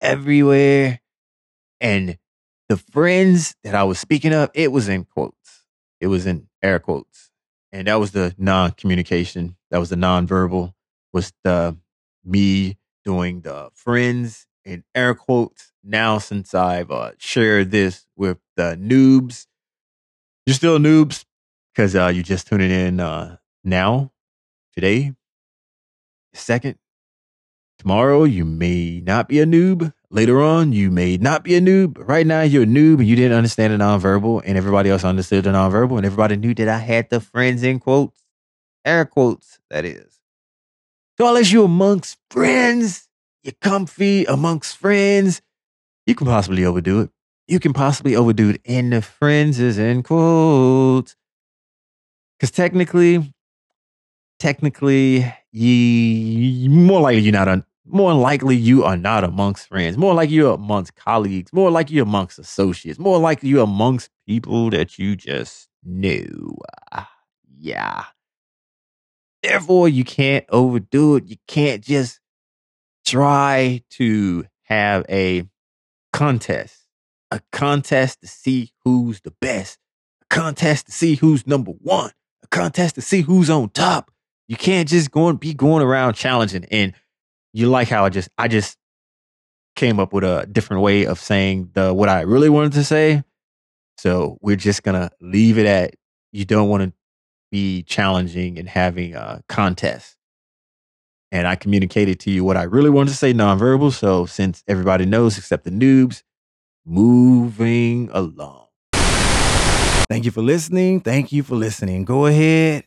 everywhere. 0.01 1.01
And 1.81 2.17
the 2.69 2.77
friends 2.77 3.55
that 3.63 3.75
I 3.75 3.83
was 3.83 3.99
speaking 3.99 4.33
of, 4.33 4.49
it 4.53 4.71
was 4.71 4.87
in 4.87 5.03
quotes. 5.03 5.65
It 5.99 6.07
was 6.07 6.25
in 6.25 6.47
air 6.63 6.79
quotes. 6.79 7.29
And 7.73 7.87
that 7.87 7.99
was 7.99 8.11
the 8.11 8.33
non-communication. 8.37 9.57
That 9.69 9.79
was 9.79 9.89
the 9.89 9.97
non-verbal. 9.97 10.73
Was 11.11 11.33
the 11.43 11.77
me 12.25 12.77
doing 13.03 13.41
the 13.41 13.69
friends 13.73 14.47
in 14.63 14.83
air 14.93 15.13
quotes. 15.13 15.71
Now, 15.83 16.17
since 16.17 16.53
I've 16.53 16.91
uh, 16.91 17.11
shared 17.17 17.71
this 17.71 18.07
with 18.15 18.39
the 18.55 18.77
noobs, 18.81 19.45
you're 20.45 20.55
still 20.55 20.79
noobs 20.79 21.25
because 21.73 21.95
uh, 21.95 22.11
you're 22.13 22.23
just 22.23 22.47
tuning 22.47 22.71
in 22.71 22.99
uh, 22.99 23.37
now, 23.63 24.11
today, 24.73 25.13
second. 26.33 26.77
Tomorrow, 27.79 28.23
you 28.23 28.45
may 28.45 29.01
not 29.01 29.27
be 29.27 29.39
a 29.39 29.45
noob. 29.45 29.93
Later 30.09 30.41
on, 30.41 30.71
you 30.71 30.89
may 30.89 31.17
not 31.17 31.43
be 31.43 31.55
a 31.55 31.61
noob. 31.61 31.97
Right 32.07 32.25
now, 32.25 32.41
you're 32.41 32.63
a 32.63 32.67
noob 32.67 32.99
and 32.99 33.07
you 33.07 33.15
didn't 33.15 33.37
understand 33.37 33.73
the 33.73 33.77
nonverbal, 33.77 34.41
and 34.45 34.57
everybody 34.57 34.89
else 34.89 35.03
understood 35.03 35.43
the 35.43 35.51
nonverbal, 35.51 35.97
and 35.97 36.05
everybody 36.05 36.37
knew 36.37 36.53
that 36.55 36.69
I 36.69 36.77
had 36.77 37.09
the 37.09 37.19
friends 37.19 37.63
in 37.63 37.79
quotes, 37.79 38.23
air 38.85 39.05
quotes, 39.05 39.59
that 39.69 39.83
is. 39.85 40.14
So, 41.17 41.27
unless 41.29 41.51
you're 41.51 41.65
amongst 41.65 42.17
friends, 42.29 43.07
you're 43.43 43.53
comfy 43.61 44.25
amongst 44.25 44.77
friends, 44.77 45.41
you 46.07 46.15
can 46.15 46.27
possibly 46.27 46.65
overdo 46.65 47.01
it. 47.01 47.09
You 47.47 47.59
can 47.59 47.73
possibly 47.73 48.15
overdo 48.15 48.51
it, 48.51 48.61
and 48.65 48.93
the 48.93 49.01
friends 49.01 49.59
is 49.59 49.77
in 49.77 50.03
quotes. 50.03 51.15
Because 52.39 52.51
technically, 52.51 53.33
technically, 54.39 55.31
ye 55.51 56.67
more 56.67 57.01
likely 57.01 57.21
you're 57.21 57.33
not 57.33 57.47
un, 57.47 57.63
more 57.85 58.13
likely 58.13 58.55
you 58.55 58.83
are 58.83 58.97
not 58.97 59.23
amongst 59.23 59.67
friends. 59.67 59.97
More 59.97 60.13
like 60.13 60.29
you're 60.29 60.55
amongst 60.55 60.95
colleagues. 60.95 61.53
More 61.53 61.71
like 61.71 61.89
you're 61.91 62.03
amongst 62.03 62.39
associates. 62.39 62.99
More 62.99 63.19
likely 63.19 63.49
you're 63.49 63.63
amongst 63.63 64.09
people 64.27 64.69
that 64.71 64.99
you 64.99 65.15
just 65.15 65.69
knew. 65.83 66.57
Ah, 66.91 67.09
yeah. 67.59 68.05
Therefore, 69.45 69.87
you 69.87 70.03
can't 70.03 70.43
overdo 70.49 71.17
it. 71.17 71.27
You 71.27 71.35
can't 71.47 71.83
just 71.83 72.19
try 73.05 73.83
to 73.91 74.45
have 74.63 75.05
a 75.07 75.43
contest, 76.11 76.87
a 77.29 77.39
contest 77.51 78.21
to 78.21 78.27
see 78.27 78.71
who's 78.83 79.21
the 79.21 79.33
best, 79.39 79.77
a 80.23 80.33
contest 80.33 80.87
to 80.87 80.91
see 80.91 81.13
who's 81.13 81.45
number 81.45 81.73
one, 81.73 82.09
a 82.43 82.47
contest 82.47 82.95
to 82.95 83.01
see 83.01 83.21
who's 83.21 83.51
on 83.51 83.69
top. 83.69 84.09
You 84.47 84.55
can't 84.55 84.89
just 84.89 85.11
go 85.11 85.27
and 85.27 85.39
be 85.39 85.53
going 85.53 85.83
around 85.83 86.15
challenging. 86.15 86.65
And 86.71 86.93
you 87.53 87.69
like 87.69 87.87
how 87.87 88.03
I 88.03 88.09
just 88.09 88.29
I 88.39 88.47
just 88.47 88.79
came 89.75 89.99
up 89.99 90.11
with 90.11 90.23
a 90.23 90.47
different 90.51 90.81
way 90.81 91.05
of 91.05 91.19
saying 91.19 91.69
the 91.73 91.93
what 91.93 92.09
I 92.09 92.21
really 92.21 92.49
wanted 92.49 92.73
to 92.73 92.83
say. 92.83 93.23
So 93.99 94.39
we're 94.41 94.55
just 94.55 94.81
gonna 94.81 95.11
leave 95.21 95.59
it 95.59 95.67
at 95.67 95.93
you 96.31 96.45
don't 96.45 96.67
want 96.67 96.81
to 96.81 96.93
be 97.55 97.83
challenging 97.83 98.59
and 98.59 98.67
having 98.67 99.15
a 99.15 99.41
contest. 99.47 100.17
And 101.31 101.47
I 101.47 101.55
communicated 101.55 102.19
to 102.21 102.29
you 102.29 102.43
what 102.43 102.57
I 102.57 102.63
really 102.63 102.89
wanted 102.89 103.11
to 103.11 103.15
say 103.15 103.33
nonverbal. 103.33 103.93
So 103.93 104.25
since 104.25 104.61
everybody 104.67 105.05
knows 105.05 105.37
except 105.37 105.63
the 105.63 105.69
noobs, 105.69 106.21
moving 106.85 108.09
along. 108.11 108.67
Thank 108.91 110.25
you 110.25 110.31
for 110.31 110.41
listening. 110.41 110.99
Thank 110.99 111.31
you 111.31 111.43
for 111.43 111.55
listening. 111.55 112.03
Go 112.03 112.25
ahead. 112.25 112.83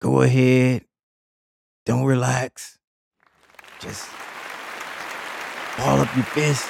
Go 0.00 0.22
ahead. 0.22 0.84
Don't 1.86 2.04
relax. 2.04 2.78
Just 3.80 4.08
ball 5.76 5.98
up 5.98 6.14
your 6.14 6.24
fist. 6.24 6.68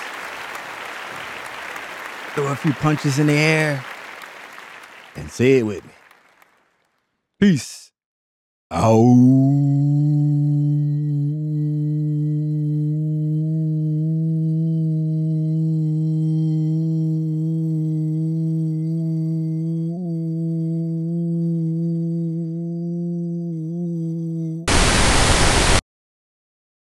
Throw 2.35 2.47
a 2.51 2.57
few 2.57 2.73
punches 2.73 3.19
in 3.19 3.27
the 3.27 3.35
air. 3.35 3.85
And 5.15 5.31
say 5.31 5.59
it 5.59 5.63
with 5.67 5.85
me. 5.85 5.96
Peace. 7.39 7.93
Out. 8.71 10.16